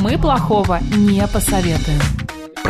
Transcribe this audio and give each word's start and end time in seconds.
Мы 0.00 0.16
плохого 0.16 0.80
не 0.96 1.26
посоветуем. 1.26 2.19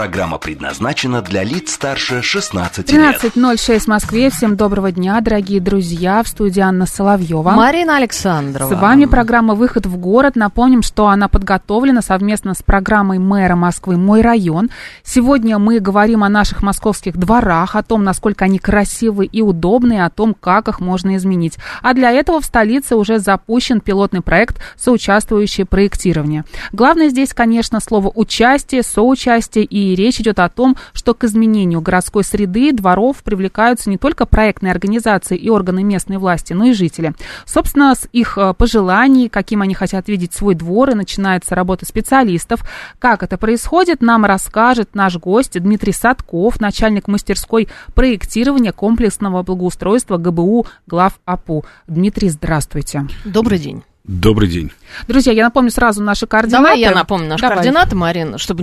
Программа 0.01 0.39
предназначена 0.39 1.21
для 1.21 1.45
лиц 1.45 1.75
старше 1.75 2.23
16 2.23 2.91
лет. 2.91 3.23
13.06 3.23 3.81
в 3.81 3.87
Москве. 3.89 4.31
Всем 4.31 4.57
доброго 4.57 4.93
дня, 4.93 5.21
дорогие 5.21 5.61
друзья. 5.61 6.23
В 6.23 6.29
студии 6.29 6.61
Анна 6.61 6.87
Соловьева. 6.87 7.51
Марина 7.51 7.99
Александрова. 7.99 8.75
С 8.75 8.81
вами 8.81 9.05
программа 9.05 9.55
«Выход 9.55 9.85
в 9.85 9.99
город». 9.99 10.37
Напомним, 10.37 10.81
что 10.81 11.09
она 11.09 11.29
подготовлена 11.29 12.01
совместно 12.01 12.55
с 12.55 12.63
программой 12.63 13.19
мэра 13.19 13.57
Москвы 13.57 13.99
«Мой 13.99 14.23
район». 14.23 14.71
Сегодня 15.05 15.59
мы 15.59 15.81
говорим 15.81 16.25
о 16.25 16.31
наших 16.31 16.63
московских 16.63 17.19
дворах, 17.19 17.77
о 17.77 17.83
том, 17.83 18.03
насколько 18.03 18.47
они 18.47 18.59
красивы 18.59 19.27
и 19.27 19.43
удобны, 19.43 20.03
о 20.03 20.09
том, 20.09 20.33
как 20.33 20.69
их 20.69 20.81
можно 20.81 21.17
изменить. 21.17 21.59
А 21.83 21.93
для 21.93 22.11
этого 22.11 22.41
в 22.41 22.47
столице 22.47 22.97
уже 22.97 23.19
запущен 23.19 23.83
пилотный 23.83 24.23
проект 24.23 24.63
«Соучаствующее 24.79 25.67
проектирование». 25.67 26.47
Главное 26.73 27.11
здесь, 27.11 27.35
конечно, 27.35 27.81
слово 27.81 28.11
«участие», 28.15 28.83
«соучастие» 28.83 29.67
и 29.67 29.90
речь 29.95 30.21
идет 30.21 30.39
о 30.39 30.49
том, 30.49 30.77
что 30.93 31.15
к 31.15 31.25
изменению 31.25 31.81
городской 31.81 32.25
среды 32.25 32.73
дворов 32.73 33.23
привлекаются 33.23 33.91
не 33.91 33.99
только 33.99 34.27
проектные 34.27 34.73
организации 34.73 35.37
и 35.37 35.51
органы 35.51 35.83
местной 35.83 36.19
власти, 36.19 36.53
но 36.53 36.67
и 36.67 36.73
жители. 36.73 37.15
Собственно, 37.45 37.95
с 37.95 38.09
их 38.13 38.39
э, 38.39 38.55
пожеланий, 38.55 39.29
каким 39.29 39.63
они 39.63 39.75
хотят 39.75 40.09
видеть 40.09 40.33
свой 40.33 40.55
двор, 40.55 40.91
и 40.91 40.95
начинается 40.95 41.55
работа 41.55 41.87
специалистов. 41.87 42.63
Как 42.99 43.23
это 43.23 43.37
происходит, 43.39 44.03
нам 44.03 44.25
расскажет 44.25 44.95
наш 44.95 45.17
гость 45.17 45.61
Дмитрий 45.61 45.93
Садков, 45.93 46.61
начальник 46.61 47.09
мастерской 47.09 47.69
проектирования 47.95 48.73
комплексного 48.73 49.43
благоустройства 49.43 50.17
ГБУ 50.17 50.67
глав 50.87 51.21
АПУ. 51.25 51.65
Дмитрий, 51.87 52.31
здравствуйте. 52.31 53.07
Добрый 53.25 53.59
день. 53.59 53.83
Добрый 54.05 54.49
день. 54.49 54.73
Друзья, 55.09 55.33
я 55.33 55.45
напомню 55.45 55.71
сразу 55.71 56.03
наши 56.03 56.27
координаты. 56.27 56.63
Давай 56.65 56.81
я 56.81 56.91
напомню 56.91 57.29
наши 57.29 57.43
Давай. 57.43 57.59
координаты, 57.59 57.95
Марина, 57.95 58.39
чтобы 58.39 58.63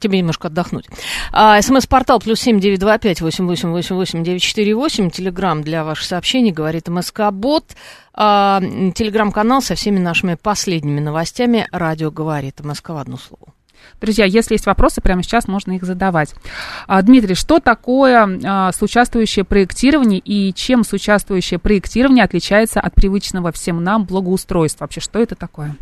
тебе 0.00 0.18
немножко 0.18 0.48
отдохнуть. 0.48 0.86
А, 1.32 1.60
СМС-портал 1.60 2.18
плюс 2.18 2.40
семь 2.40 2.58
девять 2.58 2.80
два 2.80 2.98
пять 2.98 3.20
восемь 3.20 3.46
восемь 3.46 3.70
восемь 3.70 3.94
восемь 3.96 4.24
девять 4.24 4.42
четыре 4.42 4.74
восемь. 4.74 5.10
Телеграмм 5.10 5.62
для 5.62 5.84
ваших 5.84 6.06
сообщений, 6.06 6.50
говорит 6.50 6.88
МСК-бот. 6.88 7.76
А, 8.14 8.60
Телеграм-канал 8.60 9.62
со 9.62 9.74
всеми 9.74 9.98
нашими 9.98 10.34
последними 10.34 11.00
новостями. 11.00 11.68
Радио 11.70 12.10
говорит 12.10 12.60
МСК 12.64 12.88
в 12.90 12.96
одно 12.96 13.18
слово. 13.18 13.52
Друзья, 14.00 14.24
если 14.24 14.54
есть 14.54 14.66
вопросы, 14.66 15.00
прямо 15.00 15.22
сейчас 15.22 15.48
можно 15.48 15.72
их 15.72 15.82
задавать. 15.82 16.34
А, 16.86 17.02
Дмитрий, 17.02 17.34
что 17.34 17.58
такое 17.58 18.38
а, 18.44 18.72
соучаствующее 18.72 19.44
проектирование 19.44 20.20
и 20.20 20.54
чем 20.54 20.84
соучаствующее 20.84 21.58
проектирование 21.58 22.24
отличается 22.24 22.80
от 22.80 22.94
привычного 22.94 23.50
всем 23.50 23.82
нам 23.82 24.04
благоустройства? 24.04 24.84
Вообще, 24.84 25.00
что 25.00 25.18
это 25.18 25.34
такое? 25.34 25.76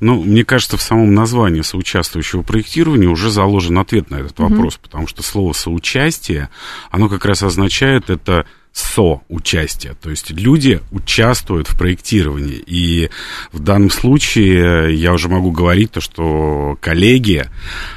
Ну, 0.00 0.22
мне 0.22 0.44
кажется, 0.44 0.76
в 0.76 0.82
самом 0.82 1.14
названии 1.14 1.60
соучаствующего 1.60 2.42
проектирования 2.42 3.08
уже 3.08 3.30
заложен 3.30 3.78
ответ 3.78 4.10
на 4.10 4.16
этот 4.16 4.38
вопрос, 4.38 4.76
mm-hmm. 4.76 4.82
потому 4.82 5.06
что 5.06 5.22
слово 5.22 5.52
соучастие, 5.52 6.50
оно 6.90 7.08
как 7.08 7.24
раз 7.24 7.42
означает 7.42 8.08
это 8.10 8.46
соучастие. 8.76 9.94
То 9.94 10.10
есть 10.10 10.30
люди 10.30 10.80
участвуют 10.90 11.66
в 11.66 11.78
проектировании. 11.78 12.62
И 12.66 13.08
в 13.50 13.58
данном 13.58 13.88
случае 13.88 14.94
я 14.94 15.14
уже 15.14 15.30
могу 15.30 15.50
говорить 15.50 15.92
то, 15.92 16.02
что 16.02 16.76
коллеги, 16.82 17.46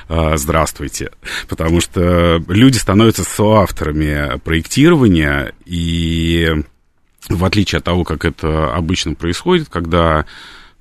э, 0.07 0.38
здравствуйте, 0.38 1.12
потому 1.50 1.81
что 1.81 2.41
люди 2.47 2.78
становятся 2.78 3.25
соавторами 3.25 4.40
проектирования, 4.40 5.51
и 5.66 6.63
в 7.28 7.44
отличие 7.44 7.79
от 7.79 7.84
того, 7.84 8.06
как 8.06 8.23
это 8.23 8.73
обычно 8.73 9.16
происходит, 9.16 9.67
когда 9.67 10.25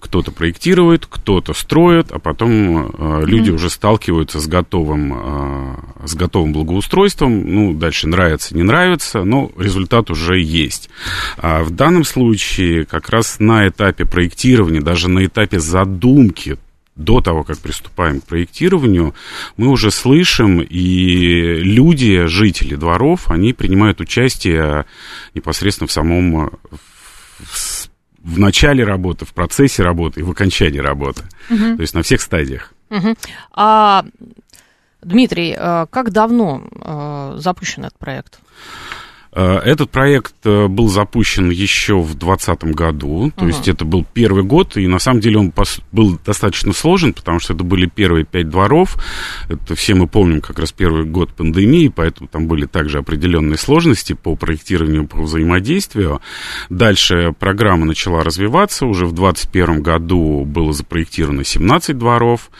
кто-то 0.00 0.30
проектирует, 0.30 1.06
кто-то 1.06 1.54
строит, 1.54 2.12
а 2.12 2.18
потом 2.18 2.86
э, 2.86 3.24
люди 3.24 3.50
mm-hmm. 3.50 3.54
уже 3.54 3.68
сталкиваются 3.68 4.38
с 4.38 4.46
готовым, 4.46 5.12
э, 5.14 6.06
с 6.06 6.14
готовым 6.14 6.52
благоустройством. 6.52 7.52
Ну, 7.52 7.74
дальше 7.74 8.06
нравится, 8.06 8.54
не 8.56 8.62
нравится, 8.62 9.24
но 9.24 9.50
результат 9.58 10.10
уже 10.10 10.40
есть. 10.40 10.88
А 11.36 11.64
в 11.64 11.70
данном 11.70 12.04
случае 12.04 12.84
как 12.84 13.10
раз 13.10 13.40
на 13.40 13.66
этапе 13.66 14.04
проектирования, 14.04 14.80
даже 14.80 15.08
на 15.08 15.26
этапе 15.26 15.58
задумки, 15.58 16.58
до 16.94 17.20
того, 17.20 17.44
как 17.44 17.58
приступаем 17.58 18.20
к 18.20 18.24
проектированию, 18.24 19.14
мы 19.56 19.68
уже 19.68 19.92
слышим, 19.92 20.60
и 20.60 21.60
люди, 21.60 22.26
жители 22.26 22.74
дворов, 22.74 23.30
они 23.30 23.52
принимают 23.52 24.00
участие 24.00 24.84
непосредственно 25.32 25.86
в 25.86 25.92
самом 25.92 26.50
в 27.38 27.56
в 28.28 28.38
начале 28.38 28.84
работы, 28.84 29.24
в 29.24 29.32
процессе 29.32 29.82
работы 29.82 30.20
и 30.20 30.22
в 30.22 30.30
окончании 30.30 30.80
работы. 30.80 31.22
Угу. 31.50 31.76
То 31.76 31.80
есть 31.80 31.94
на 31.94 32.02
всех 32.02 32.20
стадиях. 32.20 32.74
Угу. 32.90 33.16
А, 33.52 34.04
Дмитрий, 35.00 35.54
э, 35.56 35.86
как 35.90 36.10
давно 36.10 36.62
э, 36.74 37.34
запущен 37.38 37.84
этот 37.84 37.98
проект? 37.98 38.40
Э, 39.32 39.58
этот 39.58 39.90
проект 39.90 40.34
э, 40.44 40.68
был 40.68 40.88
запущен 40.88 41.50
еще 41.50 42.00
в 42.00 42.14
2020 42.14 42.64
году, 42.74 43.32
то 43.36 43.44
uh-huh. 43.44 43.48
есть 43.48 43.68
это 43.68 43.84
был 43.84 44.04
первый 44.12 44.42
год, 44.42 44.76
и 44.76 44.86
на 44.86 44.98
самом 44.98 45.20
деле 45.20 45.38
он 45.38 45.52
был 45.92 46.18
достаточно 46.24 46.72
сложен, 46.72 47.12
потому 47.12 47.38
что 47.38 47.54
это 47.54 47.62
были 47.62 47.86
первые 47.86 48.24
пять 48.24 48.48
дворов, 48.48 48.96
это 49.48 49.74
все 49.74 49.94
мы 49.94 50.06
помним 50.06 50.40
как 50.40 50.58
раз 50.58 50.72
первый 50.72 51.04
год 51.04 51.32
пандемии, 51.34 51.88
поэтому 51.88 52.28
там 52.28 52.46
были 52.46 52.66
также 52.66 52.98
определенные 52.98 53.58
сложности 53.58 54.14
по 54.14 54.34
проектированию, 54.36 55.06
по 55.06 55.22
взаимодействию. 55.22 56.20
Дальше 56.70 57.34
программа 57.38 57.84
начала 57.84 58.24
развиваться, 58.24 58.86
уже 58.86 59.06
в 59.06 59.12
2021 59.12 59.82
году 59.82 60.44
было 60.44 60.72
запроектировано 60.72 61.44
17 61.44 61.96
дворов, 61.96 62.50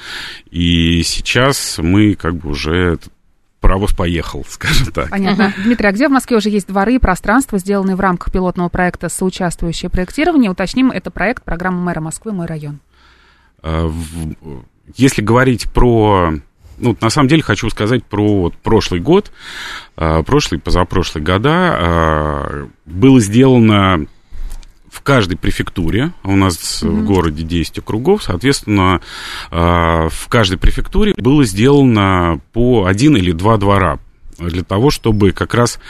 и 0.50 1.02
сейчас 1.02 1.78
мы 1.78 2.14
как 2.14 2.36
бы 2.36 2.50
уже 2.50 2.74
этот 2.74 3.12
паровоз 3.60 3.92
поехал, 3.92 4.44
скажем 4.48 4.92
так. 4.92 5.10
Понятно. 5.10 5.52
Дмитрий, 5.64 5.88
а 5.88 5.92
где 5.92 6.08
в 6.08 6.10
Москве 6.10 6.36
уже 6.36 6.48
есть 6.48 6.66
дворы 6.66 6.94
и 6.94 6.98
пространства, 6.98 7.58
сделанные 7.58 7.96
в 7.96 8.00
рамках 8.00 8.32
пилотного 8.32 8.68
проекта 8.68 9.08
«Соучаствующее 9.08 9.90
проектирование»? 9.90 10.50
Уточним, 10.50 10.90
это 10.90 11.10
проект 11.10 11.44
программы 11.44 11.82
мэра 11.82 12.00
Москвы 12.00 12.32
«Мой 12.32 12.46
район». 12.46 12.80
А, 13.62 13.90
если 14.96 15.22
говорить 15.22 15.70
про... 15.72 16.34
Ну, 16.80 16.96
на 17.00 17.10
самом 17.10 17.28
деле 17.28 17.42
хочу 17.42 17.68
сказать 17.70 18.04
про 18.04 18.42
вот 18.42 18.54
прошлый 18.56 19.00
год, 19.00 19.32
а, 19.96 20.22
прошлый, 20.22 20.60
позапрошлый 20.60 21.24
года. 21.24 21.50
А, 21.50 22.68
было 22.86 23.20
сделано 23.20 24.06
каждой 25.08 25.38
префектуре, 25.38 26.12
у 26.22 26.36
нас 26.36 26.82
mm-hmm. 26.82 26.90
в 26.90 27.04
городе 27.06 27.42
10 27.42 27.78
округов, 27.78 28.24
соответственно, 28.24 29.00
а, 29.50 30.10
в 30.10 30.28
каждой 30.28 30.58
префектуре 30.58 31.14
было 31.16 31.46
сделано 31.46 32.42
по 32.52 32.84
один 32.84 33.16
или 33.16 33.32
два 33.32 33.56
двора 33.56 34.00
для 34.38 34.62
того, 34.62 34.90
чтобы 34.90 35.32
как 35.32 35.54
раз 35.54 35.80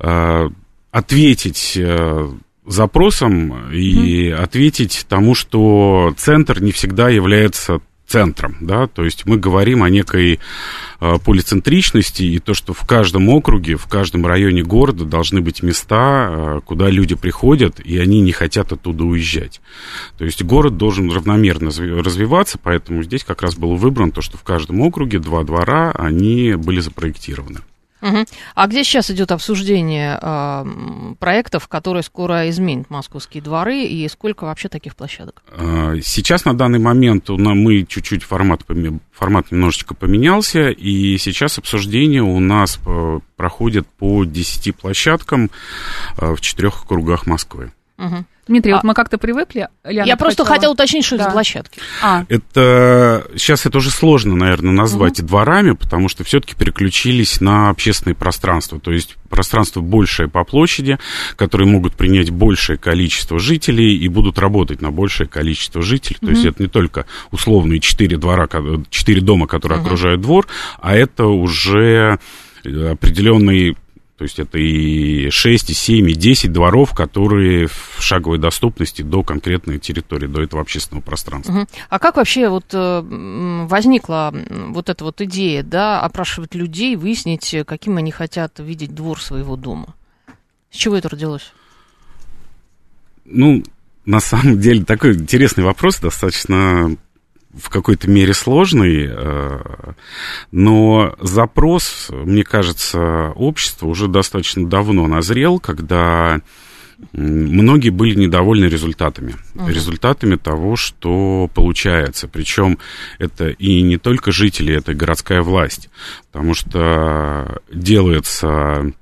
а, 0.00 0.48
ответить 0.90 1.74
э, 1.76 2.30
запросам 2.66 3.70
и 3.70 4.30
mm-hmm. 4.30 4.34
ответить 4.34 5.06
тому, 5.08 5.36
что 5.36 6.12
центр 6.16 6.60
не 6.60 6.72
всегда 6.72 7.10
является 7.10 7.80
центром, 8.12 8.56
да, 8.60 8.86
то 8.88 9.04
есть 9.04 9.24
мы 9.24 9.38
говорим 9.38 9.82
о 9.82 9.88
некой 9.88 10.38
э, 11.00 11.14
полицентричности 11.24 12.24
и 12.24 12.38
то, 12.40 12.52
что 12.52 12.74
в 12.74 12.86
каждом 12.86 13.30
округе, 13.30 13.76
в 13.76 13.86
каждом 13.86 14.26
районе 14.26 14.62
города 14.62 15.06
должны 15.06 15.40
быть 15.40 15.62
места, 15.62 16.28
э, 16.28 16.60
куда 16.62 16.90
люди 16.90 17.14
приходят, 17.14 17.80
и 17.80 17.96
они 17.96 18.20
не 18.20 18.32
хотят 18.32 18.70
оттуда 18.70 19.04
уезжать. 19.04 19.62
То 20.18 20.26
есть 20.26 20.42
город 20.42 20.76
должен 20.76 21.10
равномерно 21.10 21.70
развиваться, 21.70 22.58
поэтому 22.62 23.02
здесь 23.02 23.24
как 23.24 23.40
раз 23.40 23.56
был 23.56 23.76
выбран 23.76 24.12
то, 24.12 24.20
что 24.20 24.36
в 24.36 24.42
каждом 24.42 24.82
округе 24.82 25.18
два 25.18 25.42
двора, 25.42 25.92
они 25.92 26.52
были 26.54 26.80
запроектированы. 26.80 27.60
Угу. 28.02 28.24
А 28.56 28.66
где 28.66 28.82
сейчас 28.82 29.10
идет 29.10 29.30
обсуждение 29.30 30.18
э, 30.20 31.14
проектов, 31.20 31.68
которые 31.68 32.02
скоро 32.02 32.50
изменят 32.50 32.90
московские 32.90 33.42
дворы, 33.42 33.84
и 33.84 34.08
сколько 34.08 34.44
вообще 34.44 34.68
таких 34.68 34.96
площадок? 34.96 35.42
А, 35.48 35.94
сейчас 36.02 36.44
на 36.44 36.54
данный 36.54 36.80
момент 36.80 37.28
мы 37.28 37.84
чуть-чуть 37.84 38.24
формат, 38.24 38.62
формат 39.12 39.52
немножечко 39.52 39.94
поменялся, 39.94 40.68
и 40.70 41.16
сейчас 41.18 41.58
обсуждение 41.58 42.22
у 42.22 42.40
нас 42.40 42.80
э, 42.84 43.20
проходит 43.36 43.86
по 43.86 44.24
10 44.24 44.74
площадкам 44.74 45.50
э, 46.18 46.34
в 46.34 46.40
четырех 46.40 46.84
кругах 46.86 47.26
Москвы. 47.26 47.72
Мгм. 47.98 48.26
Дмитрий, 48.48 48.72
А- 48.72 48.76
вот 48.76 48.84
мы 48.84 48.94
как-то 48.94 49.18
привыкли. 49.18 49.68
Ляна, 49.84 50.06
Я 50.06 50.16
просто 50.16 50.42
хотела- 50.42 50.56
хотела 50.56 50.72
уточнить, 50.72 51.04
что 51.04 51.14
это 51.14 51.24
Да. 51.24 51.30
за 51.30 51.34
площадки. 51.34 51.78
А, 52.02 52.24
Это 52.28 53.24
сейчас 53.36 53.66
это 53.66 53.78
уже 53.78 53.90
сложно, 53.90 54.34
наверное, 54.34 54.72
назвать 54.72 55.24
дворами, 55.24 55.72
потому 55.72 56.08
что 56.08 56.24
все-таки 56.24 56.56
переключились 56.56 57.40
на 57.40 57.68
общественные 57.70 58.16
пространства, 58.16 58.80
то 58.80 58.90
есть 58.90 59.16
пространство 59.30 59.80
большее 59.80 60.28
по 60.28 60.42
площади, 60.44 60.98
которые 61.36 61.68
могут 61.68 61.94
принять 61.94 62.30
большее 62.30 62.78
количество 62.78 63.38
жителей 63.38 63.96
и 63.96 64.08
будут 64.08 64.38
работать 64.40 64.82
на 64.82 64.90
большее 64.90 65.28
количество 65.28 65.80
жителей. 65.80 66.18
То 66.20 66.30
есть 66.30 66.44
это 66.44 66.60
не 66.62 66.68
только 66.68 67.06
условные 67.30 67.78
четыре 67.78 68.16
двора, 68.16 68.48
четыре 68.90 69.20
дома, 69.20 69.46
которые 69.46 69.80
окружают 69.80 70.20
двор, 70.20 70.48
а 70.80 70.96
это 70.96 71.26
уже 71.26 72.18
определенный 72.64 73.76
то 74.16 74.24
есть 74.24 74.38
это 74.38 74.58
и 74.58 75.30
6, 75.30 75.70
и 75.70 75.74
7, 75.74 76.10
и 76.10 76.14
10 76.14 76.52
дворов, 76.52 76.94
которые 76.94 77.66
в 77.66 77.96
шаговой 77.98 78.38
доступности 78.38 79.02
до 79.02 79.22
конкретной 79.22 79.78
территории, 79.78 80.26
до 80.26 80.42
этого 80.42 80.62
общественного 80.62 81.02
пространства. 81.02 81.52
Мгм. 81.52 81.68
А 81.88 81.98
как 81.98 82.16
вообще 82.16 82.48
вот 82.48 82.66
э, 82.72 83.02
возникла 83.68 84.32
вот 84.68 84.90
эта 84.90 85.04
вот 85.04 85.20
идея, 85.22 85.62
да, 85.62 86.00
опрашивать 86.00 86.54
людей, 86.54 86.96
выяснить, 86.96 87.52
э, 87.54 87.64
каким 87.64 87.96
они 87.96 88.12
хотят 88.12 88.58
видеть 88.58 88.94
двор 88.94 89.20
своего 89.20 89.56
дома? 89.56 89.94
С 90.70 90.76
чего 90.76 90.96
это 90.96 91.08
родилось? 91.08 91.52
Ну, 93.24 93.62
на 94.04 94.20
самом 94.20 94.60
деле, 94.60 94.84
такой 94.84 95.14
интересный 95.14 95.64
вопрос, 95.64 96.00
достаточно 96.00 96.96
в 97.54 97.68
какой-то 97.68 98.08
мере 98.08 98.34
сложный, 98.34 99.08
э, 99.10 99.60
но 100.50 101.14
запрос, 101.20 102.08
мне 102.10 102.44
кажется, 102.44 103.32
общества 103.34 103.86
уже 103.86 104.08
достаточно 104.08 104.66
давно 104.66 105.06
назрел, 105.06 105.60
когда 105.60 106.40
многие 107.12 107.90
были 107.90 108.14
недовольны 108.14 108.66
результатами. 108.66 109.34
Результатами 109.66 110.36
того, 110.36 110.76
что 110.76 111.50
получается. 111.52 112.28
Причем 112.28 112.78
это 113.18 113.48
и 113.48 113.82
не 113.82 113.98
только 113.98 114.32
жители, 114.32 114.74
это 114.74 114.92
и 114.92 114.96
городская 114.96 115.42
власть. 115.42 115.90
Потому 116.30 116.54
что 116.54 117.60
делается 117.72 118.92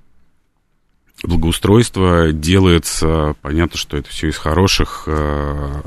благоустройство 1.22 2.32
делается, 2.32 3.34
понятно, 3.42 3.78
что 3.78 3.96
это 3.96 4.08
все 4.08 4.28
из 4.28 4.36
хороших, 4.36 5.04
э, 5.06 5.82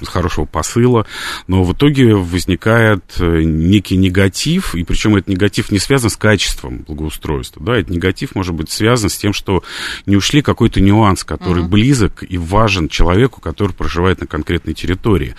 из 0.00 0.08
хорошего 0.08 0.44
посыла, 0.44 1.06
но 1.46 1.62
в 1.64 1.72
итоге 1.72 2.14
возникает 2.14 3.04
э, 3.18 3.42
некий 3.42 3.96
негатив, 3.96 4.74
и 4.74 4.84
причем 4.84 5.16
этот 5.16 5.28
негатив 5.28 5.70
не 5.70 5.78
связан 5.78 6.10
с 6.10 6.16
качеством 6.16 6.78
благоустройства, 6.78 7.62
да, 7.64 7.76
этот 7.76 7.90
негатив 7.90 8.34
может 8.34 8.54
быть 8.54 8.70
связан 8.70 9.10
с 9.10 9.16
тем, 9.16 9.32
что 9.32 9.62
не 10.06 10.16
ушли 10.16 10.42
какой-то 10.42 10.80
нюанс, 10.80 11.24
который 11.24 11.64
близок 11.64 12.24
и 12.28 12.38
важен 12.38 12.88
человеку, 12.88 13.40
который 13.40 13.72
проживает 13.72 14.20
на 14.20 14.26
конкретной 14.26 14.74
территории. 14.74 15.34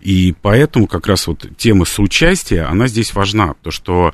И 0.00 0.34
поэтому 0.42 0.86
как 0.86 1.06
раз 1.06 1.26
вот 1.26 1.46
тема 1.56 1.84
соучастия, 1.84 2.68
она 2.68 2.86
здесь 2.86 3.14
важна, 3.14 3.54
то 3.62 3.70
что 3.70 4.12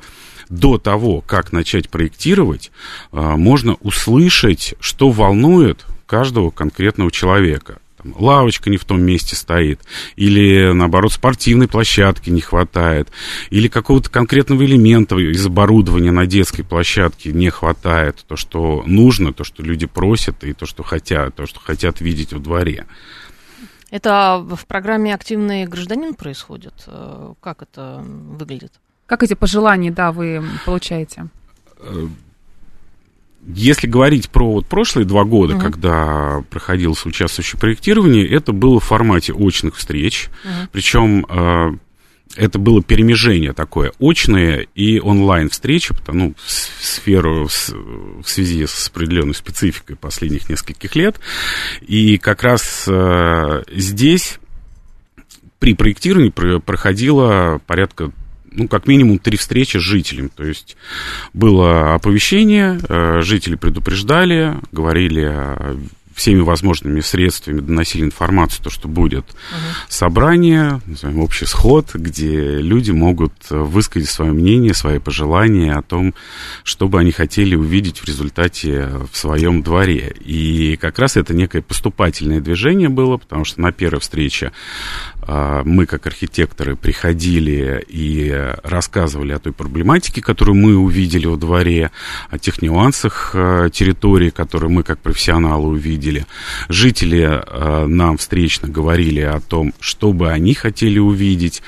до 0.51 0.77
того, 0.77 1.21
как 1.21 1.51
начать 1.51 1.89
проектировать, 1.89 2.71
а, 3.11 3.37
можно 3.37 3.75
услышать, 3.75 4.75
что 4.79 5.09
волнует 5.09 5.85
каждого 6.05 6.51
конкретного 6.51 7.09
человека. 7.09 7.79
Лавочка 8.03 8.69
не 8.69 8.77
в 8.77 8.83
том 8.83 9.01
месте 9.01 9.35
стоит, 9.35 9.79
или, 10.15 10.71
наоборот, 10.73 11.13
спортивной 11.13 11.67
площадки 11.67 12.31
не 12.31 12.41
хватает, 12.41 13.09
или 13.51 13.67
какого-то 13.67 14.09
конкретного 14.09 14.65
элемента 14.65 15.17
из 15.17 15.45
оборудования 15.45 16.11
на 16.11 16.25
детской 16.25 16.63
площадке 16.63 17.31
не 17.31 17.49
хватает, 17.49 18.25
то, 18.27 18.35
что 18.35 18.83
нужно, 18.87 19.33
то, 19.33 19.43
что 19.43 19.61
люди 19.63 19.85
просят, 19.85 20.43
и 20.43 20.53
то, 20.53 20.65
что 20.65 20.83
хотят, 20.83 21.35
то, 21.35 21.45
что 21.45 21.59
хотят 21.59 22.01
видеть 22.01 22.33
в 22.33 22.41
дворе. 22.41 22.87
Это 23.91 24.43
в 24.49 24.65
программе 24.65 25.13
«Активный 25.13 25.65
гражданин» 25.65 26.15
происходит? 26.15 26.73
Э, 26.87 27.33
Как 27.39 27.61
это 27.61 28.03
выглядит? 28.03 28.71
Как 29.11 29.23
эти 29.23 29.33
пожелания, 29.33 29.91
да, 29.91 30.13
вы 30.13 30.41
получаете? 30.63 31.25
Если 33.45 33.85
говорить 33.85 34.29
про 34.29 34.49
вот 34.49 34.67
прошлые 34.67 35.05
два 35.05 35.25
года, 35.25 35.57
когда 35.59 36.45
проходилось 36.49 37.05
участвующее 37.05 37.59
проектирование, 37.59 38.25
это 38.25 38.53
было 38.53 38.79
в 38.79 38.85
формате 38.85 39.33
очных 39.33 39.75
встреч. 39.75 40.29
Причем 40.71 41.25
э, 41.27 41.71
это 42.37 42.57
было 42.57 42.81
перемежение 42.81 43.51
такое, 43.51 43.91
очные 43.99 44.69
и 44.75 45.01
онлайн 45.01 45.49
встречи, 45.49 45.93
потому, 45.93 46.19
ну, 46.19 46.35
в 46.37 46.49
сферу 46.49 47.49
в, 47.49 48.23
связи 48.25 48.65
с 48.65 48.87
определенной 48.87 49.35
спецификой 49.35 49.97
последних 49.97 50.47
нескольких 50.47 50.95
лет. 50.95 51.19
И 51.81 52.17
как 52.17 52.43
раз 52.43 52.85
э, 52.87 53.63
здесь 53.73 54.39
при 55.59 55.73
проектировании 55.73 56.29
про- 56.29 56.59
проходило 56.59 57.59
порядка 57.67 58.13
ну, 58.51 58.67
как 58.67 58.87
минимум 58.87 59.19
три 59.19 59.37
встречи 59.37 59.77
с 59.77 59.81
жителями. 59.81 60.29
То 60.35 60.43
есть 60.43 60.77
было 61.33 61.95
оповещение, 61.95 62.79
э, 62.87 63.21
жители 63.21 63.55
предупреждали, 63.55 64.55
говорили 64.71 65.29
э, 65.31 65.77
всеми 66.13 66.41
возможными 66.41 66.99
средствами, 67.01 67.61
доносили 67.61 68.03
информацию, 68.03 68.63
то, 68.63 68.69
что 68.69 68.87
будет 68.87 69.25
собрание, 69.87 70.81
назовем, 70.85 71.19
общий 71.19 71.45
сход, 71.45 71.95
где 71.95 72.57
люди 72.57 72.91
могут 72.91 73.33
э, 73.49 73.57
высказать 73.57 74.09
свое 74.09 74.31
мнение, 74.31 74.73
свои 74.73 74.99
пожелания 74.99 75.73
о 75.73 75.81
том, 75.81 76.13
что 76.63 76.87
бы 76.87 76.99
они 76.99 77.11
хотели 77.11 77.55
увидеть 77.55 77.99
в 77.99 78.05
результате 78.05 78.89
в 79.11 79.17
своем 79.17 79.63
дворе. 79.63 80.13
И 80.19 80.77
как 80.79 80.99
раз 80.99 81.17
это 81.17 81.33
некое 81.33 81.61
поступательное 81.61 82.41
движение 82.41 82.89
было, 82.89 83.17
потому 83.17 83.45
что 83.45 83.61
на 83.61 83.71
первой 83.71 83.99
встрече 83.99 84.51
мы, 85.65 85.85
как 85.85 86.07
архитекторы, 86.07 86.75
приходили 86.75 87.83
и 87.87 88.31
рассказывали 88.63 89.33
о 89.33 89.39
той 89.39 89.53
проблематике, 89.53 90.21
которую 90.21 90.55
мы 90.55 90.75
увидели 90.75 91.25
во 91.25 91.37
дворе, 91.37 91.91
о 92.29 92.37
тех 92.37 92.61
нюансах 92.61 93.31
а, 93.33 93.69
территории, 93.69 94.29
которые 94.29 94.69
мы, 94.69 94.83
как 94.83 94.99
профессионалы, 94.99 95.69
увидели. 95.69 96.25
Жители 96.69 97.21
а, 97.23 97.85
нам 97.87 98.17
встречно 98.17 98.67
говорили 98.67 99.21
о 99.21 99.39
том, 99.39 99.73
что 99.79 100.13
бы 100.13 100.31
они 100.31 100.53
хотели 100.53 100.99
увидеть, 100.99 101.61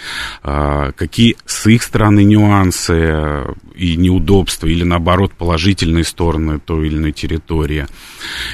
а, 0.44 0.92
какие 0.94 1.36
с 1.46 1.68
их 1.68 1.84
стороны 1.84 2.24
нюансы 2.24 2.92
а, 2.92 3.54
и 3.76 3.96
неудобства, 3.96 4.68
или 4.68 4.84
наоборот 4.84 5.34
положительные 5.34 6.04
стороны 6.04 6.60
той 6.60 6.88
или 6.88 6.98
иной 6.98 7.12
территории. 7.12 7.88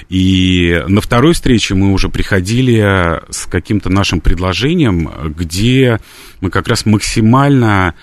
И 0.10 0.84
на 0.88 1.02
второй 1.02 1.34
встрече 1.34 1.76
мы 1.76 1.92
уже 1.92 2.10
приходили 2.10 3.22
с 3.30 3.46
каким-то 3.46 3.90
нашим 3.90 4.22
предложением, 4.22 4.99
где 5.36 6.00
мы 6.42 6.50
как 6.50 6.68
раз 6.68 6.86
максимально 6.86 7.94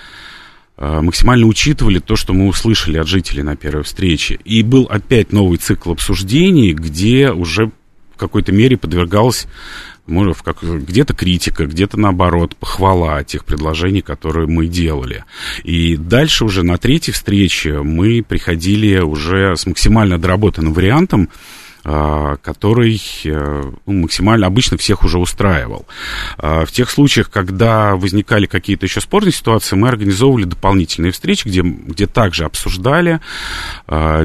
э, 0.77 1.01
максимально 1.01 1.47
учитывали 1.47 1.99
то, 1.99 2.17
что 2.17 2.33
мы 2.33 2.49
услышали 2.49 2.99
от 2.99 3.09
жителей 3.09 3.43
на 3.43 3.57
первой 3.57 3.85
встрече. 3.85 4.39
И 4.45 4.63
был 4.63 4.85
опять 4.85 5.33
новый 5.33 5.59
цикл 5.59 5.93
обсуждений, 5.93 6.73
где 6.73 7.31
уже 7.31 7.71
в 8.15 8.19
какой-то 8.19 8.53
мере 8.53 8.77
подвергалась 8.77 9.47
может, 10.07 10.43
как- 10.43 10.63
где-то 10.63 11.15
критика, 11.15 11.67
где-то 11.67 11.99
наоборот, 11.99 12.57
похвала 12.57 13.23
тех 13.25 13.45
предложений, 13.45 14.03
которые 14.03 14.47
мы 14.47 14.67
делали. 14.67 15.25
И 15.65 15.97
дальше 15.97 16.45
уже 16.45 16.63
на 16.63 16.79
третьей 16.79 17.13
встрече 17.13 17.83
мы 17.83 18.23
приходили 18.23 18.99
уже 18.99 19.57
с 19.57 19.67
максимально 19.67 20.19
доработанным 20.19 20.73
вариантом, 20.73 21.29
который 22.43 23.01
э, 23.25 23.63
ну, 23.87 23.93
максимально 23.93 24.47
обычно 24.47 24.77
всех 24.77 25.05
уже 25.05 25.19
устраивал. 25.19 25.87
А, 26.37 26.65
В 26.67 26.73
тех 26.73 26.91
случаях, 26.91 27.31
когда 27.31 27.95
возникали 27.95 28.47
какие-то 28.47 28.87
еще 28.87 29.01
спорные 29.01 29.33
ситуации, 29.33 29.77
мы 29.77 29.89
организовывали 29.89 30.45
дополнительные 30.45 31.13
встречи, 31.13 31.47
где, 31.47 31.63
где 31.63 32.07
также 32.07 32.45
обсуждали 32.45 33.21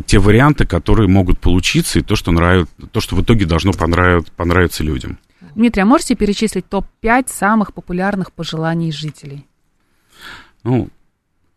те 0.06 0.20
варианты, 0.20 0.65
которые 0.65 1.08
могут 1.08 1.39
получиться, 1.39 2.00
и 2.00 2.01
то, 2.01 2.15
что, 2.15 2.32
нравит, 2.32 2.68
то, 2.91 3.00
что 3.00 3.15
в 3.15 3.22
итоге 3.22 3.46
должно 3.46 3.74
понравиться, 3.74 4.32
понравиться 4.36 4.84
людям. 4.84 5.20
Дмитрий, 5.56 5.84
а 5.84 5.86
можете 5.86 6.15
перечислить 6.15 6.68
топ-5 6.68 7.32
самых 7.32 7.74
популярных 7.74 8.32
пожеланий 8.32 8.91
жителей? 8.91 9.46
Ну, 10.63 10.89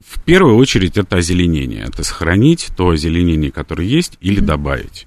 в 0.04 0.20
первую 0.22 0.56
очередь 0.56 0.96
это 0.96 1.16
озеленение. 1.16 1.84
Это 1.84 2.04
сохранить 2.04 2.68
то 2.76 2.90
озеленение, 2.90 3.50
которое 3.50 3.86
есть, 3.86 4.18
или 4.20 4.40
добавить. 4.40 5.06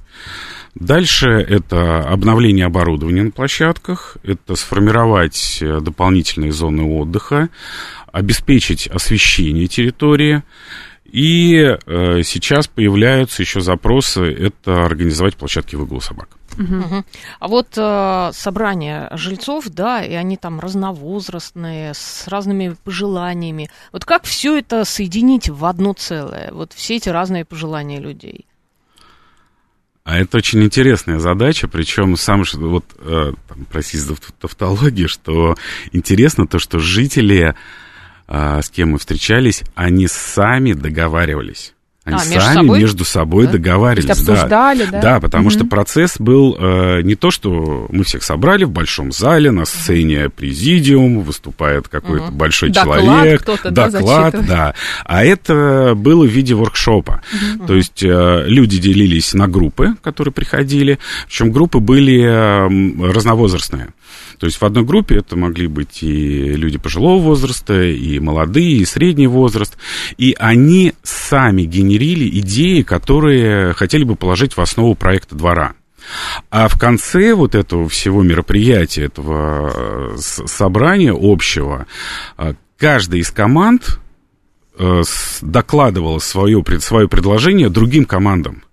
Дальше 0.79 1.29
это 1.29 2.07
обновление 2.07 2.65
оборудования 2.65 3.23
на 3.23 3.31
площадках, 3.31 4.17
это 4.23 4.55
сформировать 4.55 5.57
э, 5.61 5.79
дополнительные 5.81 6.51
зоны 6.51 6.83
отдыха, 6.83 7.49
обеспечить 8.11 8.87
освещение 8.87 9.67
территории. 9.67 10.43
И 11.05 11.55
э, 11.55 12.21
сейчас 12.23 12.67
появляются 12.67 13.41
еще 13.41 13.61
запросы, 13.61 14.21
это 14.21 14.85
организовать 14.85 15.35
площадки 15.35 15.75
выгула 15.75 15.99
собак. 15.99 16.29
Мгм. 16.57 17.05
А 17.39 17.47
вот 17.47 17.69
э, 17.75 18.29
собрание 18.33 19.09
жильцов, 19.13 19.69
да, 19.69 20.03
и 20.03 20.13
они 20.13 20.37
там 20.37 20.59
разновозрастные, 20.59 21.93
с 21.95 22.27
разными 22.27 22.75
пожеланиями. 22.83 23.69
Вот 23.91 24.05
как 24.05 24.25
все 24.25 24.57
это 24.57 24.85
соединить 24.85 25.49
в 25.49 25.65
одно 25.65 25.93
целое? 25.93 26.51
Вот 26.51 26.73
все 26.73 26.97
эти 26.97 27.09
разные 27.09 27.45
пожелания 27.45 27.99
людей. 27.99 28.45
А 30.07 30.17
это 30.17 30.37
очень 30.37 30.63
интересная 30.63 31.19
задача, 31.19 31.67
причем 31.67 32.15
сам, 32.15 32.43
вот, 32.53 32.85
э, 32.97 33.33
там, 33.49 33.67
простите 33.69 33.97
за 33.97 34.15
тавтологию, 34.39 35.09
что 35.09 35.57
интересно 35.91 36.47
то, 36.47 36.59
что 36.59 36.79
жители, 36.79 37.55
э, 38.29 38.61
с 38.63 38.69
кем 38.69 38.91
мы 38.91 38.99
встречались, 38.99 39.63
они 39.75 40.07
сами 40.07 40.71
договаривались. 40.71 41.73
Они 42.07 42.15
а, 42.15 42.25
между 42.25 42.39
сами 42.39 42.55
собой? 42.55 42.79
между 42.79 43.05
собой 43.05 43.45
да? 43.47 43.51
договаривались. 43.53 44.05
То 44.05 44.11
есть 44.13 44.29
обсуждали, 44.29 44.85
да? 44.85 44.91
Да, 44.91 45.01
да 45.01 45.19
потому 45.19 45.47
угу. 45.47 45.51
что 45.51 45.65
процесс 45.65 46.15
был 46.19 46.55
э, 46.57 47.01
не 47.01 47.15
то, 47.15 47.31
что 47.31 47.87
мы 47.89 48.05
всех 48.05 48.23
собрали 48.23 48.63
в 48.63 48.71
большом 48.71 49.11
зале, 49.11 49.51
на 49.51 49.65
сцене 49.65 50.29
президиум, 50.29 51.21
выступает 51.21 51.89
какой-то 51.89 52.27
угу. 52.27 52.35
большой 52.35 52.69
доклад 52.69 53.01
человек, 53.01 53.45
доклад, 53.71 54.33
да, 54.33 54.41
да. 54.41 54.73
А 55.03 55.25
это 55.25 55.93
было 55.95 56.23
в 56.23 56.29
виде 56.29 56.53
воркшопа. 56.53 57.21
Угу. 57.33 57.67
То 57.67 57.75
есть 57.75 58.01
э, 58.03 58.43
люди 58.47 58.79
делились 58.79 59.33
на 59.33 59.49
группы, 59.49 59.95
которые 60.01 60.33
приходили, 60.33 60.99
причем 61.27 61.51
группы 61.51 61.79
были 61.79 62.21
э, 62.23 63.11
разновозрастные. 63.11 63.89
То 64.39 64.45
есть 64.45 64.61
в 64.61 64.63
одной 64.63 64.83
группе 64.83 65.17
это 65.17 65.35
могли 65.35 65.67
быть 65.67 66.03
и 66.03 66.53
люди 66.53 66.77
пожилого 66.77 67.21
возраста, 67.21 67.83
и 67.83 68.19
молодые, 68.19 68.77
и 68.77 68.85
средний 68.85 69.27
возраст. 69.27 69.77
И 70.17 70.35
они 70.37 70.93
сами 71.03 71.63
генерили 71.63 72.29
идеи, 72.39 72.81
которые 72.81 73.73
хотели 73.73 74.03
бы 74.03 74.15
положить 74.15 74.55
в 74.55 74.61
основу 74.61 74.95
проекта 74.95 75.35
двора. 75.35 75.73
А 76.49 76.67
в 76.67 76.79
конце 76.79 77.33
вот 77.33 77.55
этого 77.55 77.89
всего 77.89 78.23
мероприятия, 78.23 79.05
этого 79.05 80.13
э, 80.15 80.17
собрания 80.17 81.13
общего, 81.13 81.85
э, 82.37 82.53
каждая 82.77 83.21
из 83.21 83.31
команд 83.31 83.99
э, 84.77 85.01
докладывала 85.41 86.19
свое, 86.19 86.63
свое 86.79 87.07
предложение 87.07 87.69
другим 87.69 88.05
командам. 88.05 88.63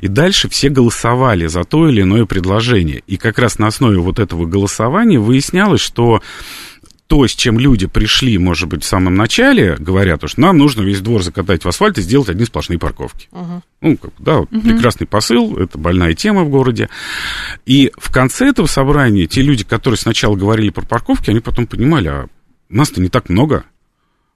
И 0.00 0.08
дальше 0.08 0.48
все 0.48 0.68
голосовали 0.68 1.46
за 1.46 1.64
то 1.64 1.88
или 1.88 2.02
иное 2.02 2.24
предложение. 2.26 3.02
И 3.06 3.16
как 3.16 3.38
раз 3.38 3.58
на 3.58 3.66
основе 3.66 3.98
вот 3.98 4.18
этого 4.18 4.46
голосования 4.46 5.18
выяснялось, 5.18 5.80
что 5.80 6.20
то, 7.06 7.26
с 7.26 7.32
чем 7.32 7.58
люди 7.58 7.86
пришли, 7.86 8.38
может 8.38 8.68
быть, 8.68 8.82
в 8.82 8.86
самом 8.86 9.14
начале, 9.14 9.76
говорят, 9.78 10.22
что 10.28 10.40
нам 10.40 10.56
нужно 10.56 10.82
весь 10.82 11.00
двор 11.00 11.22
закатать 11.22 11.64
в 11.64 11.68
асфальт 11.68 11.98
и 11.98 12.02
сделать 12.02 12.30
одни 12.30 12.46
сплошные 12.46 12.78
парковки. 12.78 13.28
Uh-huh. 13.30 13.60
Ну, 13.82 13.96
как, 13.98 14.10
да, 14.18 14.38
uh-huh. 14.38 14.60
прекрасный 14.62 15.06
посыл, 15.06 15.58
это 15.58 15.76
больная 15.76 16.14
тема 16.14 16.44
в 16.44 16.48
городе. 16.48 16.88
И 17.66 17.92
в 17.98 18.10
конце 18.10 18.48
этого 18.48 18.66
собрания 18.66 19.26
те 19.26 19.42
люди, 19.42 19.64
которые 19.64 19.98
сначала 19.98 20.34
говорили 20.34 20.70
про 20.70 20.84
парковки, 20.84 21.30
они 21.30 21.40
потом 21.40 21.66
понимали, 21.66 22.08
а 22.08 22.26
нас-то 22.70 23.02
не 23.02 23.10
так 23.10 23.28
много. 23.28 23.64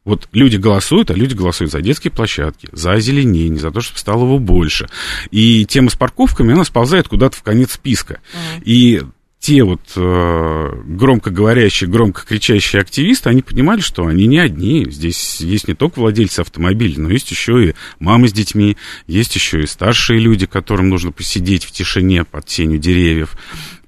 Вот 0.09 0.27
люди 0.33 0.57
голосуют, 0.57 1.11
а 1.11 1.15
люди 1.15 1.35
голосуют 1.35 1.71
за 1.71 1.83
детские 1.83 2.11
площадки, 2.11 2.67
за 2.73 2.93
озеленение, 2.93 3.61
за 3.61 3.71
то, 3.71 3.83
чтобы 3.83 3.99
стало 3.99 4.25
его 4.25 4.38
больше. 4.38 4.88
И 5.31 5.67
тема 5.67 5.91
с 5.91 5.97
парковками, 5.97 6.55
она 6.55 6.65
сползает 6.65 7.09
куда-то 7.09 7.37
в 7.37 7.43
конец 7.43 7.73
списка. 7.73 8.15
Mm. 8.15 8.62
И 8.65 9.03
те 9.38 9.62
вот 9.65 9.83
э, 9.97 10.83
громко 10.87 11.29
говорящие, 11.29 11.91
громко 11.91 12.25
кричащие 12.25 12.81
активисты, 12.81 13.29
они 13.29 13.43
понимали, 13.43 13.83
что 13.83 14.07
они 14.07 14.27
не 14.27 14.38
одни. 14.38 14.87
Здесь 14.88 15.43
есть 15.43 15.69
не 15.69 15.75
только 15.75 15.99
владельцы 15.99 16.41
автомобилей, 16.41 16.97
но 16.97 17.11
есть 17.11 17.31
еще 17.31 17.69
и 17.69 17.75
мамы 17.99 18.29
с 18.29 18.33
детьми, 18.33 18.79
есть 19.07 19.35
еще 19.35 19.61
и 19.61 19.67
старшие 19.67 20.21
люди, 20.21 20.47
которым 20.47 20.88
нужно 20.88 21.12
посидеть 21.12 21.65
в 21.65 21.71
тишине 21.71 22.25
под 22.25 22.47
тенью 22.47 22.79
деревьев. 22.79 23.37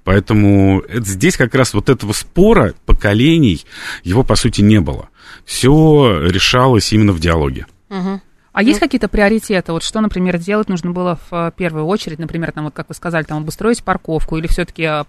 Поэтому 0.05 0.81
это, 0.81 1.07
здесь 1.07 1.39
как 1.39 1.55
раз 1.55 1.73
вот 1.73 1.89
этого 1.89 2.13
спора 2.13 2.75
поколений, 2.85 3.65
его, 4.05 4.23
по 4.23 4.37
сути, 4.37 4.61
не 4.61 4.81
было 4.81 5.09
все 5.45 6.21
решалось 6.29 6.93
именно 6.93 7.13
в 7.13 7.21
диалоге. 7.21 7.67
Угу. 7.89 8.21
А 8.53 8.63
есть 8.63 8.81
какие-то 8.81 9.09
приоритеты? 9.09 9.73
Вот 9.73 9.85
что, 9.85 10.01
например, 10.01 10.39
делать 10.39 10.69
нужно 10.69 10.91
было 10.91 11.19
в 11.31 11.33
э, 11.33 11.53
первую 11.57 11.87
очередь? 11.87 12.19
Например, 12.19 12.51
там, 12.51 12.65
вот 12.65 12.75
как 12.75 12.89
вы 12.89 12.95
сказали, 12.95 13.23
там 13.23 13.39
обустроить 13.39 13.85
парковку 13.85 14.37
или 14.37 14.49
все-таки 14.49 14.83
э, 14.83 15.05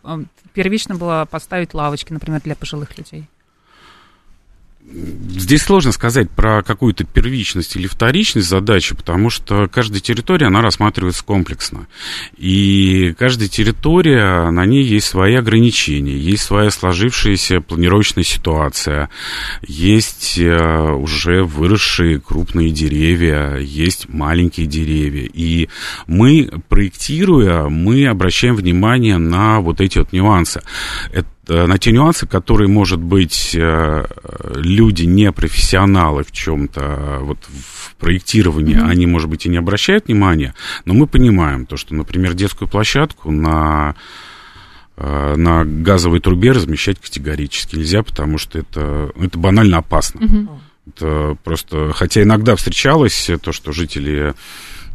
первично 0.54 0.96
было 0.96 1.28
поставить 1.30 1.74
лавочки, 1.74 2.14
например, 2.14 2.42
для 2.42 2.56
пожилых 2.56 2.98
людей? 2.98 3.28
Здесь 4.92 5.62
сложно 5.62 5.92
сказать 5.92 6.30
про 6.30 6.64
какую-то 6.64 7.06
первичность 7.06 7.76
или 7.76 7.88
вторичность 7.88 8.50
задачи, 8.50 8.94
потому 8.94 9.30
что 9.30 9.68
каждая 9.68 10.02
территория, 10.02 10.48
она 10.48 10.62
рассматривается 10.62 11.24
комплексно. 11.24 11.88
И 12.38 13.16
каждая 13.18 13.48
территория, 13.48 14.50
на 14.50 14.66
ней 14.66 14.84
есть 14.84 15.08
свои 15.08 15.36
ограничения, 15.36 16.18
есть 16.18 16.44
своя 16.44 16.72
сложившаяся 16.72 17.62
планировочная 17.62 18.24
ситуация, 18.24 19.10
есть 19.66 20.38
э, 20.38 20.92
уже 20.92 21.44
выросшие 21.44 22.20
крупные 22.20 22.72
деревья, 22.72 23.58
есть 23.58 24.10
маленькие 24.10 24.68
деревья. 24.68 25.30
И 25.34 25.70
мы, 26.08 26.52
проектируя, 26.68 27.70
мы 27.70 28.08
обращаем 28.08 28.56
внимание 28.56 29.18
на 29.18 29.62
вот 29.62 29.80
эти 29.80 30.00
вот 30.00 30.12
нюансы. 30.12 30.62
Это 31.14 31.28
на 31.52 31.78
те 31.78 31.92
нюансы, 31.92 32.28
которые, 32.28 32.68
может 32.68 33.00
быть, 33.00 33.56
э, 33.56 34.06
люди 34.56 35.04
не 35.04 35.32
профессионалы 35.32 36.24
в 36.24 36.32
чем-то, 36.32 37.20
вот 37.22 37.40
в 37.44 37.96
проектировании, 37.96 38.78
mm-hmm. 38.78 38.90
они, 38.90 39.06
может 39.06 39.30
быть, 39.30 39.46
и 39.46 39.50
не 39.50 39.58
обращают 39.58 40.08
внимания, 40.08 40.54
но 40.86 40.94
мы 40.94 41.08
понимаем 41.08 41.66
то, 41.66 41.78
что, 41.78 41.94
например, 41.94 42.34
детскую 42.34 42.70
площадку 42.70 43.32
на 43.32 43.96
э, 44.98 45.36
на 45.36 45.66
газовой 45.66 46.20
трубе 46.20 46.52
размещать 46.52 47.00
категорически 47.00 47.76
нельзя, 47.76 48.04
потому 48.04 48.38
что 48.38 48.60
это, 48.60 49.12
это 49.20 49.38
банально 49.38 49.80
опасно. 49.80 50.20
Mm-hmm. 50.20 50.50
Это 50.88 51.38
просто, 51.44 51.92
хотя 51.94 52.24
иногда 52.24 52.56
встречалось 52.56 53.30
то, 53.42 53.52
что 53.52 53.72
жители 53.72 54.34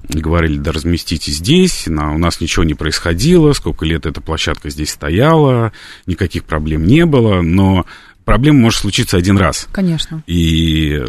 говорили, 0.09 0.59
да 0.59 0.73
разместите 0.73 1.31
здесь, 1.31 1.87
на, 1.87 2.15
у 2.15 2.19
нас 2.19 2.41
ничего 2.41 2.65
не 2.65 2.75
происходило, 2.75 3.53
сколько 3.53 3.85
лет 3.85 4.07
эта 4.07 4.21
площадка 4.21 4.71
здесь 4.71 4.91
стояла, 4.91 5.73
никаких 6.07 6.45
проблем 6.45 6.85
не 6.85 7.05
было, 7.07 7.43
но 7.43 7.87
проблема 8.25 8.61
может 8.61 8.81
случиться 8.81 9.17
один 9.17 9.37
раз. 9.37 9.69
Конечно. 9.73 10.23
И, 10.27 11.03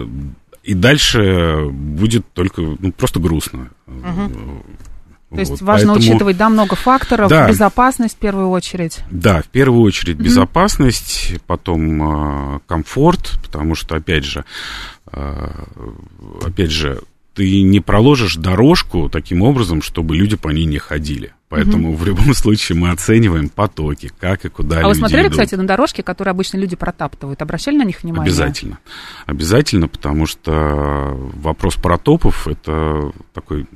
и 0.64 0.74
дальше 0.74 1.68
будет 1.70 2.26
только, 2.34 2.62
ну, 2.62 2.92
просто 2.92 3.20
грустно. 3.20 3.70
Угу. 3.88 4.64
То 5.30 5.40
есть 5.40 5.52
вот, 5.52 5.62
важно 5.62 5.94
поэтому... 5.94 6.14
учитывать, 6.14 6.38
да, 6.38 6.48
много 6.48 6.76
факторов, 6.78 7.30
да. 7.30 7.50
безопасность 7.50 8.16
в 8.16 8.18
первую 8.18 8.50
очередь. 8.50 9.00
Да, 9.12 9.42
в 9.42 9.48
первую 9.48 9.82
очередь 9.82 10.16
безопасность, 10.16 11.32
mm 11.32 11.42
потом 11.46 12.56
э, 12.56 12.60
комфорт, 12.68 13.40
потому 13.44 13.76
что, 13.76 13.96
опять 13.96 14.24
же, 14.24 14.46
э, 15.12 15.50
опять 16.46 16.72
же, 16.72 17.02
ты 17.38 17.62
не 17.62 17.82
проложишь 17.82 18.36
дорожку 18.36 19.10
таким 19.10 19.44
образом, 19.44 19.84
чтобы 19.84 20.18
люди 20.18 20.36
по 20.36 20.50
ней 20.50 20.66
не 20.66 20.80
ходили. 20.80 21.34
Поэтому 21.50 21.90
угу. 21.90 21.98
в 21.98 22.06
любом 22.08 22.34
случае 22.34 22.80
мы 22.80 22.90
оцениваем 22.90 23.50
потоки, 23.50 24.12
как 24.20 24.44
и 24.46 24.50
куда 24.50 24.80
а 24.80 24.86
А 24.86 24.88
вы 24.88 24.96
смотрели, 24.96 25.28
идут. 25.28 25.34
кстати, 25.34 25.54
на 25.54 25.68
дорожки, 25.68 26.02
которые 26.02 26.32
обычно 26.32 26.58
люди 26.58 26.76
протаптывают? 26.76 27.40
Обращали 27.44 27.78
на 27.78 27.84
них 27.84 28.02
внимание? 28.02 28.32
Обязательно. 28.32 28.80
Обязательно, 29.28 29.88
потому 29.88 30.26
что 30.26 31.14
вопрос 31.36 31.76
протопов– 31.76 32.48
это 32.50 33.12
такой 33.36 33.68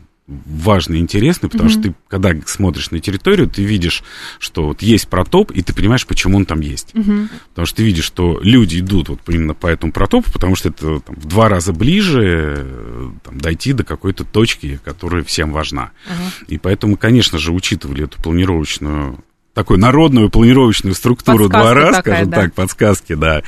важный 0.46 1.00
и 1.00 1.02
интересный, 1.02 1.50
потому 1.50 1.70
mm-hmm. 1.70 1.74
что 1.74 1.82
ты, 1.82 1.96
когда 2.08 2.34
смотришь 2.46 2.92
на 2.92 3.00
территорию, 3.00 3.48
ты 3.48 3.64
видишь, 3.64 4.04
что 4.40 4.68
вот 4.68 4.82
есть 4.82 5.08
протоп, 5.08 5.52
и 5.52 5.62
ты 5.62 5.74
понимаешь, 5.74 6.06
почему 6.06 6.38
он 6.38 6.46
там 6.46 6.62
есть. 6.62 6.92
Mm-hmm. 6.94 7.30
Потому 7.50 7.66
что 7.66 7.78
ты 7.78 7.84
видишь, 7.84 8.06
что 8.06 8.40
люди 8.42 8.80
идут 8.80 9.10
вот 9.10 9.22
именно 9.28 9.54
по 9.54 9.68
этому 9.68 9.92
протопу, 9.92 10.32
потому 10.32 10.56
что 10.56 10.70
это 10.70 11.00
там, 11.00 11.16
в 11.16 11.26
два 11.26 11.50
раза 11.50 11.74
ближе 11.74 13.12
там, 13.24 13.40
дойти 13.40 13.74
до 13.74 13.84
какой-то 13.84 14.24
точки, 14.24 14.80
которая 14.84 15.24
всем 15.24 15.52
важна. 15.52 15.92
Mm-hmm. 16.08 16.46
И 16.48 16.58
поэтому, 16.58 16.98
конечно 16.98 17.38
же, 17.38 17.52
учитывали 17.52 18.06
эту 18.06 18.22
планировочную 18.22 19.24
такую 19.54 19.80
народную 19.80 20.30
планировочную 20.30 20.96
структуру 20.96 21.50
Подсказка 21.50 21.74
двора, 21.74 21.92
такая, 21.92 22.02
скажем 22.02 22.30
да. 22.30 22.38
так, 22.38 22.54
подсказки, 22.54 23.14
да. 23.14 23.44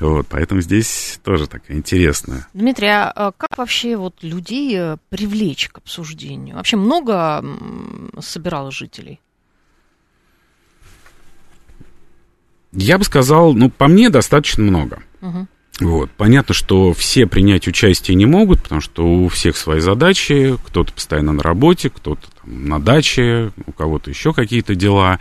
Вот, 0.00 0.26
поэтому 0.28 0.60
здесь 0.60 1.20
тоже 1.22 1.46
такая 1.46 1.76
интересная. 1.76 2.46
Дмитрий, 2.54 2.88
а, 2.88 3.10
а 3.10 3.32
как 3.32 3.56
вообще 3.56 3.96
вот 3.96 4.22
людей 4.22 4.76
э, 4.76 4.96
привлечь 5.08 5.68
к 5.68 5.78
обсуждению? 5.78 6.56
Вообще 6.56 6.76
много 6.76 7.44
собирало 8.20 8.70
жителей? 8.70 9.20
Я 12.72 12.98
бы 12.98 13.04
сказал, 13.04 13.54
ну, 13.54 13.70
по 13.70 13.86
мне 13.86 14.10
достаточно 14.10 14.64
много. 14.64 15.02
Угу. 15.20 15.46
Вот. 15.80 16.10
Понятно, 16.12 16.54
что 16.54 16.92
все 16.92 17.26
принять 17.26 17.68
участие 17.68 18.16
не 18.16 18.26
могут, 18.26 18.62
потому 18.62 18.80
что 18.80 19.06
у 19.06 19.28
всех 19.28 19.56
свои 19.56 19.80
задачи, 19.80 20.56
кто-то 20.66 20.92
постоянно 20.92 21.32
на 21.32 21.42
работе, 21.42 21.90
кто-то 21.90 22.26
на 22.46 22.78
даче, 22.78 23.52
у 23.66 23.72
кого-то 23.72 24.10
еще 24.10 24.32
какие-то 24.32 24.74
дела. 24.74 25.18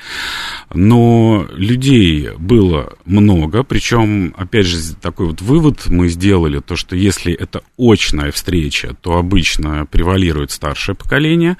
Но 0.73 1.45
людей 1.51 2.29
было 2.37 2.93
много, 3.05 3.63
причем, 3.63 4.33
опять 4.37 4.65
же, 4.65 4.95
такой 4.95 5.27
вот 5.27 5.41
вывод 5.41 5.87
мы 5.87 6.07
сделали, 6.09 6.59
то, 6.59 6.75
что 6.75 6.95
если 6.95 7.33
это 7.33 7.61
очная 7.77 8.31
встреча, 8.31 8.95
то 9.01 9.17
обычно 9.17 9.85
превалирует 9.85 10.51
старшее 10.51 10.95
поколение, 10.95 11.57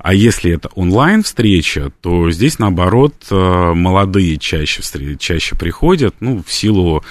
а 0.00 0.14
если 0.14 0.52
это 0.52 0.68
онлайн-встреча, 0.74 1.92
то 2.00 2.30
здесь, 2.30 2.58
наоборот, 2.58 3.14
э, 3.30 3.72
молодые 3.74 4.38
чаще, 4.38 4.82
чаще 5.18 5.56
приходят, 5.56 6.14
ну, 6.20 6.42
в 6.46 6.52
силу 6.52 7.04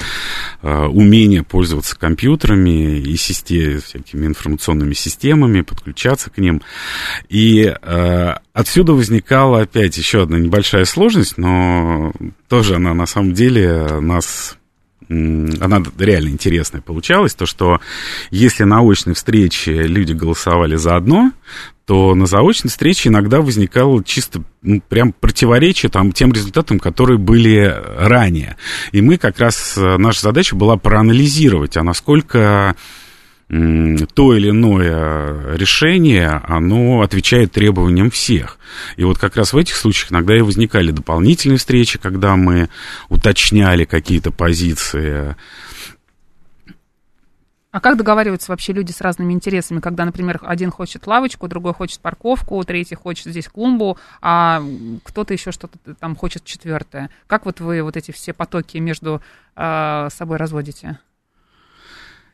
э, 0.62 0.86
умение 0.86 1.44
пользоваться 1.44 1.98
компьютерами 1.98 3.00
и 3.00 3.16
систем, 3.18 3.82
всякими 3.82 4.26
информационными 4.28 4.94
системами, 4.94 5.62
подключаться 5.62 6.30
к 6.30 6.38
ним. 6.38 6.62
И 7.30 7.64
э, 7.64 7.93
отсюда 8.54 8.94
возникала 8.94 9.62
опять 9.62 9.98
еще 9.98 10.24
одна 10.24 10.40
небольшая 10.40 10.86
сложность, 10.86 11.38
но 11.38 12.12
тоже 12.48 12.76
она 12.76 12.94
на 12.94 13.06
самом 13.06 13.34
деле 13.34 14.00
нас 14.00 14.58
она 15.10 15.84
реально 16.00 16.30
интересная 16.30 16.82
получалась, 16.82 17.36
то, 17.36 17.46
что 17.46 17.80
если 18.32 18.64
на 18.64 18.82
очной 18.82 19.16
встрече 19.16 19.84
люди 19.84 20.14
голосовали 20.14 20.76
за 20.76 20.96
одно, 20.96 21.32
то 21.86 22.16
на 22.16 22.26
заочной 22.26 22.70
встрече 22.70 23.10
иногда 23.10 23.42
возникало 23.42 24.04
чисто 24.04 24.42
ну, 24.62 24.82
прям 24.88 25.12
противоречие 25.12 25.90
там, 25.90 26.14
тем 26.14 26.32
результатам, 26.32 26.80
которые 26.80 27.18
были 27.18 27.76
ранее. 27.98 28.56
И 28.94 29.02
мы 29.02 29.18
как 29.18 29.40
раз, 29.40 29.78
э, 29.78 29.98
наша 29.98 30.22
задача 30.22 30.56
была 30.56 30.78
проанализировать, 30.78 31.76
а 31.76 31.84
насколько 31.84 32.76
то 34.14 34.36
или 34.36 34.50
иное 34.50 35.56
решение, 35.56 36.42
оно 36.48 37.02
отвечает 37.02 37.52
требованиям 37.52 38.10
всех. 38.10 38.58
И 38.96 39.04
вот 39.04 39.18
как 39.18 39.36
раз 39.36 39.54
в 39.54 39.58
этих 39.58 39.76
случаях 39.76 40.12
иногда 40.12 40.36
и 40.36 40.42
возникали 40.42 40.92
дополнительные 40.92 41.58
встречи, 41.58 42.00
когда 42.00 42.36
мы 42.36 42.70
уточняли 43.10 43.86
какие-то 43.86 44.32
позиции. 44.32 45.36
А 47.72 47.80
как 47.80 47.98
договариваются 47.98 48.52
вообще 48.52 48.72
люди 48.72 48.92
с 48.92 49.02
разными 49.02 49.34
интересами, 49.34 49.80
когда, 49.80 50.06
например, 50.06 50.40
один 50.44 50.70
хочет 50.70 51.08
лавочку, 51.08 51.48
другой 51.48 51.74
хочет 51.74 52.02
парковку, 52.02 52.64
третий 52.64 52.94
хочет 52.94 53.26
здесь 53.26 53.48
клумбу, 53.48 53.98
а 54.22 54.64
кто-то 55.04 55.34
еще 55.34 55.52
что-то 55.52 55.80
там 55.96 56.16
хочет 56.16 56.46
четвертое? 56.46 57.10
Как 57.26 57.46
вот 57.46 57.60
вы 57.62 57.82
вот 57.82 57.98
эти 57.98 58.12
все 58.12 58.32
потоки 58.32 58.78
между 58.78 59.24
э, 59.56 60.08
собой 60.12 60.38
разводите? 60.38 61.00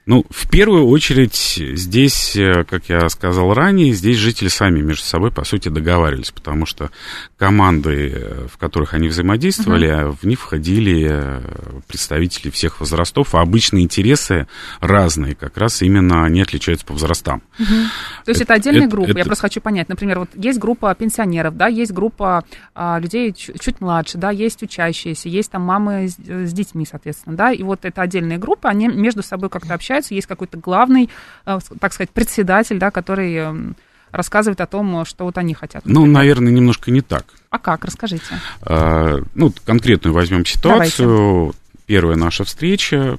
Ну, 0.09 0.25
в 0.31 0.49
первую 0.49 0.87
очередь, 0.87 1.35
здесь, 1.35 2.35
э, 2.35 2.63
как 2.63 2.89
я 2.89 3.07
сказал 3.09 3.53
ранее, 3.53 3.93
здесь 3.93 4.17
жители 4.17 4.47
сами 4.47 4.81
между 4.81 5.03
собой, 5.03 5.31
по 5.31 5.43
сути, 5.43 5.69
договаривались, 5.69 6.31
потому 6.31 6.65
что 6.65 6.89
команды, 7.37 8.11
э, 8.15 8.47
в 8.51 8.57
которых 8.57 8.95
они 8.95 9.07
взаимодействовали, 9.07 9.87
uh-huh. 9.87 10.17
в 10.19 10.23
них 10.25 10.39
входили 10.39 11.07
э, 11.11 11.41
представители 11.87 12.49
всех 12.49 12.79
возрастов, 12.79 13.35
а 13.35 13.41
обычные 13.41 13.83
интересы 13.83 14.47
разные, 14.79 15.35
как 15.35 15.55
раз 15.57 15.83
именно 15.83 16.25
они 16.25 16.41
отличаются 16.41 16.87
по 16.87 16.93
возрастам. 16.93 17.43
Uh-huh. 17.59 17.85
То 18.25 18.31
есть 18.31 18.41
это, 18.41 18.53
это 18.53 18.53
отдельные 18.55 18.87
это, 18.87 18.89
группы, 18.89 19.11
это... 19.11 19.19
я 19.19 19.25
просто 19.25 19.43
хочу 19.43 19.61
понять, 19.61 19.89
например, 19.89 20.21
вот 20.21 20.29
есть 20.33 20.57
группа 20.57 20.95
пенсионеров, 20.95 21.55
да, 21.55 21.67
есть 21.67 21.91
группа 21.91 22.43
а, 22.73 22.97
людей 22.99 23.31
чуть, 23.31 23.61
чуть 23.61 23.79
младше, 23.79 24.17
да, 24.17 24.31
есть 24.31 24.63
учащиеся, 24.63 25.29
есть 25.29 25.51
там 25.51 25.61
мамы 25.61 26.07
с, 26.07 26.15
с 26.17 26.51
детьми, 26.51 26.87
соответственно, 26.89 27.35
да, 27.35 27.51
и 27.51 27.61
вот 27.61 27.81
это 27.83 28.01
отдельные 28.01 28.39
группы, 28.39 28.67
они 28.67 28.87
между 28.87 29.21
собой 29.21 29.51
как-то 29.51 29.75
общаются, 29.75 29.98
общаются, 29.99 30.15
есть 30.15 30.27
какой-то 30.27 30.57
главный, 30.57 31.09
э, 31.45 31.59
так 31.79 31.93
сказать, 31.93 32.09
председатель, 32.09 32.79
да, 32.79 32.91
который 32.91 33.35
эм, 33.35 33.75
рассказывает 34.11 34.61
о 34.61 34.65
том, 34.65 35.05
что 35.05 35.25
вот 35.25 35.37
они 35.37 35.53
хотят. 35.53 35.83
Ну, 35.85 36.05
наверное, 36.05 36.51
немножко 36.51 36.91
не 36.91 37.01
так. 37.01 37.25
А 37.49 37.59
как? 37.59 37.85
Расскажите. 37.85 38.25
А, 38.61 39.19
ну, 39.35 39.53
конкретную 39.65 40.13
возьмем 40.13 40.45
ситуацию. 40.45 41.07
Давайте. 41.07 41.57
Первая 41.85 42.17
наша 42.17 42.43
встреча, 42.43 43.17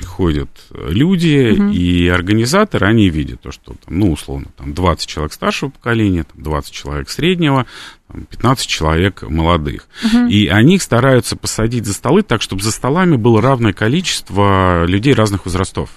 приходят 0.00 0.48
люди, 0.70 1.52
угу. 1.52 1.70
и 1.70 2.08
организаторы, 2.08 2.86
они 2.86 3.10
видят 3.10 3.42
то, 3.42 3.52
что, 3.52 3.74
там, 3.84 3.98
ну, 3.98 4.12
условно, 4.12 4.46
там 4.56 4.72
20 4.72 5.06
человек 5.06 5.32
старшего 5.34 5.68
поколения, 5.68 6.24
там, 6.24 6.42
20 6.42 6.72
человек 6.72 7.10
среднего, 7.10 7.66
там, 8.08 8.24
15 8.24 8.66
человек 8.66 9.22
молодых. 9.22 9.88
Угу. 10.04 10.28
И 10.28 10.46
они 10.48 10.76
их 10.76 10.82
стараются 10.82 11.36
посадить 11.36 11.84
за 11.84 11.92
столы 11.92 12.22
так, 12.22 12.40
чтобы 12.40 12.62
за 12.62 12.72
столами 12.72 13.16
было 13.16 13.42
равное 13.42 13.74
количество 13.74 14.86
людей 14.86 15.12
разных 15.12 15.44
возрастов. 15.44 15.90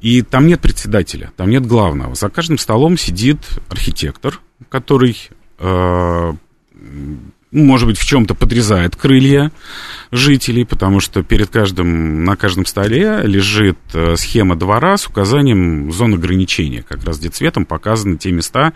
И 0.00 0.22
там 0.22 0.48
нет 0.48 0.60
председателя, 0.60 1.32
там 1.36 1.48
нет 1.48 1.64
главного. 1.64 2.16
За 2.16 2.28
каждым 2.28 2.58
столом 2.58 2.98
сидит 2.98 3.38
архитектор, 3.68 4.40
который 4.68 5.16
э, 5.60 6.32
может 7.64 7.88
быть, 7.88 7.98
в 7.98 8.04
чем-то 8.04 8.34
подрезает 8.34 8.96
крылья 8.96 9.50
жителей, 10.10 10.64
потому 10.64 11.00
что 11.00 11.22
перед 11.22 11.50
каждым, 11.50 12.24
на 12.24 12.36
каждом 12.36 12.66
столе 12.66 13.20
лежит 13.22 13.78
э, 13.94 14.16
схема 14.16 14.56
двора 14.56 14.96
с 14.96 15.06
указанием 15.06 15.90
зон 15.92 16.14
ограничения. 16.14 16.82
Как 16.82 17.04
раз 17.04 17.18
где 17.18 17.28
цветом 17.28 17.64
показаны 17.64 18.16
те 18.18 18.30
места, 18.32 18.72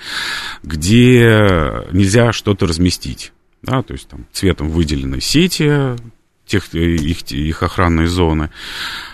где 0.62 1.85
нельзя 1.92 2.33
что-то 2.33 2.66
разместить. 2.66 3.33
Да, 3.62 3.83
то 3.83 3.92
есть 3.92 4.09
там 4.09 4.26
цветом 4.33 4.70
выделены 4.70 5.20
сети, 5.20 5.96
тех, 6.50 6.74
их, 6.74 7.22
их 7.30 7.62
охранные 7.62 8.08
зоны. 8.08 8.50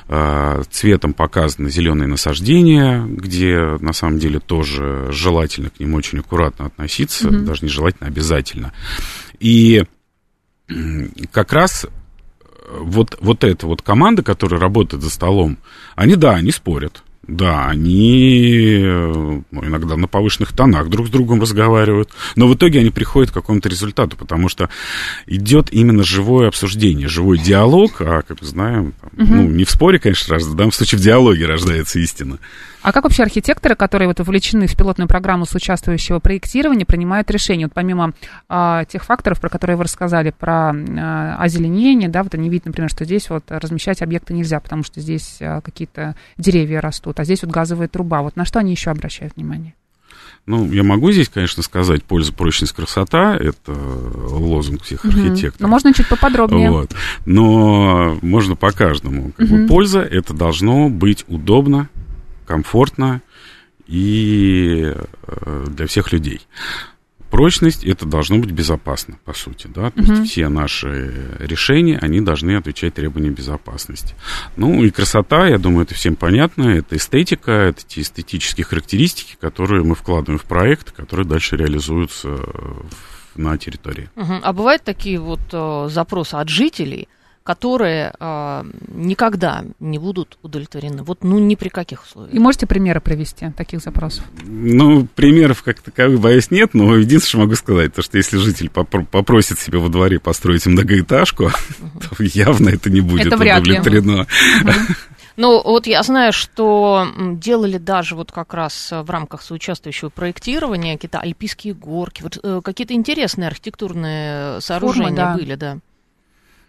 А, 0.08 0.62
цветом 0.70 1.12
показаны 1.12 1.68
зеленые 1.68 2.08
насаждения, 2.08 3.04
где 3.06 3.76
на 3.80 3.92
самом 3.92 4.18
деле 4.18 4.40
тоже 4.40 5.08
желательно 5.10 5.70
к 5.70 5.80
ним 5.80 5.94
очень 5.94 6.20
аккуратно 6.20 6.66
относиться, 6.66 7.28
mm-hmm. 7.28 7.44
даже 7.44 7.64
не 7.64 7.68
желательно, 7.68 8.08
обязательно. 8.08 8.72
И 9.40 9.84
как 11.30 11.52
раз 11.52 11.84
э, 11.84 11.88
вот, 12.80 13.16
вот 13.20 13.44
эта 13.44 13.66
вот 13.66 13.82
команда, 13.82 14.22
которая 14.22 14.60
работает 14.60 15.02
за 15.02 15.10
столом, 15.10 15.58
они, 15.94 16.16
да, 16.16 16.34
они 16.34 16.52
спорят. 16.52 17.02
Да, 17.28 17.68
они 17.68 18.80
ну, 18.82 19.44
иногда 19.50 19.96
на 19.96 20.06
повышенных 20.06 20.52
тонах 20.52 20.88
друг 20.88 21.08
с 21.08 21.10
другом 21.10 21.40
разговаривают, 21.40 22.10
но 22.36 22.46
в 22.46 22.54
итоге 22.54 22.80
они 22.80 22.90
приходят 22.90 23.30
к 23.30 23.34
какому-то 23.34 23.68
результату, 23.68 24.16
потому 24.16 24.48
что 24.48 24.68
идет 25.26 25.72
именно 25.72 26.04
живое 26.04 26.48
обсуждение, 26.48 27.08
живой 27.08 27.38
диалог, 27.38 28.00
а, 28.00 28.22
как 28.22 28.40
мы 28.40 28.46
знаем, 28.46 28.94
там, 29.00 29.10
угу. 29.16 29.34
ну, 29.34 29.48
не 29.48 29.64
в 29.64 29.70
споре, 29.70 29.98
конечно, 29.98 30.34
рождается, 30.34 30.54
в 30.54 30.56
данном 30.56 30.72
случае 30.72 30.98
в 30.98 31.02
диалоге 31.02 31.46
рождается 31.46 31.98
истина. 31.98 32.38
А 32.86 32.92
как 32.92 33.02
вообще 33.02 33.24
архитекторы, 33.24 33.74
которые 33.74 34.06
вот 34.06 34.20
вовлечены 34.20 34.68
в 34.68 34.76
пилотную 34.76 35.08
программу 35.08 35.44
с 35.44 35.52
участвующего 35.56 36.20
проектирования, 36.20 36.86
принимают 36.86 37.28
решения? 37.32 37.64
Вот 37.64 37.72
помимо 37.74 38.12
а, 38.48 38.84
тех 38.84 39.04
факторов, 39.04 39.40
про 39.40 39.48
которые 39.48 39.76
вы 39.76 39.82
рассказали, 39.82 40.30
про 40.30 40.70
а, 40.70 41.36
озеленение, 41.40 42.08
да, 42.08 42.22
вот 42.22 42.34
они 42.34 42.48
видят, 42.48 42.66
например, 42.66 42.88
что 42.88 43.04
здесь 43.04 43.28
вот 43.28 43.42
размещать 43.48 44.02
объекты 44.02 44.34
нельзя, 44.34 44.60
потому 44.60 44.84
что 44.84 45.00
здесь 45.00 45.38
а, 45.40 45.62
какие-то 45.62 46.14
деревья 46.38 46.80
растут, 46.80 47.15
а 47.20 47.24
здесь 47.24 47.42
вот 47.42 47.50
газовая 47.50 47.88
труба. 47.88 48.22
Вот 48.22 48.36
на 48.36 48.44
что 48.44 48.58
они 48.58 48.72
еще 48.72 48.90
обращают 48.90 49.36
внимание? 49.36 49.74
Ну, 50.46 50.70
я 50.70 50.84
могу 50.84 51.10
здесь, 51.10 51.28
конечно, 51.28 51.62
сказать, 51.62 52.04
польза, 52.04 52.32
прочность, 52.32 52.72
красота, 52.72 53.36
это 53.36 53.72
лозунг 53.72 54.84
всех 54.84 55.04
угу. 55.04 55.08
архитекторов. 55.08 55.60
Но 55.60 55.68
можно 55.68 55.92
чуть 55.92 56.08
поподробнее. 56.08 56.70
Вот. 56.70 56.94
Но 57.24 58.16
можно 58.22 58.54
по 58.54 58.70
каждому. 58.70 59.32
Как 59.36 59.48
угу. 59.48 59.56
бы, 59.56 59.66
польза, 59.66 60.00
это 60.00 60.34
должно 60.34 60.88
быть 60.88 61.24
удобно, 61.26 61.88
комфортно 62.46 63.22
и 63.88 64.92
э, 64.94 65.64
для 65.68 65.86
всех 65.88 66.12
людей. 66.12 66.40
Прочность 67.36 67.84
это 67.84 68.06
должно 68.06 68.38
быть 68.38 68.50
безопасно, 68.50 69.18
по 69.26 69.34
сути, 69.34 69.66
да, 69.66 69.90
то 69.90 70.00
угу. 70.00 70.12
есть 70.12 70.32
все 70.32 70.48
наши 70.48 71.36
решения, 71.38 71.98
они 71.98 72.22
должны 72.22 72.56
отвечать 72.56 72.94
требованиям 72.94 73.34
безопасности. 73.34 74.14
Ну 74.56 74.82
и 74.82 74.88
красота, 74.88 75.46
я 75.46 75.58
думаю, 75.58 75.84
это 75.84 75.94
всем 75.94 76.16
понятно, 76.16 76.62
это 76.62 76.96
эстетика, 76.96 77.52
это 77.52 77.84
те 77.86 78.00
эстетические 78.00 78.64
характеристики, 78.64 79.36
которые 79.38 79.84
мы 79.84 79.94
вкладываем 79.94 80.38
в 80.38 80.44
проект, 80.44 80.92
которые 80.92 81.26
дальше 81.26 81.58
реализуются 81.58 82.38
на 83.34 83.58
территории. 83.58 84.08
Угу. 84.16 84.32
А 84.42 84.52
бывают 84.54 84.82
такие 84.84 85.20
вот 85.20 85.40
э, 85.52 85.88
запросы 85.90 86.36
от 86.36 86.48
жителей, 86.48 87.06
которые 87.46 88.12
э, 88.18 88.64
никогда 88.88 89.64
не 89.78 90.00
будут 90.00 90.36
удовлетворены. 90.42 91.04
Вот, 91.04 91.22
ну, 91.22 91.38
ни 91.38 91.54
при 91.54 91.68
каких 91.68 92.02
условиях. 92.02 92.34
И 92.34 92.40
можете 92.40 92.66
примеры 92.66 93.00
привести 93.00 93.48
таких 93.56 93.80
запросов? 93.80 94.24
Ну, 94.42 95.06
примеров 95.14 95.62
как 95.62 95.80
таковых, 95.80 96.20
боюсь, 96.20 96.50
нет, 96.50 96.74
но 96.74 96.96
единственное, 96.96 97.28
что 97.28 97.38
могу 97.38 97.54
сказать, 97.54 97.94
то, 97.94 98.02
что 98.02 98.18
если 98.18 98.38
житель 98.38 98.68
попросит 98.68 99.60
себе 99.60 99.78
во 99.78 99.88
дворе 99.88 100.18
построить 100.18 100.66
многоэтажку, 100.66 101.44
угу. 101.44 101.52
то 102.16 102.22
явно 102.24 102.70
это 102.70 102.90
не 102.90 103.00
будет 103.00 103.26
это 103.26 103.36
удовлетворено. 103.36 104.26
Ну, 105.36 105.62
вот 105.62 105.86
я 105.86 106.02
знаю, 106.02 106.32
что 106.32 107.06
делали 107.34 107.76
даже 107.76 108.14
вот 108.14 108.32
как 108.32 108.54
раз 108.54 108.88
в 108.90 109.10
рамках 109.10 109.42
соучаствующего 109.42 110.08
проектирования 110.08 110.94
какие-то 110.94 111.18
альпийские 111.18 111.74
горки, 111.74 112.22
вот 112.22 112.38
э, 112.42 112.62
какие-то 112.64 112.94
интересные 112.94 113.48
архитектурные 113.48 114.62
сооружения 114.62 115.10
Формы, 115.10 115.16
да. 115.16 115.34
были, 115.34 115.54
да. 115.54 115.78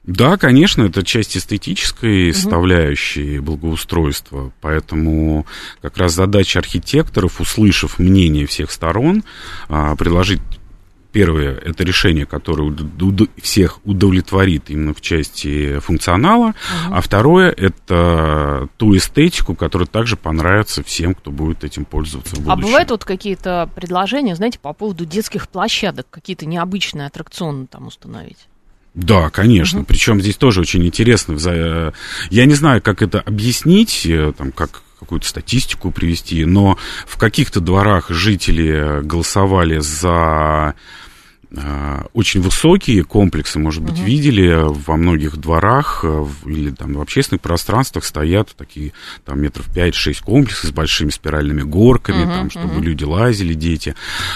Да, 0.07 0.37
конечно, 0.37 0.83
это 0.83 1.03
часть 1.03 1.35
эстетической 1.37 2.29
угу. 2.29 2.35
составляющей 2.35 3.39
благоустройства, 3.39 4.51
поэтому 4.61 5.45
как 5.81 5.97
раз 5.97 6.13
задача 6.13 6.59
архитекторов, 6.59 7.41
услышав 7.41 7.99
мнение 7.99 8.47
всех 8.47 8.71
сторон, 8.71 9.23
а, 9.67 9.95
предложить 9.95 10.41
Первое– 11.17 11.55
это 11.65 11.83
решение, 11.83 12.27
которое 12.27 12.75
всех 13.41 13.79
удовлетворит 13.85 14.69
именно 14.69 14.93
в 14.93 15.01
части 15.01 15.79
функционала. 15.79 16.49
Uh-huh. 16.49 16.91
А 16.91 17.01
второе– 17.01 17.49
это 17.57 18.67
ту 18.77 18.95
эстетику, 18.95 19.55
которая 19.55 19.87
также 19.87 20.15
понравится 20.15 20.83
всем, 20.83 21.15
кто 21.15 21.31
будет 21.31 21.63
этим 21.63 21.85
пользоваться 21.85 22.35
в 22.35 22.39
а 22.39 22.41
будущем. 22.41 22.51
А 22.51 22.55
бывают 22.57 22.91
вот 22.91 23.03
какие-то 23.03 23.67
предложения, 23.73 24.35
знаете, 24.35 24.59
по 24.59 24.73
поводу 24.73 25.05
детских 25.05 25.47
площадок, 25.47 26.05
какие-то 26.11 26.45
необычные 26.45 27.07
аттракционы 27.07 27.65
там 27.65 27.87
установить? 27.87 28.47
Да, 28.97 29.29
конечно. 29.29 29.81
Угу. 29.81 29.87
Причем 29.87 30.19
здесь 30.19 30.37
тоже 30.37 30.61
очень 30.61 30.83
интересно. 30.83 31.37
Я 32.31 32.45
не 32.45 32.55
знаю, 32.55 32.81
как 32.81 33.03
это 33.03 33.21
объяснить, 33.21 34.07
э, 34.07 34.33
там, 34.35 34.51
как 34.51 34.81
какую-то 34.99 35.27
статистику 35.27 35.91
привести, 35.91 36.43
но 36.45 36.79
в 37.05 37.17
каких-то 37.17 37.59
дворах 37.59 38.09
жители 38.09 39.01
голосовали 39.03 39.77
за 39.77 40.73
Э, 40.73 40.73
очень 42.13 42.41
высокие 42.41 43.03
комплексы, 43.05 43.57
может 43.57 43.81
быть, 43.81 43.99
угу. 43.99 44.03
видели 44.03 44.53
во 44.63 44.97
многих 44.97 45.37
дворах 45.37 46.01
э, 46.03 46.25
или 46.45 46.71
там 46.71 46.93
в 46.93 47.01
общественных 47.01 47.41
пространствах 47.41 48.03
стоят 48.03 48.53
такие 48.57 48.91
там 49.23 49.39
метров 49.39 49.67
5-6 49.73 50.23
комплексы 50.23 50.67
с 50.67 50.71
большими 50.71 51.09
спиральными 51.09 51.61
горками, 51.61 52.23
угу, 52.23 52.31
там, 52.31 52.49
чтобы 52.49 52.75
угу. 52.75 52.81
люди 52.81 53.05
лазили, 53.05 53.53
дети. 53.53 53.95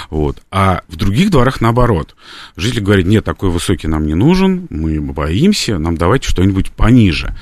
Вот. 0.10 0.42
А 0.52 0.84
в 0.88 0.96
других 0.96 1.32
дворах 1.32 1.60
наоборот. 1.60 2.16
Жители 2.56 2.80
говорят, 2.80 3.06
нет, 3.06 3.26
такой 3.26 3.50
высокий 3.50 3.88
нам 3.88 4.06
не 4.06 4.14
нужен, 4.14 4.68
мы 4.70 5.02
боимся, 5.02 5.78
нам 5.78 5.98
давайте 5.98 6.30
что-нибудь 6.30 6.72
пониже. 6.72 7.36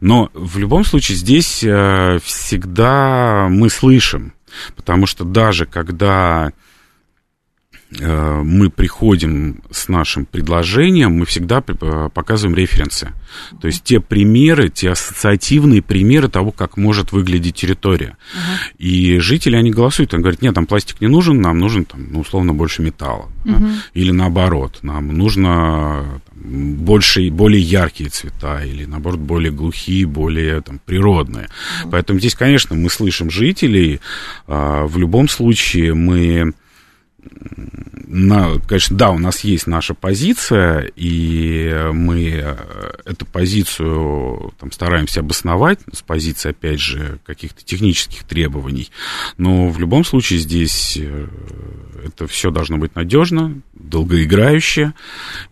Но 0.00 0.30
в 0.32 0.56
любом 0.58 0.84
случае 0.84 1.18
здесь 1.18 1.62
э, 1.62 2.18
всегда 2.24 3.48
мы 3.50 3.68
слышим, 3.68 4.32
потому 4.76 5.06
что 5.06 5.24
даже 5.24 5.66
когда 5.66 6.52
Э, 6.52 6.52
мы 7.98 8.70
приходим 8.70 9.62
с 9.70 9.88
нашим 9.88 10.24
предложением, 10.24 11.12
мы 11.12 11.26
всегда 11.26 11.62
э, 11.66 12.08
показываем 12.14 12.56
референсы. 12.56 13.12
То 13.60 13.66
есть 13.66 13.82
те 13.82 14.00
примеры, 14.00 14.68
те 14.68 14.90
ассоциативные 14.90 15.82
примеры 15.82 16.28
того, 16.28 16.52
как 16.52 16.76
может 16.76 17.10
выглядеть 17.10 17.56
территория. 17.56 18.16
Uh-huh. 18.32 18.76
И 18.78 19.18
жители, 19.18 19.56
они 19.56 19.70
голосуют, 19.72 20.14
они 20.14 20.22
говорят, 20.22 20.40
нет, 20.40 20.54
там 20.54 20.66
пластик 20.66 21.00
не 21.00 21.08
нужен, 21.08 21.40
нам 21.40 21.58
нужен, 21.58 21.84
там, 21.84 22.06
ну, 22.12 22.20
условно, 22.20 22.54
больше 22.54 22.82
металла. 22.82 23.28
Uh-huh. 23.44 23.58
Да? 23.58 23.68
Или 23.94 24.12
наоборот, 24.12 24.78
нам 24.82 25.08
нужно 25.08 26.22
там, 26.28 26.76
больше, 26.76 27.28
более 27.30 27.60
яркие 27.60 28.10
цвета, 28.10 28.64
или, 28.64 28.84
наоборот, 28.84 29.18
более 29.18 29.50
глухие, 29.50 30.06
более 30.06 30.60
там, 30.60 30.80
природные. 30.84 31.46
Uh-huh. 31.46 31.88
Поэтому 31.90 32.20
здесь, 32.20 32.36
конечно, 32.36 32.76
мы 32.76 32.88
слышим 32.88 33.30
жителей. 33.30 34.00
А, 34.46 34.86
в 34.86 34.96
любом 34.96 35.28
случае 35.28 35.94
мы 35.94 36.52
на, 38.12 38.58
конечно, 38.66 38.96
да, 38.96 39.10
у 39.10 39.18
нас 39.18 39.40
есть 39.40 39.68
наша 39.68 39.94
позиция, 39.94 40.90
и 40.96 41.90
мы 41.92 42.42
э, 42.42 42.56
эту 43.04 43.24
позицию 43.24 44.52
там, 44.58 44.72
стараемся 44.72 45.20
обосновать 45.20 45.78
с 45.92 46.02
позиции, 46.02 46.50
опять 46.50 46.80
же, 46.80 47.20
каких-то 47.24 47.64
технических 47.64 48.24
требований. 48.24 48.90
Но 49.38 49.68
в 49.68 49.78
любом 49.78 50.04
случае 50.04 50.40
здесь 50.40 50.98
э, 51.00 51.28
это 52.04 52.26
все 52.26 52.50
должно 52.50 52.78
быть 52.78 52.96
надежно, 52.96 53.60
долгоиграюще, 53.74 54.92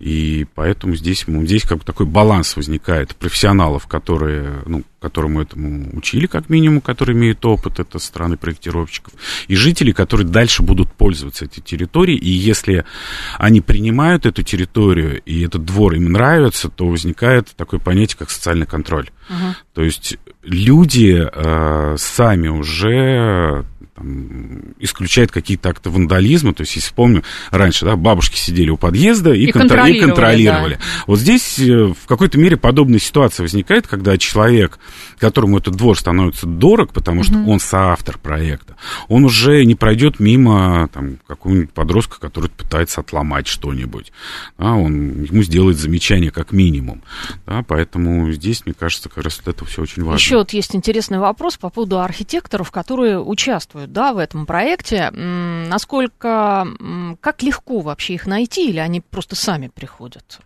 и 0.00 0.44
поэтому 0.56 0.96
здесь, 0.96 1.26
здесь 1.28 1.62
как 1.62 1.78
бы 1.78 1.84
такой 1.84 2.06
баланс 2.06 2.56
возникает 2.56 3.14
профессионалов, 3.14 3.86
которые, 3.86 4.62
ну, 4.66 4.82
которому 5.00 5.40
этому 5.40 5.90
учили, 5.96 6.26
как 6.26 6.48
минимум, 6.48 6.80
которые 6.80 7.16
имеют 7.16 7.44
опыт, 7.44 7.78
это 7.78 7.98
страны 7.98 8.36
проектировщиков, 8.36 9.12
и 9.46 9.54
жителей, 9.54 9.92
которые 9.92 10.26
дальше 10.26 10.62
будут 10.62 10.92
пользоваться 10.92 11.44
этой 11.44 11.60
территорией, 11.60 12.18
и 12.18 12.30
если 12.30 12.84
они 13.38 13.60
принимают 13.60 14.26
эту 14.26 14.42
территорию, 14.42 15.22
и 15.24 15.42
этот 15.42 15.64
двор 15.64 15.94
им 15.94 16.12
нравится, 16.12 16.68
то 16.68 16.88
возникает 16.88 17.48
такое 17.56 17.80
понятие, 17.80 18.18
как 18.18 18.30
социальный 18.30 18.66
контроль. 18.66 19.10
Uh-huh. 19.28 19.54
То 19.74 19.82
есть 19.82 20.18
люди 20.42 21.28
э, 21.30 21.96
сами 21.98 22.48
уже 22.48 23.64
там, 23.98 24.74
исключает 24.78 25.30
какие-то 25.32 25.70
акты 25.70 25.90
вандализма. 25.90 26.54
То 26.54 26.62
есть, 26.62 26.76
если 26.76 26.88
вспомню, 26.88 27.24
раньше 27.50 27.84
да, 27.84 27.96
бабушки 27.96 28.36
сидели 28.36 28.70
у 28.70 28.76
подъезда 28.76 29.32
и, 29.32 29.46
и 29.46 29.52
контролировали. 29.52 29.96
И 29.96 30.00
контролировали. 30.00 30.74
Да. 30.74 30.80
Вот 31.06 31.18
здесь 31.18 31.58
э, 31.58 31.86
в 31.86 32.06
какой-то 32.06 32.38
мере 32.38 32.56
подобная 32.56 32.98
ситуация 32.98 33.42
возникает, 33.42 33.86
когда 33.86 34.16
человек, 34.16 34.78
которому 35.18 35.58
этот 35.58 35.74
двор 35.74 35.98
становится 35.98 36.46
дорог, 36.46 36.92
потому 36.92 37.24
что 37.24 37.38
угу. 37.38 37.52
он 37.52 37.60
соавтор 37.60 38.18
проекта, 38.18 38.76
он 39.08 39.24
уже 39.24 39.64
не 39.64 39.74
пройдет 39.74 40.20
мимо 40.20 40.88
там, 40.92 41.18
какого-нибудь 41.26 41.72
подростка, 41.72 42.20
который 42.20 42.50
пытается 42.50 43.00
отломать 43.00 43.46
что-нибудь. 43.46 44.12
Да, 44.58 44.74
он 44.74 45.24
ему 45.24 45.42
сделает 45.42 45.76
замечание 45.76 46.30
как 46.30 46.52
минимум. 46.52 47.02
Да, 47.46 47.64
поэтому 47.66 48.30
здесь, 48.32 48.64
мне 48.64 48.74
кажется, 48.78 49.08
раз 49.22 49.40
это 49.44 49.64
все 49.64 49.82
очень 49.82 50.02
важно. 50.02 50.16
Еще 50.16 50.36
вот 50.36 50.52
есть 50.52 50.74
интересный 50.74 51.18
вопрос 51.18 51.56
по 51.56 51.70
поводу 51.70 52.00
архитекторов, 52.00 52.70
которые 52.70 53.20
участвуют 53.20 53.92
да, 53.92 54.12
в 54.12 54.18
этом 54.18 54.46
проекте. 54.46 55.10
Насколько, 55.10 56.66
как 57.20 57.42
легко 57.42 57.80
вообще 57.80 58.14
их 58.14 58.26
найти, 58.26 58.68
или 58.68 58.78
они 58.78 59.00
просто 59.00 59.36
сами 59.36 59.68
приходят? 59.68 60.40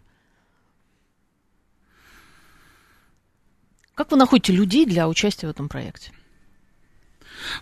Как 3.95 4.11
вы 4.11 4.17
находите 4.17 4.53
людей 4.53 4.87
для 4.87 5.09
участия 5.09 5.47
в 5.47 5.51
этом 5.51 5.69
проекте? 5.69 6.13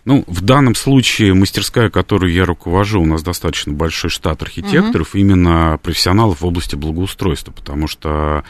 Ну, 0.05 0.23
в 0.27 0.41
данном 0.41 0.75
случае 0.75 1.33
мастерская, 1.33 1.89
которую 1.89 2.33
я 2.33 2.45
руковожу, 2.45 3.01
у 3.01 3.05
нас 3.05 3.23
достаточно 3.23 3.73
большой 3.73 4.09
штат 4.09 4.41
архитекторов, 4.41 5.09
угу. 5.09 5.17
именно 5.17 5.79
профессионалов 5.81 6.41
в 6.41 6.45
области 6.45 6.75
благоустройства, 6.75 7.51
потому 7.51 7.87
что 7.87 8.43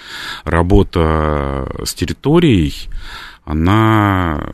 работа 0.43 1.71
с 1.83 1.93
территорией, 1.93 2.89
она 3.45 4.53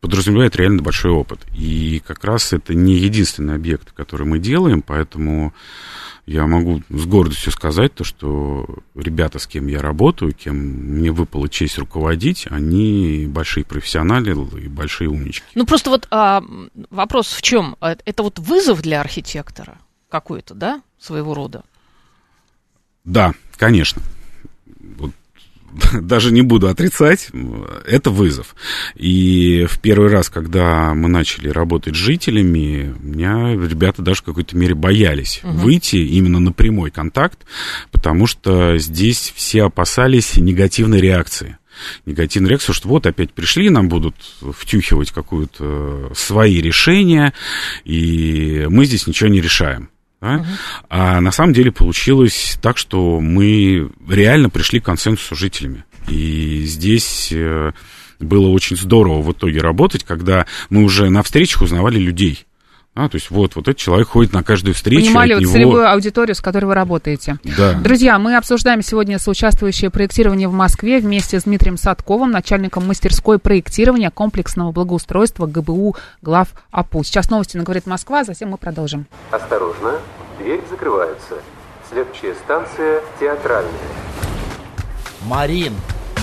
подразумевает 0.00 0.56
реально 0.56 0.82
большой 0.82 1.12
опыт. 1.12 1.40
И 1.54 2.02
как 2.06 2.24
раз 2.24 2.52
это 2.52 2.74
не 2.74 2.94
единственный 2.94 3.54
объект, 3.54 3.92
который 3.92 4.26
мы 4.26 4.38
делаем, 4.38 4.82
поэтому 4.82 5.52
я 6.26 6.46
могу 6.46 6.82
с 6.88 7.06
гордостью 7.06 7.52
сказать 7.52 7.94
то, 7.94 8.04
что 8.04 8.66
ребята, 8.94 9.38
с 9.38 9.46
кем 9.46 9.66
я 9.66 9.80
работаю, 9.82 10.32
кем 10.32 10.56
мне 10.56 11.10
выпала 11.10 11.48
честь 11.48 11.78
руководить, 11.78 12.46
они 12.50 13.26
большие 13.28 13.64
профессионалы 13.64 14.30
и 14.60 14.68
большие 14.68 15.08
умнички. 15.08 15.44
Ну 15.54 15.66
просто 15.66 15.90
вот 15.90 16.06
а, 16.10 16.42
вопрос 16.90 17.32
в 17.32 17.42
чем? 17.42 17.76
А, 17.80 17.96
это 18.04 18.22
вот 18.22 18.38
вызов 18.38 18.82
для 18.82 19.00
архитектора 19.00 19.78
какой-то, 20.08 20.54
да, 20.54 20.82
своего 20.98 21.34
рода? 21.34 21.64
Да, 23.04 23.34
конечно 23.56 24.02
даже 26.00 26.32
не 26.32 26.42
буду 26.42 26.68
отрицать, 26.68 27.28
это 27.86 28.10
вызов. 28.10 28.54
И 28.94 29.66
в 29.68 29.78
первый 29.80 30.10
раз, 30.10 30.28
когда 30.28 30.94
мы 30.94 31.08
начали 31.08 31.48
работать 31.48 31.94
с 31.94 31.98
жителями, 31.98 32.94
меня 33.00 33.52
ребята 33.54 34.02
даже 34.02 34.20
в 34.20 34.24
какой-то 34.24 34.56
мере 34.56 34.74
боялись 34.74 35.40
угу. 35.42 35.52
выйти 35.52 35.96
именно 35.96 36.40
на 36.40 36.52
прямой 36.52 36.90
контакт, 36.90 37.38
потому 37.90 38.26
что 38.26 38.78
здесь 38.78 39.32
все 39.34 39.64
опасались 39.64 40.36
негативной 40.36 41.00
реакции 41.00 41.56
негативную 42.04 42.50
реакцию, 42.50 42.74
что 42.74 42.88
вот 42.88 43.06
опять 43.06 43.32
пришли, 43.32 43.70
нам 43.70 43.88
будут 43.88 44.14
втюхивать 44.54 45.12
какую-то 45.12 46.12
свои 46.14 46.60
решения, 46.60 47.32
и 47.84 48.66
мы 48.68 48.84
здесь 48.84 49.06
ничего 49.06 49.30
не 49.30 49.40
решаем. 49.40 49.88
Да? 50.20 50.36
Угу. 50.36 50.44
А 50.90 51.20
на 51.20 51.32
самом 51.32 51.52
деле 51.52 51.72
получилось 51.72 52.58
так, 52.60 52.76
что 52.78 53.20
мы 53.20 53.90
реально 54.08 54.50
пришли 54.50 54.80
к 54.80 54.84
консенсусу 54.84 55.34
с 55.34 55.38
жителями. 55.38 55.84
И 56.08 56.64
здесь 56.64 57.30
э, 57.32 57.72
было 58.18 58.48
очень 58.48 58.76
здорово 58.76 59.22
в 59.22 59.32
итоге 59.32 59.60
работать, 59.60 60.04
когда 60.04 60.46
мы 60.68 60.84
уже 60.84 61.10
на 61.10 61.22
встречах 61.22 61.62
узнавали 61.62 61.98
людей. 61.98 62.46
А, 62.94 63.08
то 63.08 63.16
есть 63.16 63.30
вот, 63.30 63.54
вот 63.54 63.68
этот 63.68 63.76
человек 63.76 64.08
ходит 64.08 64.32
на 64.32 64.42
каждую 64.42 64.74
встречу. 64.74 65.06
Понимали 65.06 65.34
вот 65.34 65.42
него... 65.42 65.52
целевую 65.52 65.90
аудиторию, 65.90 66.34
с 66.34 66.40
которой 66.40 66.64
вы 66.64 66.74
работаете. 66.74 67.38
Да. 67.56 67.74
Друзья, 67.74 68.18
мы 68.18 68.36
обсуждаем 68.36 68.82
сегодня 68.82 69.18
соучаствующее 69.20 69.90
проектирование 69.90 70.48
в 70.48 70.52
Москве 70.52 70.98
вместе 70.98 71.38
с 71.38 71.44
Дмитрием 71.44 71.76
Садковым, 71.76 72.32
начальником 72.32 72.86
мастерской 72.86 73.38
проектирования 73.38 74.10
комплексного 74.10 74.72
благоустройства 74.72 75.46
ГБУ 75.46 75.96
глав 76.20 76.48
АПУ. 76.72 77.04
Сейчас 77.04 77.30
новости 77.30 77.56
на 77.56 77.62
«Говорит 77.62 77.86
Москва», 77.86 78.24
затем 78.24 78.50
мы 78.50 78.56
продолжим. 78.56 79.06
Осторожно, 79.30 79.94
дверь 80.38 80.60
закрывается. 80.68 81.36
Следующая 81.88 82.34
станция 82.44 83.02
театральная. 83.20 83.72
Марин, 85.26 85.74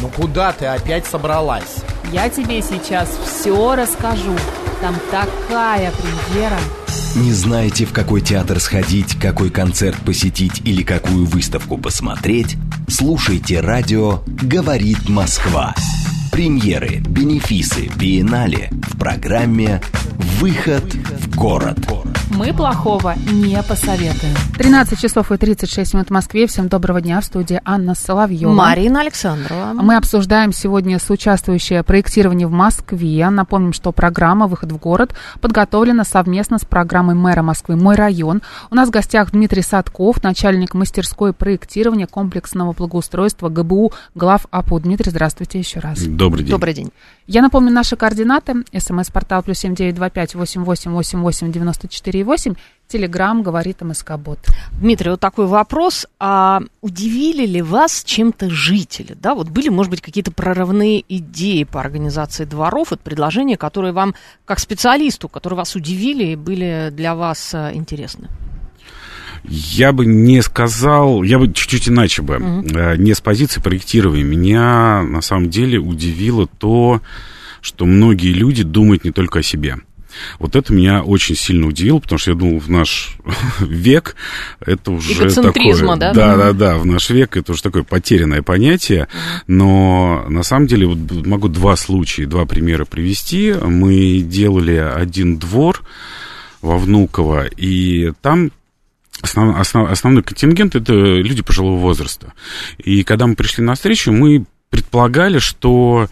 ну 0.02 0.10
куда 0.10 0.52
ты 0.52 0.66
опять 0.66 1.06
собралась? 1.06 1.78
Я 2.12 2.30
тебе 2.30 2.62
сейчас 2.62 3.10
все 3.26 3.76
расскажу. 3.76 4.36
Там 4.82 4.96
такая 5.10 5.92
премьера. 5.92 6.60
Не 7.16 7.34
знаете, 7.34 7.86
в 7.86 7.94
какой 7.94 8.22
театр 8.22 8.60
сходить, 8.60 9.20
какой 9.20 9.50
концерт 9.50 9.98
посетить 10.06 10.62
или 10.66 10.84
какую 10.84 11.26
выставку 11.26 11.78
посмотреть? 11.78 12.58
Слушайте 12.88 13.60
радио 13.60 14.22
«Говорит 14.28 15.10
Москва». 15.10 15.74
Премьеры, 16.38 17.00
бенефисы, 17.00 17.90
биеннале 17.98 18.70
в 18.92 19.00
программе 19.00 19.82
«Выход 20.40 20.84
в 20.84 21.36
город». 21.36 21.80
Мы 22.30 22.54
плохого 22.54 23.16
не 23.32 23.62
посоветуем. 23.64 24.36
13 24.58 25.00
часов 25.00 25.32
и 25.32 25.38
36 25.38 25.94
минут 25.94 26.08
в 26.10 26.12
Москве. 26.12 26.46
Всем 26.46 26.68
доброго 26.68 27.02
дня. 27.02 27.22
В 27.22 27.26
студии 27.26 27.60
Анна 27.64 27.96
Соловьева. 27.96 28.52
Марина 28.52 29.02
Александрова. 29.02 29.72
Мы 29.74 29.96
обсуждаем 29.96 30.52
сегодня 30.52 31.00
соучаствующее 31.00 31.82
проектирование 31.84 32.48
в 32.48 32.52
Москве. 32.52 33.30
Напомним, 33.30 33.74
что 33.74 33.92
программа 33.92 34.48
«Выход 34.48 34.72
в 34.72 34.78
город» 34.78 35.16
подготовлена 35.40 36.04
совместно 36.04 36.60
с 36.60 36.66
программой 36.66 37.16
мэра 37.16 37.42
Москвы 37.42 37.76
«Мой 37.76 37.96
район». 37.96 38.42
У 38.70 38.76
нас 38.76 38.90
в 38.90 38.92
гостях 38.92 39.32
Дмитрий 39.32 39.64
Садков, 39.64 40.22
начальник 40.22 40.74
мастерской 40.74 41.34
проектирования 41.34 42.08
комплексного 42.08 42.74
благоустройства 42.74 43.50
ГБУ 43.50 43.94
глав 44.16 44.46
АПУ. 44.52 44.80
Дмитрий, 44.80 45.12
здравствуйте 45.12 45.60
еще 45.60 45.80
раз. 45.80 46.02
Добрый 46.02 46.27
день. 46.36 46.52
Добрый 46.52 46.74
день. 46.74 46.92
Я 47.26 47.42
напомню 47.42 47.72
наши 47.72 47.96
координаты. 47.96 48.64
СМС-портал 48.78 49.44
плюс 49.44 49.60
семь 49.60 49.76
девять 49.76 49.96
два 49.96 50.10
пять 50.10 50.36
восемь 50.36 50.64
восемь 50.64 50.92
восемь 50.92 51.20
восемь 51.20 51.52
девяносто 51.52 51.88
четыре 51.88 52.24
восемь. 52.24 52.56
Телеграмм 52.88 53.44
говорит 53.44 53.82
МСК 53.82 54.14
Бот. 54.18 54.40
Дмитрий, 54.80 55.12
вот 55.12 55.20
такой 55.20 55.48
вопрос. 55.48 56.08
А 56.20 56.62
удивили 56.82 57.46
ли 57.46 57.62
вас 57.62 58.04
чем-то 58.06 58.50
жители? 58.50 59.14
Да, 59.20 59.36
вот 59.36 59.50
были, 59.50 59.68
может 59.68 59.90
быть, 59.90 60.02
какие-то 60.02 60.32
прорывные 60.32 61.04
идеи 61.10 61.64
по 61.66 61.82
организации 61.82 62.46
дворов, 62.46 62.94
это 62.94 63.02
предложения, 63.02 63.58
которые 63.58 63.92
вам, 63.92 64.16
как 64.46 64.60
специалисту, 64.60 65.28
которые 65.28 65.58
вас 65.58 65.76
удивили 65.76 66.28
и 66.28 66.36
были 66.38 66.90
для 66.94 67.14
вас 67.16 67.54
а, 67.54 67.74
интересны? 67.74 68.30
Я 69.44 69.92
бы 69.92 70.06
не 70.06 70.42
сказал, 70.42 71.24
я 71.24 71.40
бы 71.40 71.52
чуть-чуть 71.52 71.90
иначе 71.90 72.22
бы, 72.22 72.36
mm-hmm. 72.36 72.98
не 72.98 73.14
с 73.14 73.22
позиции 73.22 73.62
проектирования. 73.62 74.24
Меня 74.24 75.04
на 75.04 75.22
самом 75.22 75.50
деле 75.50 75.80
удивило 75.80 76.48
то, 76.48 77.02
что 77.62 77.86
многие 77.86 78.34
люди 78.34 78.64
думают 78.64 79.04
не 79.04 79.12
только 79.12 79.40
о 79.40 79.44
себе. 79.44 79.78
Вот 80.40 80.56
это 80.56 80.74
меня 80.74 81.04
очень 81.04 81.36
сильно 81.36 81.68
удивило, 81.68 82.00
потому 82.00 82.20
что 82.20 82.32
я 82.32 82.38
думал, 82.38 82.60
в 82.60 82.70
наш 82.70 83.18
век 83.60 84.16
это 84.66 84.92
уже 84.92 85.14
такое... 85.96 85.98
да? 85.98 86.14
Да, 86.14 86.36
да, 86.36 86.54
да, 86.54 86.78
в 86.78 86.86
наш 86.86 87.10
век 87.10 87.38
это 87.38 87.52
уже 87.52 87.62
такое 87.62 87.84
потерянное 87.84 88.42
понятие, 88.42 89.08
но 89.48 90.26
на 90.30 90.44
самом 90.44 90.68
деле 90.68 90.88
вот 90.88 90.98
могу 91.26 91.48
два 91.48 91.76
случая, 91.76 92.26
два 92.26 92.46
примера 92.46 92.86
привести. 92.86 93.54
Мы 93.54 94.20
делали 94.20 94.76
один 94.76 95.38
двор 95.38 95.84
во 96.62 96.78
Внуково, 96.78 97.46
и 97.46 98.12
там 98.22 98.52
Основ, 99.22 99.58
основ, 99.58 99.90
основной 99.90 100.24
контингент 100.24 100.76
это 100.76 100.94
люди 100.94 101.42
пожилого 101.42 101.78
возраста. 101.78 102.34
И 102.78 103.04
когда 103.04 103.28
мы 103.28 103.36
пришли 103.36 103.64
на 103.64 103.76
встречу, 103.76 104.12
мы 104.12 104.46
предполагали, 104.70 105.40
что 105.40 106.08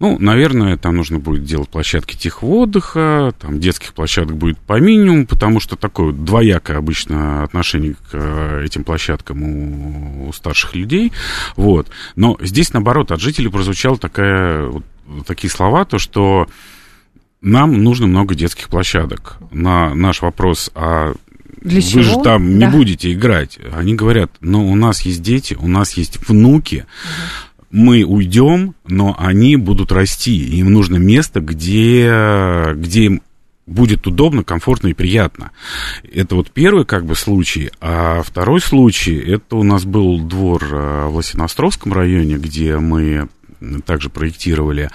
ну, 0.00 0.16
наверное, 0.18 0.78
там 0.78 0.96
нужно 0.96 1.18
будет 1.18 1.44
делать 1.44 1.68
площадки 1.68 2.16
тихого 2.16 2.62
отдыха, 2.62 3.34
там 3.38 3.60
детских 3.60 3.92
площадок 3.92 4.34
будет 4.34 4.58
по 4.58 4.80
минимуму, 4.80 5.26
потому 5.26 5.60
что 5.60 5.76
такое 5.76 6.12
двоякое 6.12 6.78
обычно 6.78 7.44
отношение 7.44 7.92
к 7.92 8.14
э, 8.14 8.62
этим 8.64 8.82
площадкам 8.82 9.42
у, 9.42 10.28
у 10.28 10.32
старших 10.32 10.74
людей. 10.74 11.12
Вот. 11.54 11.90
Но 12.16 12.38
здесь, 12.40 12.72
наоборот, 12.72 13.12
от 13.12 13.20
жителей 13.20 13.50
прозвучала 13.50 13.98
такая, 13.98 14.68
вот, 14.68 14.84
такие 15.26 15.50
слова, 15.50 15.84
то, 15.84 15.98
что 15.98 16.48
нам 17.42 17.84
нужно 17.84 18.06
много 18.06 18.34
детских 18.34 18.68
площадок. 18.70 19.36
На 19.50 19.94
наш 19.94 20.22
вопрос, 20.22 20.70
а 20.74 21.12
Для 21.60 21.80
вы 21.80 21.82
чего? 21.82 22.02
же 22.02 22.22
там 22.22 22.54
не 22.54 22.60
Да. 22.66 22.70
будете 22.70 23.12
играть. 23.12 23.58
Они 23.72 23.94
говорят, 23.94 24.30
ну, 24.40 24.70
у 24.70 24.74
нас 24.74 25.02
есть 25.02 25.22
дети, 25.22 25.56
у 25.60 25.68
нас 25.68 25.92
есть 25.94 26.18
внуки, 26.28 26.86
мы 27.70 28.02
уйдем, 28.04 28.74
но 28.86 29.14
они 29.18 29.56
будут 29.56 29.92
расти. 29.92 30.36
Им 30.58 30.72
нужно 30.72 30.96
место, 30.96 31.40
где, 31.40 32.72
где 32.74 33.04
им 33.04 33.22
будет 33.66 34.06
удобно, 34.08 34.42
комфортно 34.42 34.88
и 34.88 34.94
приятно. 34.94 35.52
Это 36.12 36.34
вот 36.34 36.50
первый 36.50 36.84
как 36.84 37.04
бы 37.06 37.14
случай. 37.14 37.70
А 37.80 38.22
второй 38.24 38.60
случай, 38.60 39.14
это 39.16 39.56
у 39.56 39.62
нас 39.62 39.84
был 39.84 40.18
двор 40.18 40.64
э, 40.72 41.06
в 41.06 41.14
Лосиностровском 41.16 41.92
районе, 41.92 42.34
где 42.36 42.78
мы 42.78 43.28
также 43.84 44.10
проектировали. 44.10 44.90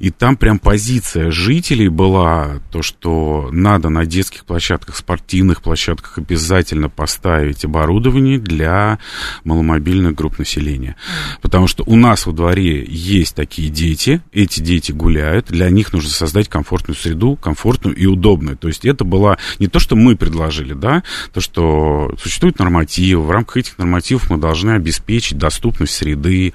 И 0.00 0.10
там 0.10 0.36
прям 0.36 0.58
позиция 0.58 1.30
жителей 1.30 1.88
была, 1.88 2.60
то, 2.70 2.82
что 2.82 3.48
надо 3.52 3.88
на 3.88 4.04
детских 4.06 4.44
площадках, 4.44 4.96
спортивных 4.96 5.62
площадках 5.62 6.18
обязательно 6.18 6.88
поставить 6.88 7.64
оборудование 7.64 8.38
для 8.38 8.98
маломобильных 9.44 10.14
групп 10.14 10.38
населения. 10.38 10.96
Потому 11.40 11.66
что 11.66 11.84
у 11.86 11.96
нас 11.96 12.26
во 12.26 12.32
дворе 12.32 12.84
есть 12.84 13.34
такие 13.34 13.68
дети, 13.68 14.22
эти 14.32 14.60
дети 14.60 14.92
гуляют, 14.92 15.46
для 15.46 15.70
них 15.70 15.92
нужно 15.92 16.10
создать 16.10 16.48
комфортную 16.48 16.96
среду, 16.96 17.36
комфортную 17.36 17.96
и 17.96 18.06
удобную. 18.06 18.56
То 18.56 18.68
есть 18.68 18.84
это 18.84 19.04
было 19.04 19.38
не 19.58 19.68
то, 19.68 19.78
что 19.78 19.96
мы 19.96 20.16
предложили, 20.16 20.74
да, 20.74 21.02
то, 21.32 21.40
что 21.40 22.14
существуют 22.20 22.58
нормативы, 22.58 23.22
в 23.22 23.30
рамках 23.30 23.58
этих 23.58 23.78
нормативов 23.78 24.30
мы 24.30 24.38
должны 24.38 24.72
обеспечить 24.72 25.38
доступность 25.38 25.94
среды, 25.94 26.52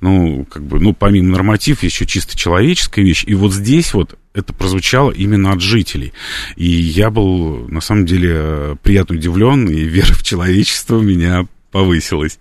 ну, 0.00 0.46
как 0.50 0.64
бы, 0.64 0.80
ну, 0.80 0.87
помимо 0.92 1.32
норматив, 1.32 1.82
еще 1.82 2.06
чисто 2.06 2.36
человеческая 2.36 3.02
вещь. 3.02 3.24
И 3.26 3.34
вот 3.34 3.52
здесь 3.52 3.94
вот 3.94 4.18
это 4.34 4.52
прозвучало 4.52 5.10
именно 5.10 5.52
от 5.52 5.60
жителей. 5.60 6.12
И 6.56 6.68
я 6.68 7.10
был, 7.10 7.66
на 7.68 7.80
самом 7.80 8.06
деле, 8.06 8.30
э, 8.34 8.76
приятно 8.82 9.16
удивлен, 9.16 9.68
и 9.68 9.82
вера 9.84 10.12
в 10.14 10.22
человечество 10.22 10.96
у 10.96 11.02
меня 11.02 11.46
повысилась. 11.70 12.38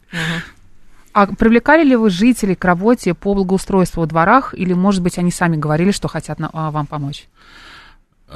А 1.14 1.26
привлекали 1.26 1.84
ли 1.84 1.96
вы 1.96 2.12
жителей 2.12 2.54
к 2.56 2.64
работе 2.64 3.16
по 3.16 3.34
благоустройству 3.34 4.02
во 4.02 4.08
дворах, 4.08 4.54
или, 4.56 4.74
может 4.74 5.02
быть, 5.02 5.18
они 5.18 5.32
сами 5.32 5.58
говорили, 5.58 5.92
что 5.92 6.08
хотят 6.08 6.38
на- 6.38 6.52
а, 6.54 6.70
вам 6.70 6.86
помочь? 6.86 7.26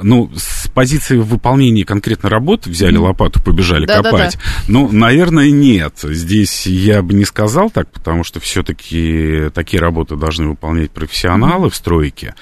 Ну, 0.00 0.30
с 0.34 0.68
позиции 0.68 1.18
выполнения 1.18 1.84
конкретной 1.84 2.30
работы 2.30 2.70
взяли 2.70 2.96
лопату, 2.96 3.42
побежали 3.42 3.84
Да-да-да. 3.84 4.10
копать. 4.10 4.38
Ну, 4.66 4.90
наверное, 4.90 5.50
нет. 5.50 5.98
Здесь 6.02 6.66
я 6.66 7.02
бы 7.02 7.12
не 7.12 7.26
сказал 7.26 7.70
так, 7.70 7.90
потому 7.90 8.24
что 8.24 8.40
все-таки 8.40 9.50
такие 9.52 9.80
работы 9.80 10.16
должны 10.16 10.48
выполнять 10.48 10.90
профессионалы 10.92 11.68
в 11.68 11.76
стройке. 11.76 12.34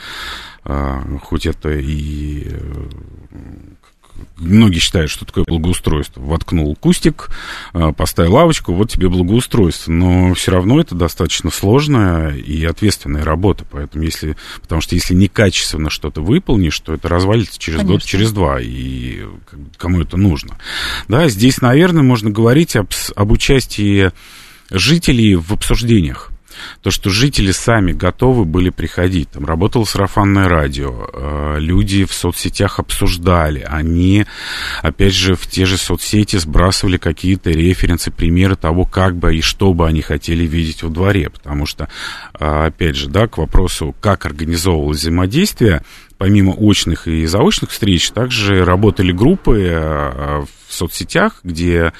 А, 0.62 1.02
хоть 1.22 1.46
это 1.46 1.70
и 1.70 2.46
э, 2.50 2.84
многие 4.36 4.78
считают, 4.78 5.10
что 5.10 5.24
такое 5.24 5.44
благоустройство. 5.44 6.20
Воткнул 6.20 6.74
кустик, 6.76 7.28
а, 7.72 7.92
поставил 7.92 8.34
лавочку, 8.34 8.72
вот 8.72 8.90
тебе 8.90 9.08
благоустройство. 9.08 9.92
Но 9.92 10.34
все 10.34 10.52
равно 10.52 10.80
это 10.80 10.94
достаточно 10.94 11.50
сложная 11.50 12.34
и 12.34 12.64
ответственная 12.64 13.24
работа. 13.24 13.64
Поэтому 13.70 14.04
если, 14.04 14.36
потому 14.60 14.80
что 14.80 14.94
если 14.94 15.14
некачественно 15.14 15.90
что-то 15.90 16.22
выполнишь, 16.22 16.78
то 16.80 16.94
это 16.94 17.08
развалится 17.08 17.58
через 17.58 17.78
год, 17.78 17.86
Конечно. 17.86 18.08
через 18.08 18.32
два. 18.32 18.60
И 18.60 19.24
кому 19.76 20.00
это 20.00 20.16
нужно? 20.16 20.58
Да, 21.08 21.28
здесь, 21.28 21.60
наверное, 21.60 22.02
можно 22.02 22.30
говорить 22.30 22.76
об, 22.76 22.88
об 23.14 23.30
участии 23.30 24.12
жителей 24.70 25.34
в 25.34 25.52
обсуждениях. 25.52 26.29
То, 26.82 26.90
что 26.90 27.10
жители 27.10 27.50
сами 27.52 27.92
готовы 27.92 28.44
были 28.44 28.70
приходить. 28.70 29.30
Там 29.30 29.44
работало 29.44 29.84
сарафанное 29.84 30.48
радио, 30.48 31.08
э, 31.12 31.56
люди 31.58 32.04
в 32.04 32.12
соцсетях 32.12 32.78
обсуждали, 32.78 33.60
они, 33.68 34.26
опять 34.82 35.14
же, 35.14 35.34
в 35.34 35.46
те 35.46 35.66
же 35.66 35.76
соцсети 35.76 36.36
сбрасывали 36.36 36.96
какие-то 36.96 37.50
референсы, 37.50 38.10
примеры 38.10 38.56
того, 38.56 38.84
как 38.84 39.16
бы 39.16 39.36
и 39.36 39.40
что 39.40 39.72
бы 39.74 39.86
они 39.86 40.02
хотели 40.02 40.44
видеть 40.44 40.82
во 40.82 40.88
дворе. 40.88 41.30
Потому 41.30 41.66
что, 41.66 41.88
э, 42.38 42.66
опять 42.66 42.96
же, 42.96 43.08
да, 43.08 43.26
к 43.26 43.38
вопросу, 43.38 43.94
как 44.00 44.26
организовывалось 44.26 44.98
взаимодействие, 44.98 45.82
помимо 46.18 46.52
очных 46.52 47.08
и 47.08 47.24
заочных 47.26 47.70
встреч, 47.70 48.10
также 48.10 48.64
работали 48.64 49.12
группы 49.12 49.68
э, 49.70 50.44
в 50.70 50.74
соцсетях, 50.74 51.40
где 51.42 51.92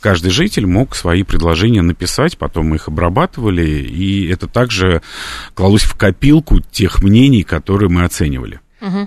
каждый 0.00 0.30
житель 0.30 0.66
мог 0.66 0.94
свои 0.94 1.22
предложения 1.22 1.82
написать, 1.82 2.36
потом 2.36 2.66
мы 2.66 2.76
их 2.76 2.88
обрабатывали, 2.88 3.66
и 3.66 4.28
это 4.28 4.46
также 4.46 5.02
клалось 5.54 5.82
в 5.82 5.96
копилку 5.96 6.60
тех 6.60 7.02
мнений, 7.02 7.42
которые 7.42 7.88
мы 7.88 8.04
оценивали. 8.04 8.60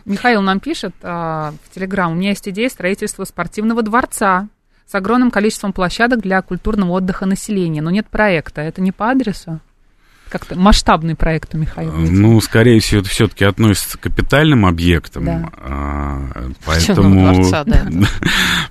Михаил 0.04 0.42
нам 0.42 0.60
пишет 0.60 0.94
а, 1.02 1.54
в 1.64 1.74
Телеграм, 1.74 2.12
у 2.12 2.16
меня 2.16 2.30
есть 2.30 2.48
идея 2.50 2.68
строительства 2.68 3.24
спортивного 3.24 3.84
дворца 3.84 4.50
с 4.86 4.96
огромным 4.96 5.32
количеством 5.32 5.72
площадок 5.72 6.20
для 6.20 6.42
культурного 6.42 6.92
отдыха 6.92 7.26
населения, 7.26 7.82
но 7.82 7.92
нет 7.92 8.08
проекта. 8.10 8.60
Это 8.60 8.82
не 8.82 8.92
по 8.92 9.10
адресу? 9.10 9.62
Как-то 10.32 10.56
масштабный 10.58 11.16
проект 11.16 11.54
у 11.54 11.58
Михаила. 11.58 11.96
видимо. 11.96 12.30
Ну, 12.30 12.42
скорее 12.42 12.80
всего, 12.80 13.02
это 13.02 13.10
все-таки 13.10 13.44
относится 13.44 13.98
к 13.98 14.02
капитальным 14.02 14.66
объектам, 14.66 15.26
Да. 15.26 15.50
а, 15.58 16.52
поэтому, 16.66 17.34
дворца, 17.36 17.64
да. 17.68 17.86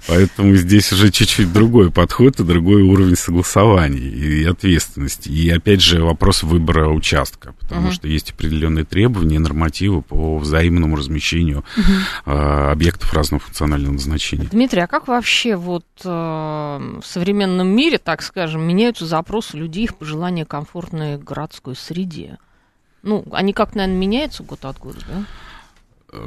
поэтому 0.08 0.56
здесь 0.56 0.90
уже 0.92 1.10
чуть-чуть 1.10 1.52
другой 1.52 1.90
подход 1.90 2.40
и 2.40 2.44
другой 2.44 2.82
уровень 2.82 3.16
согласования 3.16 4.00
и 4.00 4.44
ответственности. 4.44 5.28
И 5.28 5.50
опять 5.50 5.82
же 5.82 6.02
вопрос 6.02 6.42
выбора 6.42 6.88
участка, 6.88 7.54
потому 7.60 7.92
что 7.92 8.08
есть 8.08 8.30
определенные 8.30 8.84
требования, 8.84 9.38
нормативы 9.38 10.02
по 10.02 10.38
взаимному 10.38 10.96
размещению 10.96 11.64
а, 12.24 12.72
объектов 12.72 13.12
разного 13.12 13.40
функционального 13.42 13.92
назначения. 13.92 14.48
Дмитрий, 14.50 14.80
а 14.80 14.86
как 14.86 15.08
вообще 15.08 15.56
вот 15.56 15.84
э, 16.04 16.08
в 16.08 17.02
современном 17.04 17.68
мире, 17.68 17.98
так 17.98 18.22
скажем, 18.22 18.62
меняются 18.62 19.04
запросы 19.06 19.56
людей, 19.56 19.84
их 19.84 19.96
пожелания 19.96 20.44
комфортной 20.44 21.18
городской 21.50 21.74
среде? 21.76 22.38
Ну, 23.02 23.24
они 23.32 23.52
как, 23.52 23.74
наверное, 23.74 23.98
меняются 23.98 24.42
год 24.42 24.64
от 24.64 24.78
года, 24.78 24.98
да? 25.08 26.20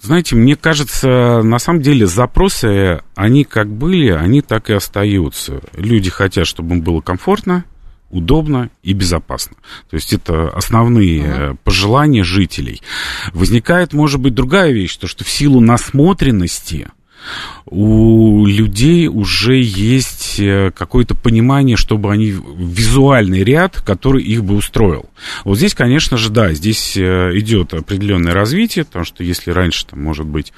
знаете, 0.00 0.34
мне 0.34 0.56
кажется, 0.56 1.42
на 1.42 1.58
самом 1.58 1.82
деле 1.82 2.06
запросы, 2.06 3.00
они 3.14 3.44
как 3.44 3.68
были, 3.68 4.08
они 4.08 4.40
так 4.42 4.70
и 4.70 4.72
остаются. 4.72 5.60
Люди 5.74 6.10
хотят, 6.10 6.46
чтобы 6.46 6.76
им 6.76 6.82
было 6.82 7.00
комфортно, 7.00 7.64
удобно 8.08 8.70
и 8.82 8.92
безопасно. 8.92 9.56
То 9.88 9.96
есть 9.96 10.12
это 10.12 10.48
основные 10.48 11.22
uh-huh. 11.22 11.58
пожелания 11.62 12.24
жителей. 12.24 12.82
Возникает, 13.32 13.92
может 13.92 14.20
быть, 14.20 14.34
другая 14.34 14.72
вещь, 14.72 14.96
то 14.96 15.06
что 15.06 15.24
в 15.24 15.28
силу 15.28 15.60
насмотренности 15.60 16.88
у 17.66 18.46
людей 18.46 19.06
уже 19.06 19.60
есть 19.60 20.19
э, 20.38 20.70
какое-то 20.70 21.14
понимание, 21.14 21.76
чтобы 21.76 22.12
они 22.12 22.30
визуальный 22.30 23.42
ряд, 23.42 23.80
который 23.80 24.22
их 24.22 24.44
бы 24.44 24.54
устроил. 24.54 25.06
Вот 25.44 25.56
здесь, 25.56 25.74
конечно 25.74 26.16
же, 26.16 26.30
да, 26.30 26.52
здесь 26.52 26.96
э, 26.96 27.30
идет 27.34 27.74
определенное 27.74 28.34
развитие, 28.34 28.84
потому 28.84 29.04
что 29.04 29.24
если 29.24 29.50
раньше, 29.50 29.86
там, 29.86 30.02
может 30.02 30.26
быть, 30.26 30.52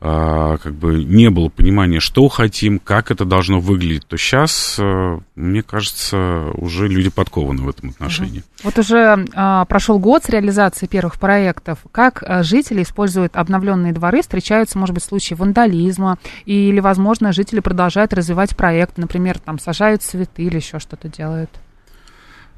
как 0.00 0.74
бы 0.74 1.02
не 1.02 1.28
было 1.28 1.48
понимания, 1.48 1.98
что 1.98 2.28
хотим, 2.28 2.78
как 2.78 3.10
это 3.10 3.24
должно 3.24 3.58
выглядеть, 3.58 4.06
то 4.06 4.16
сейчас, 4.16 4.76
э, 4.78 5.18
мне 5.34 5.62
кажется, 5.62 6.50
уже 6.54 6.86
люди 6.86 7.10
подкованы 7.10 7.62
в 7.62 7.68
этом 7.68 7.90
отношении. 7.90 8.44
Вот 8.62 8.78
уже 8.78 9.26
а, 9.34 9.64
прошел 9.64 9.98
год 9.98 10.22
с 10.22 10.28
реализации 10.28 10.86
первых 10.86 11.18
проектов. 11.18 11.80
Как 11.90 12.22
а, 12.22 12.44
жители 12.44 12.82
используют 12.82 13.36
обновленные 13.36 13.92
дворы? 13.92 14.22
Встречаются, 14.22 14.78
может 14.78 14.94
быть, 14.94 15.02
случаи 15.02 15.34
вандализма? 15.34 16.18
Или, 16.44 16.78
возможно, 16.78 17.32
жители 17.32 17.58
продолжают 17.58 18.12
развивать 18.12 18.56
проект, 18.56 18.98
например, 18.98 19.40
там 19.40 19.58
сажают 19.58 20.02
цветы 20.02 20.44
или 20.44 20.56
еще 20.56 20.78
что-то 20.78 21.08
делают? 21.08 21.50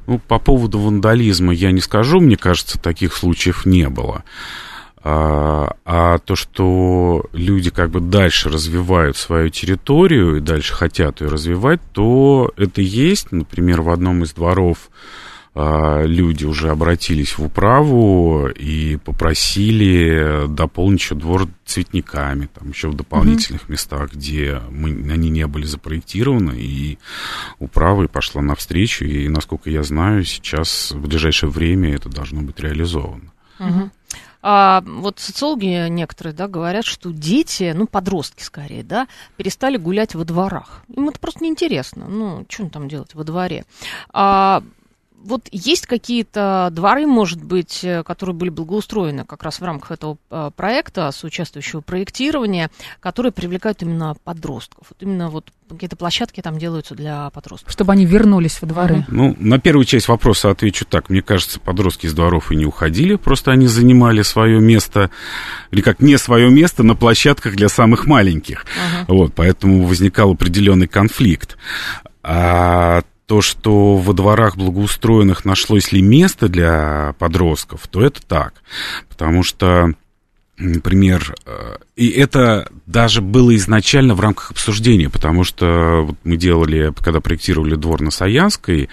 Ну, 0.07 0.19
по 0.19 0.39
поводу 0.39 0.79
вандализма 0.79 1.55
я 1.55 1.73
не 1.73 1.81
скажу, 1.81 2.21
мне 2.21 2.37
кажется, 2.37 2.79
таких 2.79 3.15
случаев 3.15 3.65
не 3.65 3.89
было. 3.89 4.25
А, 5.03 5.77
а 5.85 6.19
то, 6.19 6.37
что 6.37 7.25
люди 7.33 7.71
как 7.71 7.91
бы 7.91 8.01
дальше 8.01 8.51
развивают 8.51 9.17
свою 9.17 9.49
территорию 9.49 10.37
и 10.37 10.41
дальше 10.41 10.75
хотят 10.75 11.23
ее 11.23 11.29
развивать, 11.29 11.81
то 11.93 12.53
это 12.57 12.83
есть. 12.83 13.33
Например, 13.33 13.81
в 13.81 13.89
одном 13.89 14.25
из 14.25 14.33
дворов 14.35 14.91
а, 15.55 16.03
люди 16.05 16.45
уже 16.45 16.69
обратились 16.69 17.39
в 17.39 17.45
управу 17.45 18.49
и 18.49 18.99
попросили 18.99 20.47
дополнить 20.49 21.01
еще 21.01 21.15
двор 21.15 21.49
цветниками, 21.65 22.51
там 22.53 22.69
еще 22.69 22.89
в 22.89 22.95
дополнительных 22.95 23.63
mm-hmm. 23.63 23.73
местах, 23.73 24.13
где 24.13 24.61
мы, 24.71 24.91
они 25.11 25.31
не 25.31 25.47
были 25.47 25.65
запроектированы, 25.65 26.53
и 26.59 26.99
управа 27.59 28.03
и 28.03 28.09
пошла 28.09 28.43
навстречу, 28.43 29.07
и, 29.07 29.29
насколько 29.29 29.71
я 29.71 29.83
знаю, 29.83 30.25
сейчас 30.25 30.93
в 30.93 31.01
ближайшее 31.01 31.49
время 31.49 31.95
это 31.95 32.11
должно 32.11 32.43
быть 32.43 32.61
реализовано. 32.61 33.33
Mm-hmm. 33.59 33.91
А, 34.43 34.83
вот 34.87 35.19
социологи 35.19 35.89
некоторые, 35.89 36.35
да, 36.35 36.49
говорят, 36.49 36.85
что 36.85 37.13
дети, 37.13 37.73
ну, 37.75 37.87
подростки 37.87 38.43
скорее, 38.43 38.83
да, 38.83 39.07
перестали 39.37 39.77
гулять 39.77 40.15
во 40.15 40.25
дворах. 40.25 40.83
Им 40.95 41.09
это 41.09 41.19
просто 41.21 41.45
неинтересно. 41.45 42.07
Ну, 42.07 42.47
что 42.49 42.69
там 42.69 42.89
делать 42.89 43.15
во 43.15 43.25
дворе? 43.25 43.65
А, 44.13 44.63
вот 45.23 45.49
есть 45.53 45.87
какие-то 45.87 46.71
дворы, 46.73 47.07
может 47.07 47.43
быть, 47.43 47.81
э, 47.83 48.03
которые 48.03 48.35
были 48.35 48.51
благоустроены 48.51 49.25
как 49.25 49.43
раз 49.43 49.61
в 49.61 49.65
рамках 49.65 49.93
этого 49.93 50.19
э, 50.31 50.51
проекта, 50.57 51.11
соучаствующего 51.13 51.81
проектирования, 51.81 52.71
которые 53.01 53.33
привлекают 53.33 53.83
именно 53.83 54.17
подростков. 54.25 54.87
Вот 54.91 54.97
именно 55.01 55.29
вот 55.29 55.51
какие-то 55.69 55.97
площадки 55.97 56.41
там 56.41 56.59
делаются 56.59 56.95
для 56.95 57.31
подростков. 57.31 57.73
Чтобы 57.73 57.93
они 57.93 58.05
вернулись 58.05 58.61
во 58.61 58.67
дворы. 58.67 59.05
Ну, 59.09 59.37
на 59.39 59.59
первую 59.59 59.85
часть 59.85 60.09
вопроса 60.09 60.51
отвечу 60.51 60.85
так. 60.85 61.11
Мне 61.11 61.23
кажется, 61.23 61.61
подростки 61.61 62.07
из 62.07 62.15
дворов 62.15 62.51
и 62.51 62.57
не 62.57 62.65
уходили, 62.65 63.17
просто 63.17 63.53
они 63.53 63.67
занимали 63.67 64.23
свое 64.23 64.61
место, 64.61 65.11
или 65.71 65.81
как 65.81 66.01
не 66.01 66.17
свое 66.19 66.51
место, 66.51 66.83
на 66.83 66.97
площадках 66.97 67.55
для 67.55 67.69
самых 67.69 68.07
маленьких. 68.07 68.65
Uh-huh. 68.65 69.05
Вот, 69.09 69.35
поэтому 69.35 69.85
возникал 69.87 70.33
определенный 70.33 70.89
конфликт. 70.89 71.57
А 72.23 73.03
то, 73.31 73.43
что 73.43 73.95
во 73.95 74.13
дворах 74.13 74.57
благоустроенных 74.57 75.45
нашлось 75.45 75.93
ли 75.93 76.03
место 76.03 76.49
для 76.49 77.15
подростков, 77.21 77.87
то 77.87 78.03
это 78.03 78.21
так. 78.21 78.55
Потому 79.09 79.45
что 79.45 79.95
например, 80.59 81.37
э, 81.47 81.77
и 82.01 82.09
это 82.09 82.67
даже 82.87 83.21
было 83.21 83.55
изначально 83.57 84.15
в 84.15 84.21
рамках 84.21 84.53
обсуждения, 84.53 85.11
потому 85.11 85.45
что 85.45 86.07
вот 86.07 86.17
мы 86.25 86.39
делали, 86.39 86.95
когда 86.97 87.21
проектировали 87.21 87.75
двор 87.75 88.01
на 88.01 88.11
Саянской, 88.11 88.89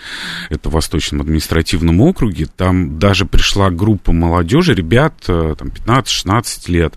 это 0.50 0.70
в 0.70 0.74
Восточном 0.74 1.22
административном 1.22 2.02
округе, 2.02 2.48
там 2.54 3.00
даже 3.00 3.26
пришла 3.26 3.70
группа 3.70 4.12
молодежи, 4.12 4.74
ребят, 4.74 5.14
э, 5.30 5.56
там 5.58 5.70
15-16 5.70 6.68
лет, 6.68 6.96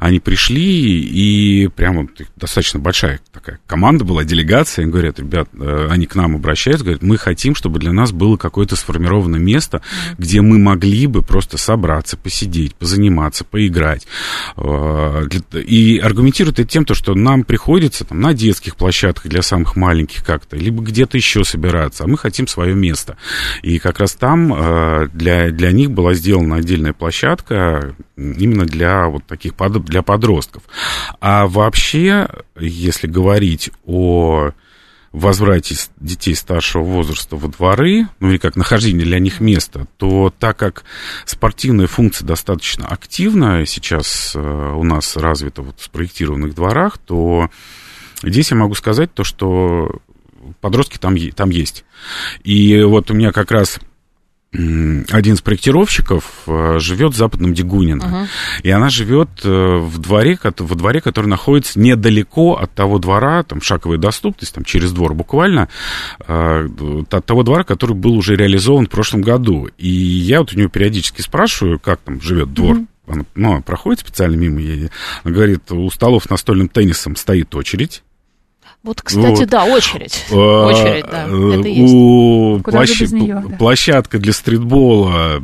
они 0.00 0.18
пришли, 0.18 1.00
и 1.00 1.68
прямо 1.68 2.08
достаточно 2.34 2.80
большая 2.80 3.20
такая 3.32 3.60
команда 3.68 4.04
была, 4.04 4.24
делегация, 4.24 4.82
они 4.82 4.90
говорят, 4.90 5.20
ребят, 5.20 5.48
э, 5.56 5.86
они 5.88 6.06
к 6.06 6.16
нам 6.16 6.34
обращаются, 6.34 6.84
говорят, 6.84 7.02
мы 7.02 7.16
хотим, 7.16 7.54
чтобы 7.54 7.78
для 7.78 7.92
нас 7.92 8.10
было 8.10 8.36
какое-то 8.36 8.74
сформированное 8.74 9.38
место, 9.38 9.82
где 10.18 10.40
мы 10.40 10.58
могли 10.58 11.06
бы 11.06 11.22
просто 11.22 11.58
собраться, 11.58 12.16
посидеть, 12.16 12.74
позаниматься, 12.74 13.44
поиграть, 13.44 14.08
Э, 15.52 15.60
и 15.60 15.98
аргументируют 15.98 16.58
это 16.58 16.68
тем, 16.68 16.84
то, 16.84 16.94
что 16.94 17.14
нам 17.14 17.44
приходится 17.44 18.04
там, 18.04 18.20
на 18.20 18.34
детских 18.34 18.76
площадках 18.76 19.30
для 19.30 19.42
самых 19.42 19.76
маленьких 19.76 20.24
как-то, 20.24 20.56
либо 20.56 20.82
где-то 20.82 21.16
еще 21.16 21.44
собираться, 21.44 22.04
а 22.04 22.06
мы 22.06 22.18
хотим 22.18 22.46
свое 22.46 22.74
место. 22.74 23.16
И 23.62 23.78
как 23.78 23.98
раз 23.98 24.14
там 24.14 24.52
э, 24.54 25.08
для, 25.12 25.50
для 25.50 25.72
них 25.72 25.90
была 25.90 26.14
сделана 26.14 26.56
отдельная 26.56 26.92
площадка 26.92 27.94
именно 28.16 28.64
для 28.64 29.06
вот 29.08 29.24
таких 29.26 29.54
для 29.84 30.02
подростков. 30.02 30.62
А 31.20 31.46
вообще, 31.46 32.28
если 32.58 33.06
говорить 33.06 33.70
о 33.84 34.50
возврате 35.14 35.76
детей 36.00 36.34
старшего 36.34 36.82
возраста 36.82 37.36
во 37.36 37.48
дворы, 37.48 38.08
ну 38.18 38.30
или 38.30 38.38
как 38.38 38.56
нахождение 38.56 39.04
для 39.04 39.20
них 39.20 39.40
места, 39.40 39.86
то 39.96 40.34
так 40.36 40.56
как 40.56 40.84
спортивная 41.24 41.86
функция 41.86 42.26
достаточно 42.26 42.86
активна 42.86 43.64
сейчас 43.64 44.32
э, 44.34 44.40
у 44.40 44.82
нас 44.82 45.16
развита 45.16 45.62
вот 45.62 45.78
в 45.78 45.84
спроектированных 45.84 46.54
дворах, 46.54 46.98
то 46.98 47.48
здесь 48.24 48.50
я 48.50 48.56
могу 48.56 48.74
сказать 48.74 49.14
то, 49.14 49.22
что 49.22 50.00
подростки 50.60 50.98
там, 50.98 51.16
там 51.30 51.50
есть. 51.50 51.84
И 52.42 52.82
вот 52.82 53.10
у 53.10 53.14
меня 53.14 53.30
как 53.30 53.52
раз 53.52 53.78
один 54.54 55.34
из 55.34 55.40
проектировщиков 55.40 56.24
э, 56.46 56.78
живет 56.78 57.14
в 57.14 57.16
Западном 57.16 57.54
Дегунино. 57.54 58.02
Uh-huh. 58.02 58.26
И 58.62 58.70
она 58.70 58.88
живет 58.88 59.28
э, 59.42 59.48
в 59.48 59.98
дворе, 59.98 60.38
во 60.42 60.76
дворе, 60.76 61.00
который 61.00 61.26
находится 61.26 61.80
недалеко 61.80 62.54
от 62.54 62.72
того 62.72 62.98
двора, 62.98 63.42
там 63.42 63.60
шаговая 63.60 63.98
доступность, 63.98 64.54
там 64.54 64.64
через 64.64 64.92
двор 64.92 65.14
буквально, 65.14 65.68
э, 66.26 66.68
от 67.10 67.26
того 67.26 67.42
двора, 67.42 67.64
который 67.64 67.96
был 67.96 68.14
уже 68.14 68.36
реализован 68.36 68.86
в 68.86 68.90
прошлом 68.90 69.22
году. 69.22 69.68
И 69.76 69.88
я 69.88 70.40
вот 70.40 70.52
у 70.52 70.56
нее 70.56 70.68
периодически 70.68 71.20
спрашиваю, 71.20 71.80
как 71.80 72.00
там 72.00 72.20
живет 72.20 72.54
двор. 72.54 72.76
Uh-huh. 72.76 72.86
Она, 73.06 73.24
ну, 73.34 73.62
проходит 73.62 74.00
специально 74.00 74.36
мимо 74.36 74.60
ей. 74.60 74.90
Она 75.24 75.34
говорит, 75.34 75.70
у 75.72 75.90
столов 75.90 76.30
настольным 76.30 76.68
теннисом 76.68 77.16
стоит 77.16 77.54
очередь. 77.54 78.02
Вот, 78.84 79.00
кстати, 79.00 79.40
вот. 79.40 79.48
да, 79.48 79.64
очередь. 79.64 80.26
А, 80.30 80.66
очередь, 80.66 81.06
да, 81.10 81.22
это 81.24 81.68
есть. 81.68 81.94
У 81.94 82.60
площ... 82.62 83.00
нее, 83.00 83.42
да. 83.48 83.56
Площадка 83.56 84.18
для 84.18 84.34
стритбола 84.34 85.42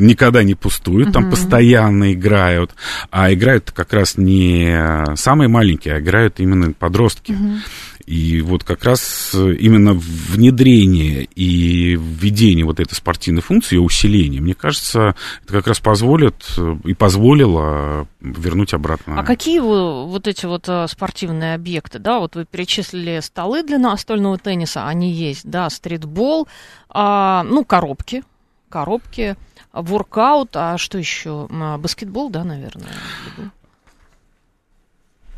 никогда 0.00 0.42
не 0.42 0.54
пустует, 0.54 1.08
uh-huh. 1.08 1.12
там 1.12 1.30
постоянно 1.30 2.12
играют, 2.12 2.72
а 3.10 3.32
играют 3.32 3.70
как 3.70 3.92
раз 3.92 4.16
не 4.16 5.16
самые 5.16 5.48
маленькие, 5.48 5.94
а 5.94 6.00
играют 6.00 6.40
именно 6.40 6.72
подростки. 6.72 7.32
Uh-huh. 7.32 7.58
И 8.06 8.40
вот 8.40 8.64
как 8.64 8.82
раз 8.82 9.30
именно 9.34 9.92
внедрение 9.94 11.28
и 11.36 11.94
введение 11.94 12.64
вот 12.64 12.80
этой 12.80 12.94
спортивной 12.94 13.40
функции, 13.40 13.76
ее 13.76 13.82
усиление, 13.82 14.40
мне 14.40 14.54
кажется, 14.54 15.14
это 15.44 15.52
как 15.52 15.68
раз 15.68 15.78
позволит 15.78 16.44
и 16.84 16.94
позволило 16.94 18.08
вернуть 18.20 18.74
обратно. 18.74 19.20
А 19.20 19.22
какие 19.22 19.60
вот 19.60 20.26
эти 20.26 20.46
вот 20.46 20.68
э, 20.68 20.88
спортивные 20.88 21.54
объекты, 21.54 22.00
да, 22.00 22.18
вот 22.18 22.34
вы 22.34 22.46
перечислили 22.46 23.20
столы 23.20 23.62
для 23.62 23.78
настольного 23.78 24.38
тенниса, 24.38 24.88
они 24.88 25.12
есть, 25.12 25.48
да, 25.48 25.70
стритбол, 25.70 26.48
а, 26.88 27.44
ну, 27.44 27.64
коробки, 27.64 28.24
коробки, 28.68 29.36
воркаут, 29.72 30.50
а 30.54 30.78
что 30.78 30.98
еще? 30.98 31.46
Баскетбол, 31.78 32.30
да, 32.30 32.44
наверное? 32.44 32.88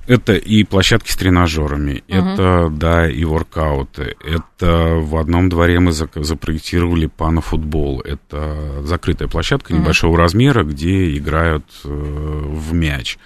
Это 0.06 0.34
и 0.34 0.64
площадки 0.64 1.10
с 1.12 1.16
тренажерами, 1.16 2.02
uh-huh. 2.08 2.32
это, 2.32 2.68
да, 2.70 3.08
и 3.08 3.24
воркауты. 3.24 4.16
Это 4.24 4.96
в 4.96 5.16
одном 5.16 5.48
дворе 5.48 5.78
мы 5.78 5.92
запроектировали 5.92 7.06
панофутбол. 7.06 8.00
Это 8.00 8.82
закрытая 8.82 9.28
площадка 9.28 9.72
uh-huh. 9.72 9.78
небольшого 9.78 10.18
размера, 10.18 10.64
где 10.64 11.16
играют 11.16 11.64
э, 11.84 11.88
в 11.88 12.72
мяч. 12.72 13.16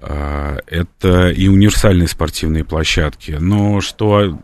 Э, 0.00 0.56
это 0.66 1.28
и 1.28 1.48
универсальные 1.48 2.08
спортивные 2.08 2.64
площадки. 2.64 3.36
Но 3.38 3.82
что 3.82 4.38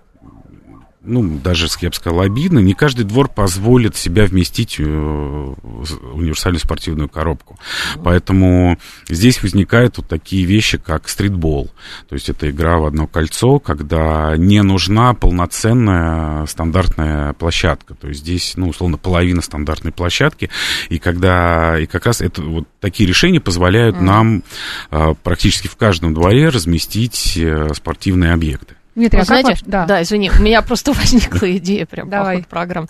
ну, 1.03 1.39
даже, 1.43 1.67
я 1.81 1.89
бы 1.89 1.95
сказал, 1.95 2.21
обидно. 2.21 2.59
Не 2.59 2.75
каждый 2.75 3.05
двор 3.05 3.29
позволит 3.29 3.97
себя 3.97 4.27
вместить 4.27 4.77
э, 4.79 4.85
в 4.85 6.15
универсальную 6.15 6.61
спортивную 6.61 7.09
коробку. 7.09 7.59
Поэтому 8.05 8.79
здесь 9.09 9.43
возникают 9.43 9.97
вот 9.97 10.09
такие 10.09 10.45
вещи, 10.45 10.77
как 10.79 11.09
стритбол. 11.09 11.71
То 12.09 12.15
есть 12.15 12.29
это 12.29 12.51
игра 12.51 12.79
в 12.79 12.85
одно 12.85 13.07
кольцо, 13.07 13.59
когда 13.59 14.37
не 14.37 14.63
нужна 14.63 15.15
полноценная 15.15 16.45
стандартная 16.47 17.33
площадка. 17.33 17.95
То 17.95 18.09
есть 18.09 18.21
здесь, 18.21 18.53
ну, 18.57 18.69
условно, 18.69 18.99
половина 18.99 19.41
стандартной 19.41 19.93
площадки. 19.93 20.51
И 20.91 20.99
когда, 20.99 21.79
и 21.79 21.87
как 21.87 22.05
раз 22.05 22.21
это, 22.21 22.43
вот 22.43 22.69
такие 22.79 23.09
решения 23.09 23.41
позволяют 23.41 23.97
mm. 23.97 24.03
нам 24.03 24.43
э, 24.91 25.15
практически 25.23 25.67
в 25.67 25.77
каждом 25.77 26.13
дворе 26.13 26.51
разместить 26.51 27.39
э, 27.39 27.71
спортивные 27.75 28.35
объекты. 28.35 28.75
Дмитрий, 29.01 29.21
а 29.21 29.25
знаете, 29.25 29.51
ваш... 29.51 29.63
да. 29.65 29.87
да, 29.87 30.03
извини, 30.03 30.31
у 30.31 30.43
меня 30.43 30.61
просто 30.61 30.93
возникла 30.95 31.51
идея 31.57 31.87
прям 31.87 32.11
по 32.11 32.25
ходу 32.25 32.45
программы. 32.49 32.89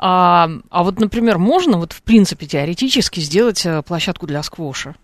А, 0.00 0.48
а 0.70 0.84
вот, 0.84 1.00
например, 1.00 1.38
можно 1.38 1.78
вот 1.78 1.92
в 1.92 2.02
принципе 2.02 2.46
теоретически 2.46 3.18
сделать 3.18 3.66
э, 3.66 3.82
площадку 3.82 4.28
для 4.28 4.44
сквоша? 4.44 4.94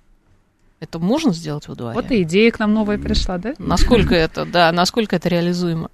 Это 0.78 1.00
можно 1.00 1.32
сделать 1.32 1.66
во 1.66 1.74
дворе? 1.74 1.94
Вот 1.94 2.12
и 2.12 2.22
идея 2.22 2.52
к 2.52 2.60
нам 2.60 2.72
новая 2.72 2.98
пришла, 2.98 3.38
да? 3.38 3.54
Насколько 3.58 4.14
это, 4.14 4.44
да, 4.44 4.70
насколько 4.70 5.16
это 5.16 5.28
реализуемо? 5.28 5.90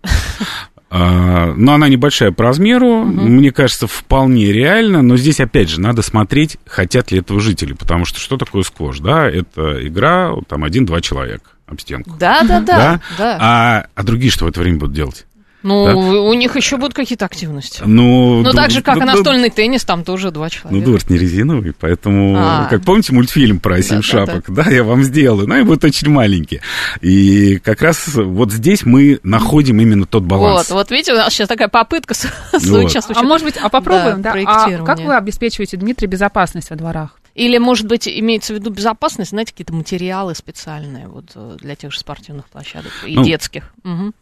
А, 0.91 1.55
но 1.55 1.73
она 1.73 1.89
небольшая 1.89 2.33
по 2.33 2.45
размеру, 2.45 3.03
угу. 3.03 3.07
мне 3.07 3.53
кажется, 3.53 3.87
вполне 3.87 4.53
реально, 4.53 5.01
но 5.01 5.17
здесь, 5.17 5.41
опять 5.41 5.71
же, 5.71 5.81
надо 5.81 6.03
смотреть, 6.03 6.59
хотят 6.67 7.11
ли 7.11 7.21
этого 7.21 7.41
жители, 7.41 7.73
потому 7.73 8.05
что 8.05 8.21
что 8.21 8.37
такое 8.37 8.65
сквош, 8.65 8.99
да, 8.99 9.27
это 9.31 9.87
игра, 9.87 10.35
там, 10.47 10.65
один-два 10.65 11.01
человека 11.01 11.51
об 11.71 11.81
стенку. 11.81 12.17
Да, 12.19 12.43
да, 12.43 12.61
да. 12.61 13.01
да? 13.17 13.39
А, 13.41 13.87
а 13.95 14.03
другие 14.03 14.31
что 14.31 14.47
в 14.47 14.49
это 14.49 14.61
время 14.61 14.79
будут 14.79 14.95
делать? 14.95 15.27
Ну, 15.63 15.85
да? 15.85 15.95
у 15.95 16.33
них 16.33 16.57
еще 16.57 16.79
будут 16.79 16.95
какие-то 16.95 17.27
активности. 17.27 17.83
Ну, 17.85 18.43
ну 18.43 18.53
так 18.53 18.71
же, 18.71 18.81
как 18.81 18.97
и 18.97 19.01
настольный 19.01 19.51
теннис, 19.51 19.85
там 19.85 20.05
тоже 20.05 20.31
два 20.31 20.49
человека. 20.49 20.75
Ну, 20.75 20.83
дворт 20.83 21.11
не 21.11 21.19
резиновый, 21.19 21.75
поэтому, 21.79 22.35
а. 22.39 22.67
как 22.71 22.83
помните 22.83 23.13
мультфильм 23.13 23.61
про 23.61 23.83
семь 23.83 23.99
да, 23.99 24.03
шапок, 24.03 24.45
да, 24.49 24.55
да. 24.55 24.65
да, 24.65 24.71
я 24.71 24.85
вам 24.85 25.03
сделаю, 25.03 25.47
но 25.47 25.57
они 25.57 25.65
будут 25.65 25.85
очень 25.85 26.09
маленькие. 26.09 26.63
И 27.03 27.59
как 27.59 27.83
раз 27.83 28.09
вот 28.15 28.53
здесь 28.53 28.87
мы 28.87 29.21
находим 29.23 29.81
именно 29.81 30.07
тот 30.07 30.23
баланс. 30.23 30.71
Вот, 30.71 30.77
вот 30.77 30.91
видите, 30.91 31.13
у 31.13 31.17
нас 31.17 31.33
сейчас 31.33 31.49
такая 31.49 31.69
попытка 31.69 32.15
соучаствовать. 32.15 33.19
А 33.19 33.23
может 33.23 33.45
быть, 33.45 33.57
а 33.59 33.69
попробуем, 33.69 34.23
да, 34.23 34.33
да? 34.33 34.41
А 34.47 34.85
как 34.85 35.01
вы 35.01 35.15
обеспечиваете, 35.15 35.77
Дмитрий, 35.77 36.07
безопасность 36.07 36.71
во 36.71 36.77
дворах? 36.77 37.20
Или, 37.41 37.57
может 37.57 37.87
быть, 37.87 38.07
имеется 38.07 38.53
в 38.53 38.59
виду 38.59 38.69
безопасность, 38.69 39.31
знаете, 39.31 39.53
какие-то 39.53 39.73
материалы 39.73 40.35
специальные 40.35 41.09
вот 41.09 41.31
э, 41.35 41.57
для 41.59 41.75
тех 41.75 41.91
же 41.91 41.99
спортивных 41.99 42.47
площадок 42.51 42.93
и 43.07 43.15
ну, 43.15 43.25
детских. 43.25 43.73
Угу. 43.83 44.13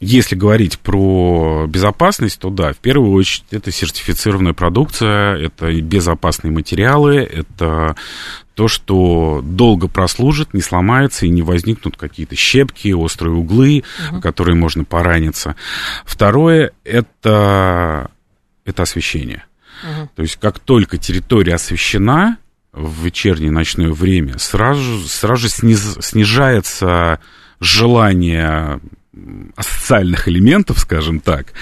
Если 0.00 0.34
говорить 0.34 0.78
про 0.78 1.66
безопасность, 1.68 2.40
то 2.40 2.48
да, 2.48 2.72
в 2.72 2.78
первую 2.78 3.12
очередь 3.12 3.44
это 3.50 3.70
сертифицированная 3.70 4.54
продукция, 4.54 5.36
это 5.36 5.70
безопасные 5.82 6.50
материалы, 6.50 7.16
это 7.16 7.96
то, 8.54 8.66
что 8.66 9.42
долго 9.44 9.86
прослужит, 9.86 10.54
не 10.54 10.62
сломается 10.62 11.26
и 11.26 11.28
не 11.28 11.42
возникнут 11.42 11.98
какие-то 11.98 12.34
щепки, 12.34 12.94
острые 12.94 13.34
углы, 13.34 13.84
угу. 14.10 14.22
которые 14.22 14.56
можно 14.56 14.84
пораниться. 14.84 15.54
Второе 16.06 16.72
это, 16.82 18.10
это 18.64 18.82
освещение. 18.84 19.44
Угу. 19.82 20.10
То 20.16 20.22
есть 20.22 20.36
как 20.36 20.58
только 20.58 20.98
территория 20.98 21.54
освещена 21.54 22.38
в 22.72 23.04
вечернее 23.04 23.50
ночное 23.50 23.90
время, 23.90 24.38
сразу, 24.38 25.00
сразу 25.08 25.42
же 25.42 25.48
сниз, 25.48 25.96
снижается 26.00 27.20
желание 27.60 28.80
асоциальных 29.56 30.28
элементов, 30.28 30.78
скажем 30.78 31.20
так, 31.20 31.52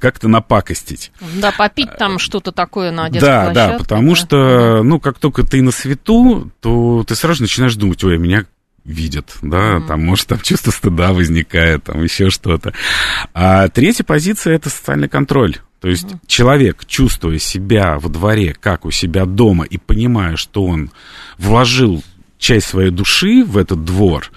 как-то 0.00 0.28
напакостить. 0.28 1.12
Да, 1.36 1.52
попить 1.52 1.96
там 1.96 2.18
что-то 2.18 2.50
такое 2.52 2.90
на 2.90 3.08
детской 3.08 3.26
Да, 3.26 3.44
площадке, 3.44 3.72
да, 3.72 3.78
потому 3.78 4.10
да. 4.10 4.16
что, 4.16 4.82
ну, 4.82 5.00
как 5.00 5.18
только 5.18 5.44
ты 5.44 5.62
на 5.62 5.70
свету, 5.70 6.50
то 6.60 7.04
ты 7.06 7.14
сразу 7.14 7.42
начинаешь 7.42 7.76
думать, 7.76 8.02
ой, 8.02 8.18
меня 8.18 8.46
видят, 8.84 9.36
да, 9.42 9.76
mm-hmm. 9.76 9.86
там, 9.86 10.04
может, 10.04 10.28
там 10.28 10.40
чувство 10.40 10.70
стыда 10.70 11.12
возникает, 11.12 11.84
там 11.84 12.02
еще 12.02 12.30
что-то. 12.30 12.72
А 13.34 13.68
третья 13.68 14.02
позиция— 14.02 14.54
это 14.56 14.70
социальный 14.70 15.08
контроль. 15.08 15.56
То 15.80 15.88
есть 15.88 16.04
mm-hmm. 16.04 16.20
человек, 16.26 16.84
чувствуя 16.86 17.38
себя 17.38 17.98
во 17.98 18.08
дворе, 18.08 18.54
как 18.58 18.84
у 18.84 18.90
себя 18.90 19.26
дома, 19.26 19.64
и 19.64 19.78
понимая, 19.78 20.36
что 20.36 20.64
он 20.64 20.90
вложил 21.38 22.02
часть 22.38 22.68
своей 22.68 22.90
души 22.90 23.44
в 23.44 23.58
этот 23.58 23.84
двор, 23.84 24.30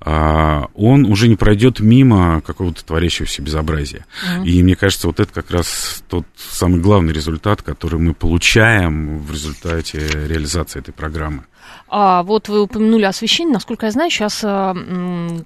а, 0.00 0.66
он 0.74 1.06
уже 1.06 1.28
не 1.28 1.36
пройдет 1.36 1.80
мимо 1.80 2.42
какого-то 2.42 2.84
творящегося 2.84 3.40
безобразия. 3.42 4.04
Mm-hmm. 4.26 4.46
И 4.46 4.62
мне 4.62 4.76
кажется, 4.76 5.06
вот 5.06 5.20
это 5.20 5.32
как 5.32 5.50
раз 5.50 6.02
тот 6.08 6.26
самый 6.36 6.80
главный 6.80 7.12
результат, 7.12 7.62
который 7.62 7.98
мы 7.98 8.12
получаем 8.12 9.18
в 9.20 9.32
результате 9.32 9.98
реализации 9.98 10.80
этой 10.80 10.92
программы. 10.92 11.44
А 11.88 12.22
вот 12.22 12.48
вы 12.48 12.62
упомянули 12.62 13.04
освещение. 13.04 13.54
Насколько 13.54 13.86
я 13.86 13.92
знаю, 13.92 14.10
сейчас 14.10 14.42
а, 14.44 14.74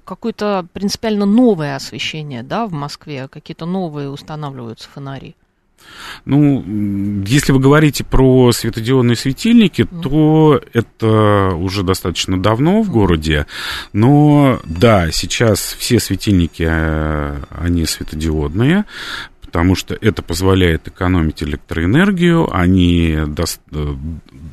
какое-то 0.03 0.65
принципиально 0.73 1.25
новое 1.25 1.75
освещение 1.75 2.43
да, 2.43 2.65
в 2.65 2.73
Москве, 2.73 3.27
какие-то 3.27 3.65
новые 3.65 4.09
устанавливаются 4.09 4.89
фонари. 4.89 5.35
Ну, 6.25 6.63
если 7.25 7.51
вы 7.51 7.59
говорите 7.59 8.03
про 8.03 8.51
светодиодные 8.51 9.15
светильники, 9.15 9.85
то 9.85 10.61
это 10.73 11.55
уже 11.55 11.83
достаточно 11.83 12.41
давно 12.41 12.81
в 12.81 12.89
городе. 12.89 13.45
Но 13.93 14.59
да, 14.65 15.11
сейчас 15.11 15.75
все 15.77 15.99
светильники, 15.99 16.65
э, 16.67 17.37
они 17.51 17.85
светодиодные 17.85 18.85
потому 19.49 19.73
что 19.73 19.97
это 19.99 20.21
позволяет 20.21 20.87
экономить 20.87 21.41
электроэнергию, 21.41 22.55
они 22.55 23.17
даст, 23.25 23.61
э, 23.71 23.95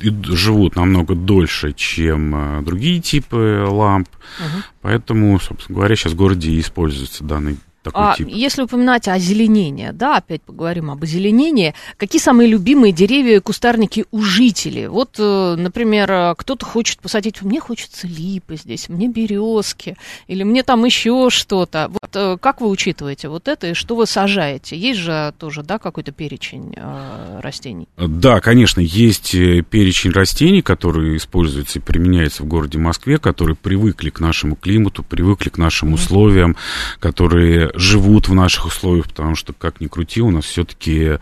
живут 0.01 0.75
намного 0.75 1.13
дольше, 1.13 1.73
чем 1.73 2.33
э, 2.35 2.61
другие 2.63 2.99
типы 2.99 3.63
ламп, 3.67 4.09
угу. 4.39 4.63
поэтому, 4.81 5.39
собственно 5.39 5.77
говоря, 5.77 5.95
сейчас 5.95 6.13
в 6.13 6.15
городе 6.15 6.59
используется 6.59 7.23
данный 7.23 7.57
такой 7.91 8.11
а, 8.11 8.15
тип. 8.15 8.27
Если 8.27 8.61
упоминать 8.61 9.07
о 9.07 9.13
озеленении, 9.13 9.89
да, 9.91 10.17
опять 10.17 10.41
поговорим 10.41 10.91
об 10.91 11.03
озеленении, 11.03 11.73
какие 11.97 12.21
самые 12.21 12.49
любимые 12.49 12.93
деревья 12.93 13.37
и 13.37 13.39
кустарники 13.39 14.05
у 14.11 14.21
жителей? 14.21 14.87
Вот, 14.87 15.15
э, 15.19 15.55
например, 15.57 16.35
кто-то 16.35 16.65
хочет 16.65 16.99
посадить, 16.99 17.41
мне 17.41 17.59
хочется 17.59 18.07
липы 18.07 18.57
здесь, 18.57 18.89
мне 18.89 19.07
березки, 19.07 19.97
или 20.27 20.43
мне 20.43 20.63
там 20.63 20.85
еще 20.85 21.29
что-то. 21.29 21.89
Вот 21.89 22.15
э, 22.15 22.37
как 22.39 22.61
вы 22.61 22.69
учитываете 22.69 23.29
вот 23.29 23.47
это 23.47 23.67
и 23.67 23.73
что 23.73 23.95
вы 23.95 24.05
сажаете? 24.05 24.77
Есть 24.77 24.99
же 24.99 25.33
тоже, 25.37 25.63
да, 25.63 25.79
какой-то 25.79 26.11
перечень 26.11 26.73
э, 26.75 27.39
растений? 27.41 27.87
Да, 27.97 28.39
конечно, 28.39 28.79
есть 28.79 29.33
э, 29.35 29.61
перечень 29.61 30.11
растений, 30.11 30.61
которые 30.61 31.17
используются 31.17 31.79
и 31.79 31.81
применяются 31.81 32.43
в 32.43 32.47
городе 32.47 32.77
Москве, 32.77 33.17
которые 33.17 33.55
привыкли 33.55 34.09
к 34.09 34.19
нашему 34.19 34.55
климату, 34.55 35.03
привыкли 35.03 35.49
к 35.49 35.57
нашим 35.57 35.89
mm-hmm. 35.89 35.93
условиям, 35.93 36.55
которые 36.99 37.71
живут 37.77 38.27
в 38.27 38.33
наших 38.33 38.65
условиях, 38.65 39.07
потому 39.07 39.35
что, 39.35 39.53
как 39.53 39.79
ни 39.79 39.87
крути, 39.87 40.21
у 40.21 40.31
нас 40.31 40.45
все-таки 40.45 41.19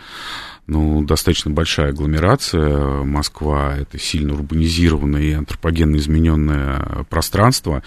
ну, 0.67 1.03
достаточно 1.03 1.51
большая 1.51 1.89
агломерация. 1.89 3.03
Москва— 3.03 3.75
это 3.77 3.99
сильно 3.99 4.33
урбанизированное 4.33 5.21
и 5.21 5.33
антропогенно 5.33 5.95
измененное 5.97 7.05
пространство, 7.09 7.83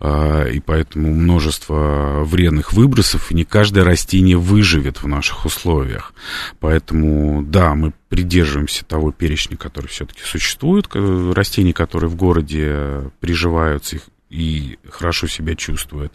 а, 0.00 0.46
и 0.46 0.60
поэтому 0.60 1.12
множество 1.12 2.22
вредных 2.24 2.72
выбросов, 2.72 3.30
и 3.30 3.34
не 3.34 3.44
каждое 3.44 3.84
растение 3.84 4.38
выживет 4.38 5.02
в 5.02 5.08
наших 5.08 5.44
условиях. 5.44 6.14
Поэтому, 6.58 7.42
да, 7.42 7.74
мы 7.74 7.92
придерживаемся 8.08 8.84
того 8.84 9.12
перечня, 9.12 9.56
который 9.56 9.88
все-таки 9.88 10.22
существует, 10.24 10.88
растений, 10.94 11.74
которые 11.74 12.08
в 12.08 12.16
городе 12.16 13.10
приживаются 13.20 13.98
и 14.30 14.78
хорошо 14.88 15.26
себя 15.26 15.54
чувствуют. 15.54 16.12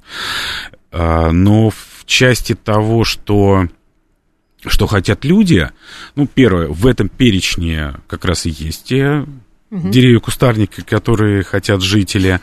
А, 0.91 1.31
но 1.31 1.69
в 1.69 2.03
части 2.05 2.55
того, 2.55 3.03
что 3.03 3.67
что 4.65 4.85
хотят 4.85 5.25
люди, 5.25 5.69
ну, 6.15 6.27
первое, 6.27 6.67
в 6.67 6.85
этом 6.85 7.09
перечне 7.09 7.95
как 8.07 8.25
раз 8.25 8.45
и 8.45 8.51
есть 8.51 8.85
те 8.85 9.25
угу. 9.71 9.89
деревья, 9.89 10.19
кустарники, 10.19 10.81
которые 10.81 11.43
хотят 11.43 11.81
жители. 11.81 12.39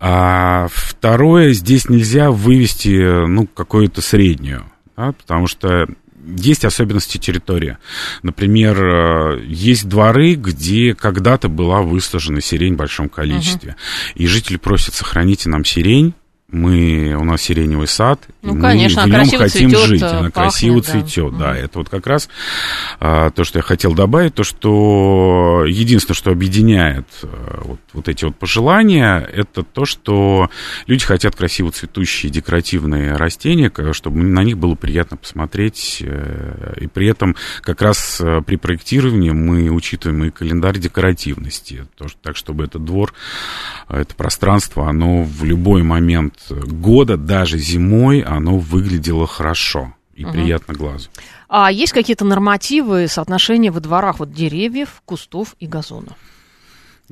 А 0.00 0.66
второе, 0.72 1.52
здесь 1.52 1.88
нельзя 1.88 2.30
вывести, 2.30 3.26
ну, 3.26 3.46
какую-то 3.46 4.00
среднюю, 4.00 4.64
да, 4.96 5.12
потому 5.12 5.46
что 5.46 5.86
есть 6.36 6.64
особенности 6.64 7.16
территории. 7.18 7.78
Например, 8.22 9.38
есть 9.44 9.88
дворы, 9.88 10.34
где 10.34 10.94
когда-то 10.94 11.48
была 11.48 11.82
высажена 11.82 12.40
сирень 12.40 12.74
в 12.74 12.78
большом 12.78 13.08
количестве. 13.08 13.70
Угу. 13.70 14.22
И 14.22 14.26
жители 14.26 14.56
просят, 14.56 14.94
сохраните 14.94 15.48
нам 15.48 15.64
сирень, 15.64 16.14
мы, 16.50 17.14
у 17.14 17.24
нас 17.24 17.42
сиреневый 17.42 17.86
сад, 17.86 18.26
Ну, 18.40 18.56
и 18.56 18.60
конечно, 18.60 19.06
мы 19.06 19.22
в 19.22 19.30
нем 19.30 19.38
хотим 19.38 19.70
цветет, 19.70 19.86
жить, 19.86 20.02
э, 20.02 20.06
она 20.06 20.30
пахнет, 20.30 20.34
красиво 20.34 20.80
да. 20.80 20.82
цветет, 20.82 21.38
да, 21.38 21.50
Мгм. 21.50 21.58
это 21.58 21.78
вот 21.78 21.88
как 21.90 22.06
раз 22.06 22.28
а, 23.00 23.30
то, 23.30 23.44
что 23.44 23.58
я 23.58 23.62
хотел 23.62 23.92
добавить, 23.92 24.34
то, 24.34 24.44
что 24.44 25.64
единственное, 25.66 26.16
что 26.16 26.30
объединяет 26.30 27.06
а, 27.22 27.60
вот, 27.64 27.80
вот 27.92 28.08
эти 28.08 28.24
вот 28.24 28.34
пожелания, 28.36 29.18
это 29.18 29.62
то, 29.62 29.84
что 29.84 30.48
люди 30.86 31.04
хотят 31.04 31.36
красиво 31.36 31.70
цветущие 31.70 32.32
декоративные 32.32 33.16
растения, 33.16 33.70
чтобы 33.92 34.22
на 34.22 34.42
них 34.42 34.56
было 34.56 34.74
приятно 34.74 35.18
посмотреть, 35.18 35.98
э, 36.00 36.76
и 36.80 36.86
при 36.86 37.08
этом 37.08 37.36
как 37.60 37.82
раз 37.82 38.22
при 38.46 38.56
проектировании 38.56 39.30
мы 39.30 39.68
учитываем 39.68 40.24
и 40.24 40.30
календарь 40.30 40.78
декоративности, 40.78 41.86
то, 41.98 42.06
так, 42.22 42.38
чтобы 42.38 42.64
этот 42.64 42.86
двор, 42.86 43.12
это 43.90 44.14
пространство, 44.14 44.88
оно 44.88 45.24
в 45.24 45.44
любой 45.44 45.82
момент 45.82 46.37
года, 46.50 47.16
даже 47.16 47.58
зимой, 47.58 48.20
оно 48.20 48.58
выглядело 48.58 49.26
хорошо 49.26 49.94
и 50.14 50.24
приятно 50.24 50.74
глазу. 50.74 51.08
А 51.48 51.70
есть 51.70 51.92
какие-то 51.92 52.24
нормативы 52.24 53.08
соотношения 53.08 53.70
во 53.70 53.80
дворах 53.80 54.18
вот 54.18 54.32
деревьев, 54.32 55.02
кустов 55.04 55.54
и 55.60 55.66
газона? 55.66 56.16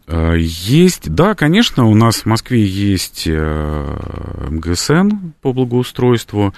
Э, 0.06 0.34
Есть, 0.38 1.10
да, 1.10 1.34
конечно, 1.34 1.86
у 1.86 1.94
нас 1.94 2.20
в 2.20 2.26
Москве 2.26 2.64
есть 2.64 3.24
э, 3.26 4.46
МГСН 4.50 5.32
по 5.40 5.52
благоустройству, 5.52 6.54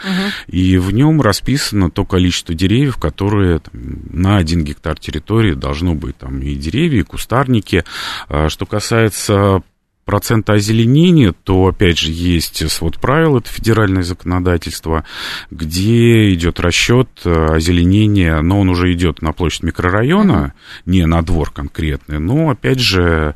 и 0.49 0.77
в 0.79 0.91
нем 0.93 1.23
расписано 1.23 1.91
то 1.91 2.05
количество 2.05 2.55
деревьев, 2.55 2.97
которые 2.97 3.61
там, 3.61 3.73
на 4.11 4.39
один 4.39 4.64
гектар 4.64 4.99
территории 4.99 5.55
должно 5.55 5.95
быть. 5.95 6.19
Там 6.19 6.41
и 6.41 6.55
деревья, 6.55 7.01
и 7.01 7.05
кустарники. 7.05 7.85
А 8.29 8.49
Что 8.49 8.66
касается 8.66 9.62
процента 10.09 10.55
озеленения, 10.55 11.35
то, 11.45 11.67
опять 11.67 11.99
же, 11.99 12.11
есть 12.11 12.71
свод 12.71 12.99
правил, 12.99 13.37
это 13.37 13.51
федеральное 13.51 14.03
законодательство, 14.03 15.05
где 15.51 16.33
идет 16.33 16.61
расчет 16.61 17.11
э, 17.27 17.49
озеленения, 17.57 18.41
но 18.41 18.59
он 18.61 18.71
уже 18.71 18.91
идет 18.95 19.21
на 19.21 19.33
площадь 19.35 19.65
микрорайона, 19.65 20.55
не 20.87 21.05
на 21.05 21.21
двор 21.21 21.51
конкретный, 21.51 22.21
но, 22.21 22.49
опять 22.49 22.81
же, 22.81 23.35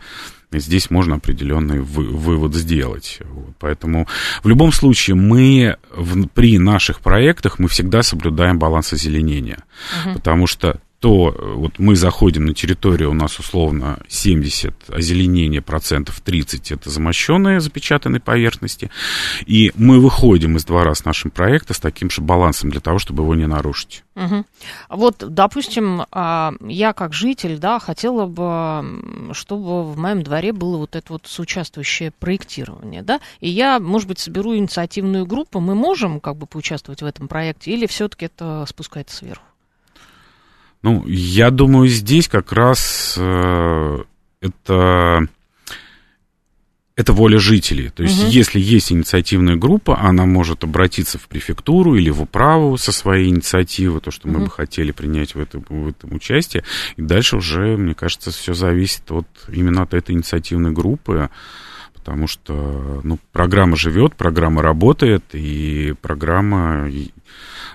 здесь 0.51 0.89
можно 0.91 1.17
определенный 1.17 1.81
вы- 1.81 2.09
вывод 2.09 2.55
сделать. 2.55 3.19
Вот. 3.21 3.51
Поэтому 3.59 4.09
в 4.43 4.49
любом 4.49 4.73
случае 4.73 5.15
мы 5.15 5.77
в- 5.95 6.27
при 6.29 6.57
наших 6.57 7.01
проектах 7.01 7.59
мы 7.59 7.69
всегда 7.69 8.03
соблюдаем 8.03 8.59
баланс 8.59 8.95
озеленения, 8.95 9.63
потому 10.15 10.47
что 10.47 10.81
то 11.03 11.35
э, 11.37 11.55
вот 11.55 11.81
мы 11.81 11.97
заходим 11.97 12.47
на 12.47 12.55
территорию, 12.55 13.11
у 13.11 13.15
нас 13.15 13.37
условно 13.41 13.99
70 14.07 14.89
озеленения, 14.89 15.61
процентов 15.61 16.21
30 16.21 16.71
это 16.71 16.91
замощенные 16.91 17.61
запечатанные 17.61 18.21
поверхности, 18.21 18.89
и 19.45 19.73
мы 19.75 19.99
выходим 19.99 20.57
из 20.57 20.65
двора 20.65 20.95
с 20.95 21.05
нашим 21.05 21.33
проектом 21.33 21.75
с 21.75 21.81
таким 21.81 22.09
же 22.09 22.23
балансом 22.23 22.71
для 22.71 22.81
того, 22.81 23.01
чтобы 23.01 23.25
его 23.25 23.35
не 23.35 23.49
нарушить. 23.49 24.05
Мгм. 24.15 24.47
Вот, 24.89 25.17
допустим, 25.19 26.05
а, 26.13 26.55
я 26.61 26.93
как 26.93 27.15
житель, 27.15 27.59
да, 27.59 27.81
хотела 27.81 28.27
бы, 28.27 29.33
чтобы 29.33 29.83
в 29.83 29.99
моем 29.99 30.23
дворе 30.23 30.53
было 30.53 30.77
вот 30.77 30.95
это 30.95 31.15
вот 31.15 31.27
соучаствующее 31.27 32.13
проектирование, 32.13 33.03
да, 33.03 33.21
и 33.41 33.49
я, 33.49 33.81
может 33.81 34.07
быть, 34.07 34.21
соберу 34.21 34.57
инициативную 34.57 35.27
группу, 35.27 35.59
мы 35.59 35.75
можем 35.75 36.21
как 36.21 36.37
бы 36.37 36.47
поучаствовать 36.47 37.03
в 37.03 37.07
этом 37.07 37.27
проекте, 37.27 37.73
или 37.73 37.87
все-таки 37.87 38.27
это 38.27 38.65
спускается 38.69 39.17
сверху? 39.17 39.43
Ну, 40.83 41.05
я 41.07 41.51
думаю, 41.51 41.89
здесь 41.89 42.27
как 42.29 42.53
раз 42.53 43.15
э, 43.17 44.03
это, 44.41 45.29
это 46.97 47.13
воля 47.13 47.39
жителей. 47.39 47.91
То 47.91 48.03
есть, 48.03 48.21
Мгм. 48.21 48.29
если 48.31 48.61
есть 48.61 48.91
инициативная 48.91 49.57
группа, 49.57 50.01
она 50.01 50.27
может 50.27 50.65
обратиться 50.65 51.19
в 51.19 51.29
префектуру 51.29 51.95
или 51.95 52.11
в 52.11 52.23
управу 52.23 52.77
со 52.79 52.91
своей 52.91 53.29
инициативой, 53.29 54.01
то, 54.01 54.11
что 54.11 54.27
мы 54.27 54.35
Мгм. 54.35 54.45
бы 54.45 54.51
хотели 54.51 54.91
принять 54.91 55.35
в 55.37 55.41
этом, 55.41 55.65
в 55.69 55.89
этом 55.89 56.15
участие. 56.15 56.65
И 56.97 57.03
дальше 57.03 57.37
уже, 57.37 57.77
мне 57.77 57.95
кажется, 57.95 58.33
все 58.33 58.53
зависит 58.53 59.11
от, 59.13 59.27
именно 59.49 59.83
от 59.83 59.95
этой 59.95 60.15
инициативной 60.15 60.73
группы. 60.73 61.31
Потому 61.95 62.27
что 62.27 63.01
ну, 63.05 63.21
программа 63.31 63.77
живет, 63.77 64.17
программа 64.17 64.61
работает, 64.61 65.23
и 65.35 65.95
программа 66.03 66.91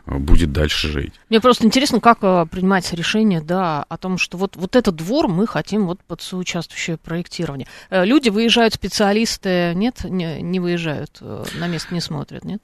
будет 0.07 0.51
дальше 0.51 0.87
жить. 0.87 1.13
Мне 1.29 1.41
просто 1.41 1.65
интересно, 1.65 1.99
как 1.99 2.19
э, 2.21 2.45
принимается 2.49 2.95
решение, 2.95 3.41
да, 3.41 3.83
о 3.83 3.97
том, 3.97 4.17
что 4.17 4.37
вот, 4.37 4.55
вот 4.55 4.75
этот 4.75 4.95
двор 4.95 5.27
мы 5.27 5.45
хотим 5.45 5.85
вот 5.85 6.01
под 6.03 6.21
соучаствующее 6.21 6.97
проектирование. 6.97 7.67
Э, 7.89 8.05
Люди 8.05 8.29
выезжают, 8.29 8.73
специалисты, 8.73 9.73
нет, 9.75 10.03
не, 10.03 10.41
не 10.41 10.59
выезжают, 10.59 11.17
э, 11.21 11.45
на 11.59 11.67
место 11.67 11.93
не 11.93 12.01
смотрят, 12.01 12.45
нет? 12.45 12.63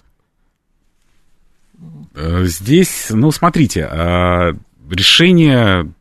Здесь, 2.15 3.07
ну, 3.09 3.31
смотрите, 3.31 3.85
а, 3.85 4.55
решение, 4.89 5.91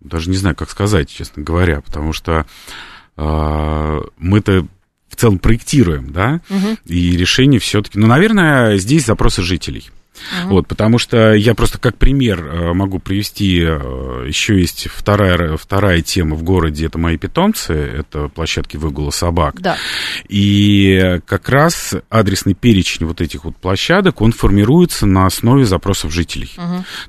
даже 0.00 0.28
не 0.30 0.36
знаю, 0.36 0.56
как 0.56 0.70
сказать, 0.70 1.08
честно 1.08 1.42
говоря, 1.44 1.82
потому 1.82 2.12
что 2.12 2.46
а, 3.16 4.00
мы-то 4.16 4.66
в 5.16 5.20
целом 5.20 5.38
проектируем, 5.38 6.12
да, 6.12 6.40
Мгм. 6.50 6.78
и 6.86 7.16
решение 7.16 7.58
все-таки, 7.58 7.98
ну, 7.98 8.06
наверное, 8.06 8.76
здесь 8.76 9.06
запросы 9.06 9.42
жителей. 9.42 9.90
Вот, 10.44 10.66
потому 10.66 10.98
что 10.98 11.32
я 11.34 11.54
просто 11.54 11.78
как 11.78 11.96
пример 11.96 12.44
э, 12.44 12.72
могу 12.72 12.98
привести, 12.98 13.60
э, 13.60 14.24
еще 14.26 14.58
есть 14.58 14.88
вторая, 14.88 15.56
вторая 15.56 16.02
тема 16.02 16.36
в 16.36 16.42
городе, 16.42 16.86
это 16.86 16.98
мои 16.98 17.16
питомцы, 17.16 17.72
это 17.72 18.28
площадки 18.28 18.76
выгула 18.76 19.10
собак. 19.10 19.60
Да. 19.60 19.76
И 20.28 21.20
как 21.26 21.48
раз 21.48 21.94
адресный 22.10 22.54
перечень 22.54 23.06
вот 23.06 23.20
этих 23.20 23.44
вот 23.44 23.56
площадок, 23.56 24.20
он 24.20 24.32
формируется 24.32 25.06
на 25.06 25.26
основе 25.26 25.64
запросов 25.64 26.12
жителей. 26.12 26.50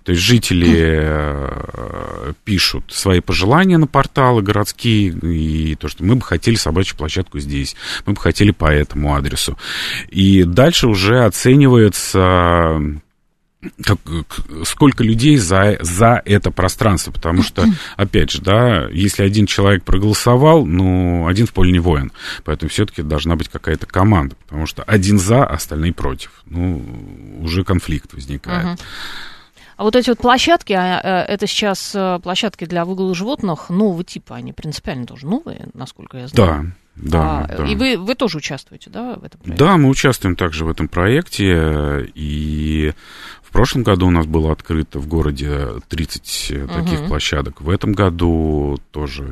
То 0.03 0.11
есть 0.11 0.21
жители 0.21 0.99
э, 1.01 2.33
пишут 2.43 2.85
свои 2.89 3.19
пожелания 3.19 3.77
на 3.77 3.87
порталы 3.87 4.41
городские, 4.41 5.09
и 5.09 5.75
то, 5.75 5.87
что 5.87 6.03
мы 6.03 6.15
бы 6.15 6.21
хотели 6.21 6.55
собачью 6.55 6.97
площадку 6.97 7.39
здесь, 7.39 7.75
мы 8.05 8.13
бы 8.13 8.19
хотели 8.19 8.51
по 8.51 8.71
этому 8.71 9.15
адресу. 9.15 9.57
И 10.09 10.43
дальше 10.43 10.87
уже 10.87 11.25
оценивается 11.25 12.96
как- 13.83 13.99
сколько 14.65 15.03
людей 15.03 15.37
за, 15.37 15.77
за 15.81 16.21
это 16.25 16.51
пространство, 16.51 17.11
потому 17.11 17.41
что, 17.43 17.65
опять 17.97 18.31
же, 18.31 18.41
да, 18.41 18.87
если 18.89 19.23
один 19.23 19.45
человек 19.45 19.83
проголосовал, 19.83 20.65
ну, 20.65 21.27
один 21.27 21.47
в 21.47 21.53
поле 21.53 21.71
не 21.71 21.79
воин, 21.79 22.11
поэтому 22.43 22.69
все-таки 22.69 23.01
должна 23.01 23.35
быть 23.35 23.49
какая-то 23.49 23.85
команда, 23.85 24.35
потому 24.35 24.65
что 24.65 24.83
один 24.83 25.17
за, 25.17 25.45
остальные 25.45 25.93
против, 25.93 26.43
ну, 26.45 26.83
уже 27.41 27.63
конфликт 27.63 28.13
возникает. 28.13 28.79
А 29.77 29.83
вот 29.83 29.95
эти 29.95 30.09
вот 30.09 30.17
площадки, 30.17 30.73
а, 30.73 30.99
э, 31.27 31.33
это 31.33 31.45
сейчас 31.45 31.93
э, 31.93 32.19
площадки 32.23 32.65
для 32.65 32.83
выгула 32.83 33.13
животных 33.13 33.69
нового 33.69 34.03
типа, 34.03 34.35
они 34.35 34.51
принципиально 34.51 35.05
тоже 35.05 35.27
новые, 35.27 35.67
насколько 35.75 36.17
я 36.17 36.27
знаю. 36.27 36.73
Да, 36.95 37.11
да, 37.11 37.39
А, 37.47 37.57
да. 37.57 37.65
И 37.67 37.75
вы, 37.75 37.95
вы 37.95 38.15
тоже 38.15 38.39
участвуете, 38.39 38.89
да, 38.89 39.13
в 39.13 39.23
этом 39.23 39.39
проекте? 39.39 39.63
Да, 39.63 39.77
мы 39.77 39.89
участвуем 39.89 40.35
также 40.35 40.65
в 40.65 40.69
этом 40.69 40.87
проекте, 40.87 42.09
и 42.15 42.93
прошлом 43.57 43.81
году 43.81 44.05
у 44.05 44.11
нас 44.11 44.27
было 44.27 44.51
открыто 44.51 44.99
в 44.99 45.07
городе 45.07 45.81
30 45.89 46.67
таких 46.67 46.99
Мгм. 46.99 47.07
площадок. 47.07 47.59
В 47.59 47.71
этом 47.71 47.93
году 47.93 48.79
тоже 48.91 49.23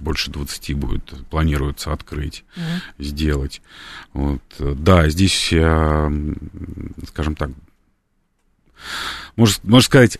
больше 0.00 0.30
20 0.30 0.72
будет, 0.72 1.12
планируется 1.28 1.92
открыть, 1.92 2.44
сделать. 2.98 3.60
Вот. 4.14 4.40
Да, 4.58 5.10
здесь, 5.10 5.50
э, 5.52 6.10
скажем 7.08 7.34
так, 7.34 7.50
можно, 9.36 9.60
можно 9.64 9.84
сказать, 9.84 10.18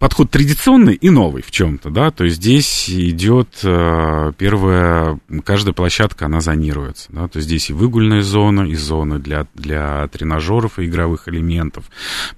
подход 0.00 0.30
традиционный 0.30 0.94
и 0.94 1.10
новый 1.10 1.42
в 1.42 1.50
чем-то, 1.50 1.90
да, 1.90 2.10
то 2.10 2.24
есть 2.24 2.36
здесь 2.36 2.88
идет 2.88 3.48
э, 3.62 4.32
первая, 4.38 5.20
каждая 5.44 5.74
площадка, 5.74 6.24
она 6.24 6.40
зонируется, 6.40 7.08
да, 7.10 7.28
то 7.28 7.36
есть 7.36 7.46
здесь 7.46 7.68
и 7.68 7.74
выгульная 7.74 8.22
зона, 8.22 8.62
и 8.62 8.74
зона 8.76 9.18
для, 9.18 9.46
для 9.54 10.08
тренажеров 10.08 10.78
и 10.78 10.86
игровых 10.86 11.28
элементов, 11.28 11.84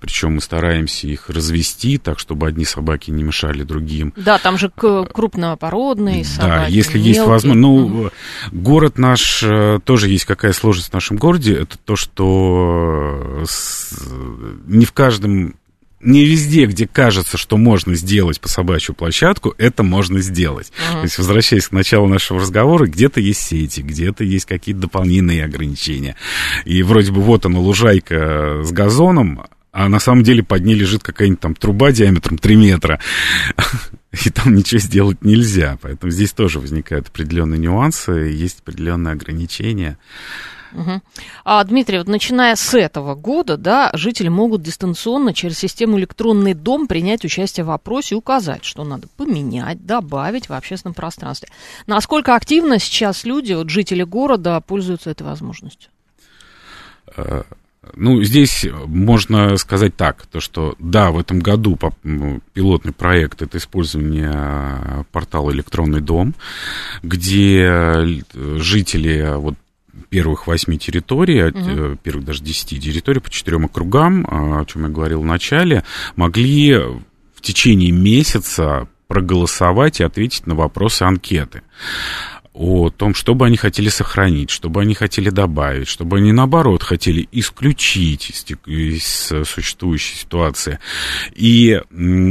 причем 0.00 0.34
мы 0.34 0.40
стараемся 0.40 1.06
их 1.06 1.30
развести 1.30 1.98
так, 1.98 2.18
чтобы 2.18 2.48
одни 2.48 2.64
собаки 2.64 3.12
не 3.12 3.22
мешали 3.22 3.62
другим, 3.62 4.12
Да, 4.16 4.38
там 4.38 4.58
же 4.58 4.68
крупнопородные 4.68 6.24
собаки, 6.24 6.50
да, 6.50 6.66
если 6.66 6.98
есть 6.98 7.20
мелкие. 7.20 7.32
возможность. 7.32 7.62
Ну, 7.62 8.10
город 8.50 8.98
наш, 8.98 9.40
э, 9.44 9.78
тоже 9.84 10.08
есть 10.08 10.24
какая 10.24 10.52
сложность 10.52 10.90
в 10.90 10.94
нашем 10.94 11.16
городе, 11.16 11.54
это 11.54 11.78
то, 11.78 11.94
что 11.94 13.44
э, 13.44 14.56
не 14.66 14.84
в 14.84 14.92
каждом 14.92 15.54
не 16.02 16.24
везде, 16.24 16.66
где 16.66 16.86
кажется, 16.86 17.38
что 17.38 17.56
можно 17.56 17.94
сделать 17.94 18.40
по 18.40 18.48
собачью 18.48 18.94
площадку, 18.94 19.54
это 19.58 19.82
можно 19.82 20.20
сделать. 20.20 20.72
То 20.90 21.02
есть, 21.02 21.18
возвращаясь 21.18 21.68
к 21.68 21.72
началу 21.72 22.08
нашего 22.08 22.40
разговора, 22.40 22.86
где-то 22.86 23.20
есть 23.20 23.40
сети, 23.40 23.80
где-то 23.80 24.24
есть 24.24 24.46
какие-то 24.46 24.82
дополнительные 24.82 25.44
ограничения. 25.44 26.16
И 26.64 26.82
вроде 26.82 27.12
бы 27.12 27.20
вот 27.20 27.46
она, 27.46 27.58
лужайка 27.60 28.62
с 28.64 28.72
газоном, 28.72 29.44
а 29.72 29.88
на 29.88 30.00
самом 30.00 30.22
деле 30.22 30.42
под 30.42 30.64
ней 30.64 30.74
лежит 30.74 31.02
какая-нибудь 31.02 31.40
там 31.40 31.54
труба 31.54 31.92
диаметром 31.92 32.36
3 32.36 32.56
метра. 32.56 33.00
И 34.24 34.28
там 34.28 34.54
ничего 34.54 34.78
сделать 34.78 35.24
нельзя. 35.24 35.78
Поэтому 35.80 36.12
здесь 36.12 36.32
тоже 36.32 36.60
возникают 36.60 37.08
определенные 37.08 37.58
нюансы, 37.58 38.12
есть 38.12 38.60
определенные 38.60 39.12
ограничения. 39.12 39.96
Угу. 40.74 41.00
А, 41.44 41.64
Дмитрий, 41.64 41.98
вот 41.98 42.08
начиная 42.08 42.56
с 42.56 42.74
этого 42.74 43.14
года, 43.14 43.56
да, 43.56 43.90
жители 43.94 44.28
могут 44.28 44.62
дистанционно 44.62 45.34
через 45.34 45.58
систему 45.58 45.98
электронный 45.98 46.54
дом 46.54 46.86
принять 46.86 47.24
участие 47.24 47.64
в 47.64 47.70
опросе 47.70 48.14
и 48.14 48.18
указать, 48.18 48.64
что 48.64 48.84
надо 48.84 49.08
поменять, 49.16 49.84
добавить 49.84 50.48
в 50.48 50.52
общественном 50.52 50.94
пространстве. 50.94 51.48
Насколько 51.86 52.34
активно 52.34 52.78
сейчас 52.78 53.24
люди, 53.24 53.52
вот 53.52 53.70
жители 53.70 54.02
города, 54.02 54.60
пользуются 54.60 55.10
этой 55.10 55.24
возможностью? 55.24 55.90
Э, 57.16 57.42
ну, 57.94 58.22
здесь 58.22 58.66
можно 58.86 59.56
сказать 59.56 59.96
так, 59.96 60.26
то 60.26 60.40
что 60.40 60.74
да, 60.78 61.10
в 61.10 61.18
этом 61.18 61.40
году 61.40 61.78
пилотный 62.54 62.92
проект 62.92 63.42
это 63.42 63.58
использование 63.58 65.04
портала 65.12 65.50
«Электронный 65.50 66.00
дом», 66.00 66.34
где 67.02 68.22
жители 68.32 69.34
вот 69.36 69.56
первых 70.08 70.46
восьми 70.46 70.78
территорий, 70.78 71.44
угу. 71.44 71.96
первых 72.02 72.24
даже 72.24 72.42
десяти 72.42 72.80
территорий 72.80 73.20
по 73.20 73.30
четырем 73.30 73.66
округам, 73.66 74.26
а, 74.28 74.60
о 74.60 74.64
чем 74.64 74.84
я 74.84 74.88
говорил 74.88 75.22
в 75.22 75.26
начале, 75.26 75.84
могли 76.16 76.74
в 76.74 77.40
течение 77.40 77.90
месяца 77.90 78.88
проголосовать 79.08 80.00
и 80.00 80.04
ответить 80.04 80.46
на 80.46 80.54
вопросы 80.54 81.02
анкеты 81.02 81.62
о 82.54 82.90
том, 82.90 83.14
что 83.14 83.34
бы 83.34 83.46
они 83.46 83.56
хотели 83.56 83.88
сохранить, 83.88 84.50
что 84.50 84.68
бы 84.68 84.82
они 84.82 84.94
хотели 84.94 85.30
добавить, 85.30 85.88
что 85.88 86.04
бы 86.04 86.18
они, 86.18 86.32
наоборот, 86.32 86.82
хотели 86.82 87.26
исключить 87.32 88.46
из 88.66 89.32
существующей 89.44 90.16
ситуации. 90.16 90.78
И, 91.34 91.80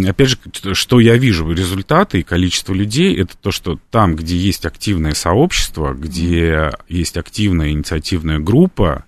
опять 0.08 0.30
же, 0.30 0.38
что 0.74 1.00
я 1.00 1.18
вижу, 1.18 1.52
результаты 1.52 2.20
и 2.20 2.24
количество 2.24 2.74
людей, 2.74 3.16
это 3.18 3.36
то, 3.36 3.52
что 3.52 3.80
там, 3.90 4.16
где 4.16 4.38
есть 4.38 4.66
активное 4.66 5.14
сообщество, 5.14 5.94
где 5.94 6.72
есть 6.88 7.18
активная 7.18 7.72
инициативная 7.72 8.40
группа, 8.40 9.06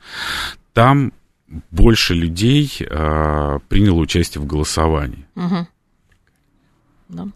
там 0.73 1.13
больше 1.69 2.15
людей 2.15 2.71
э, 2.79 3.59
приняло 3.69 3.99
участие 3.99 4.41
в 4.41 4.47
голосовании. 4.47 5.27
Угу. 5.35 5.67
Да. 7.09 7.27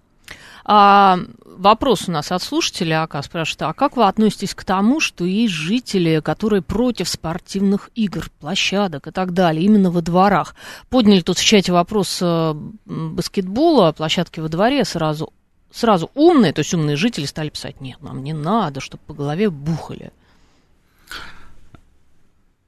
А, 0.65 1.19
вопрос 1.57 2.07
у 2.07 2.11
нас 2.11 2.31
от 2.31 2.41
слушателя 2.41 3.03
АК 3.03 3.23
спрашивает, 3.23 3.61
а 3.63 3.73
как 3.73 3.97
вы 3.97 4.05
относитесь 4.07 4.53
к 4.53 4.63
тому, 4.63 4.99
что 4.99 5.25
есть 5.25 5.53
жители, 5.53 6.21
которые 6.23 6.61
против 6.61 7.09
спортивных 7.09 7.89
игр, 7.95 8.29
площадок 8.39 9.07
и 9.07 9.11
так 9.11 9.33
далее, 9.33 9.65
именно 9.65 9.91
во 9.91 10.01
дворах? 10.01 10.55
Подняли 10.89 11.21
тут 11.21 11.37
в 11.37 11.45
чате 11.45 11.71
вопрос 11.71 12.19
э, 12.21 12.53
баскетбола, 12.85 13.91
площадки 13.91 14.39
во 14.39 14.49
дворе, 14.49 14.85
сразу, 14.85 15.33
сразу 15.71 16.11
умные, 16.13 16.53
то 16.53 16.59
есть 16.59 16.73
умные 16.73 16.95
жители 16.95 17.25
стали 17.25 17.49
писать, 17.49 17.81
нет, 17.81 18.01
нам 18.01 18.23
не 18.23 18.33
надо, 18.33 18.79
чтобы 18.79 19.03
по 19.05 19.13
голове 19.13 19.49
бухали. 19.49 20.11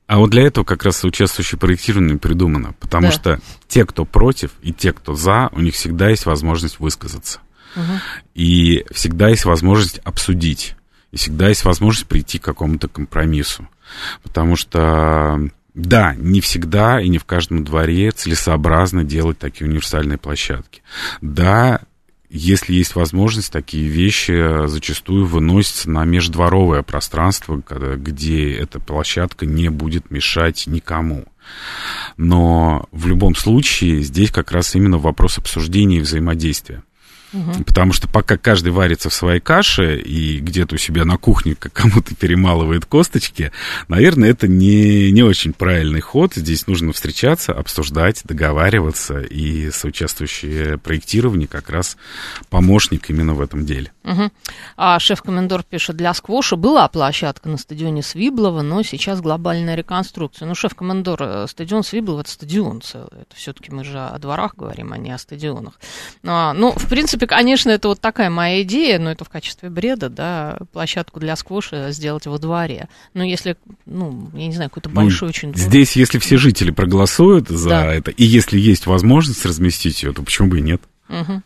А 0.07 0.17
вот 0.17 0.31
для 0.31 0.47
этого 0.47 0.65
как 0.65 0.83
раз 0.85 0.97
соучаствующее 0.97 1.59
проектирование 1.59 2.17
придумано, 2.17 2.73
потому 2.79 3.07
да. 3.07 3.11
что 3.11 3.39
те, 3.67 3.85
кто 3.85 4.05
против, 4.05 4.51
и 4.63 4.73
те, 4.73 4.91
кто 4.91 5.13
за, 5.13 5.49
у 5.51 5.59
них 5.59 5.75
всегда 5.75 6.09
есть 6.09 6.25
возможность 6.25 6.79
высказаться. 6.79 7.41
И 8.35 8.85
всегда 8.91 9.29
есть 9.29 9.45
возможность 9.45 9.99
обсудить. 9.99 10.75
И 11.11 11.17
всегда 11.17 11.49
есть 11.49 11.65
возможность 11.65 12.07
прийти 12.07 12.39
к 12.39 12.43
какому-то 12.43 12.87
компромиссу. 12.87 13.67
Потому 14.21 14.55
что, 14.55 15.39
да, 15.73 16.13
не 16.15 16.41
всегда 16.41 17.01
и 17.01 17.09
не 17.09 17.17
в 17.17 17.25
каждом 17.25 17.63
дворе 17.63 18.11
целесообразно 18.11 19.03
делать 19.03 19.39
такие 19.39 19.67
универсальные 19.67 20.17
площадки. 20.17 20.81
Да, 21.21 21.81
если 22.29 22.73
есть 22.73 22.93
возможность, 22.93 23.51
такие 23.51 23.87
вещи 23.87 24.67
зачастую 24.67 25.25
выносятся 25.25 25.89
на 25.89 26.05
междворовое 26.05 26.83
пространство, 26.83 27.59
где 27.97 28.53
эта 28.53 28.79
площадка 28.79 29.47
не 29.47 29.69
будет 29.69 30.11
мешать 30.11 30.67
никому. 30.67 31.25
Но 32.17 32.87
в 32.91 33.07
любом 33.07 33.33
случае 33.33 34.03
здесь 34.03 34.29
как 34.29 34.51
раз 34.51 34.75
именно 34.75 34.99
вопрос 34.99 35.39
обсуждения 35.39 35.97
и 35.97 36.01
взаимодействия. 36.01 36.83
Угу. 37.33 37.63
Потому 37.65 37.93
что 37.93 38.07
пока 38.07 38.37
каждый 38.37 38.71
варится 38.71 39.09
в 39.09 39.13
своей 39.13 39.39
каше 39.39 39.99
и 39.99 40.39
где-то 40.39 40.75
у 40.75 40.77
себя 40.77 41.05
на 41.05 41.17
кухне 41.17 41.55
кому-то 41.55 42.15
перемалывает 42.15 42.85
косточки, 42.85 43.51
наверное, 43.87 44.29
это 44.29 44.47
не, 44.47 45.11
не 45.11 45.23
очень 45.23 45.53
правильный 45.53 46.01
ход. 46.01 46.33
Здесь 46.35 46.67
нужно 46.67 46.93
встречаться, 46.93 47.53
обсуждать, 47.53 48.21
договариваться, 48.23 49.19
и 49.21 49.71
соучаствующее 49.71 50.77
проектирование 50.77 51.47
как 51.47 51.69
раз 51.69 51.97
помощник 52.49 53.09
именно 53.09 53.33
в 53.33 53.41
этом 53.41 53.65
деле. 53.65 53.91
Угу. 54.03 54.31
А 54.77 54.99
шеф-комендор 54.99 55.63
пишет, 55.63 55.95
для 55.95 56.13
сквоша 56.13 56.55
была 56.55 56.87
площадка 56.87 57.49
на 57.49 57.57
стадионе 57.57 58.01
Свиблова, 58.01 58.61
но 58.61 58.83
сейчас 58.83 59.21
глобальная 59.21 59.75
реконструкция. 59.75 60.47
Ну, 60.47 60.55
шеф-комендор, 60.55 61.21
э, 61.21 61.47
стадион 61.47 61.83
Свиблова– 61.83 62.21
это 62.21 62.31
стадион 62.31 62.81
целый. 62.81 63.21
Это 63.21 63.35
все-таки 63.35 63.71
мы 63.71 63.83
же 63.83 63.99
о 63.99 64.17
дворах 64.17 64.55
говорим, 64.55 64.93
а 64.93 64.97
не 64.97 65.11
о 65.11 65.17
стадионах. 65.17 65.79
А, 66.23 66.53
ну, 66.53 66.71
в 66.71 66.87
принципе, 66.87 67.18
принципе, 67.19 67.27
конечно, 67.27 67.69
это 67.69 67.89
вот 67.89 67.99
такая 67.99 68.29
моя 68.29 68.61
идея, 68.63 68.99
но 68.99 69.11
это 69.11 69.25
в 69.25 69.29
качестве 69.29 69.69
бреда, 69.69 70.09
да, 70.09 70.57
площадку 70.71 71.19
для 71.19 71.35
сквоша 71.35 71.91
сделать 71.91 72.25
во 72.25 72.37
дворе. 72.37 72.87
Но 73.13 73.23
если, 73.23 73.57
ну, 73.85 74.29
я 74.33 74.47
не 74.47 74.53
знаю, 74.53 74.69
какой-то 74.69 74.89
большой 74.89 75.27
ну, 75.27 75.29
очень... 75.29 75.55
Здесь, 75.55 75.95
если 75.95 76.19
все 76.19 76.37
жители 76.37 76.71
проголосуют 76.71 77.49
за 77.49 77.69
да. 77.69 77.93
это, 77.93 78.11
и 78.11 78.23
если 78.23 78.57
есть 78.57 78.85
возможность 78.85 79.45
разместить 79.45 80.01
ее, 80.03 80.13
то 80.13 80.23
почему 80.23 80.49
бы 80.49 80.59
и 80.59 80.61
нет? 80.61 80.81
Угу. 81.09 81.41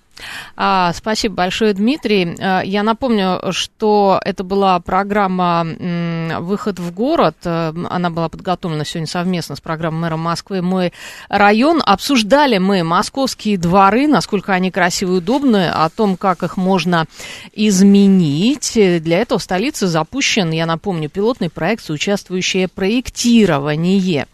А, 0.56 0.94
спасибо 0.94 1.36
большое, 1.36 1.74
Дмитрий. 1.74 2.36
А, 2.40 2.62
я 2.62 2.84
напомню, 2.84 3.40
что 3.52 4.20
это 4.24 4.44
была 4.44 4.80
программа 4.80 5.66
«Выход 6.40 6.80
в 6.80 6.94
город». 6.94 7.36
Э, 7.44 7.74
она 7.90 8.10
была 8.10 8.30
подготовлена 8.30 8.86
сегодня 8.86 9.08
совместно 9.08 9.56
с 9.56 9.62
программой 9.62 10.02
мэра 10.02 10.18
Москвы 10.18 10.62
«Мой 10.62 10.94
район». 11.30 11.82
Обсуждали 11.86 12.58
мы 12.58 12.84
московские 12.84 13.58
дворы, 13.58 14.08
насколько 14.08 14.54
они 14.54 14.72
красивые 14.72 15.14
и 15.14 15.18
удобны, 15.18 15.70
о 15.70 15.90
том, 15.90 16.18
как 16.18 16.44
их 16.44 16.58
можно 16.58 17.06
изменить. 17.54 18.74
Для 18.74 19.20
этого 19.20 19.40
в 19.40 19.44
столице 19.44 19.88
запущен, 19.88 20.52
я 20.52 20.66
напомню, 20.66 21.10
пилотный 21.10 21.50
проект 21.50 21.84
«Соучаствующее 21.84 22.68
проектирование». 22.68 24.28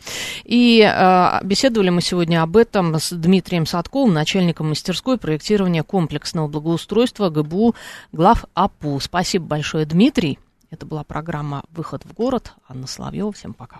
И 0.45 0.81
э, 0.81 1.39
беседовали 1.43 1.89
мы 1.89 2.01
сегодня 2.01 2.41
об 2.41 2.57
этом 2.57 2.95
с 2.95 3.11
Дмитрием 3.11 3.65
Садковым, 3.65 4.13
начальником 4.13 4.69
мастерской 4.69 5.17
проектирования 5.17 5.78
планирования 5.80 5.84
комплексного 5.84 6.47
благоустройства 6.47 7.30
ГБУ 7.30 7.75
глав 8.11 8.45
АПУ. 8.53 8.99
Спасибо 8.99 9.45
большое, 9.45 9.86
Дмитрий. 9.86 10.39
Это 10.71 10.86
была 10.86 11.03
программа 11.03 11.63
«Выход 11.71 12.05
в 12.05 12.13
город». 12.13 12.53
Анна 12.67 12.88
Соловьева. 12.88 13.32
Всем 13.32 13.53
пока. 13.53 13.80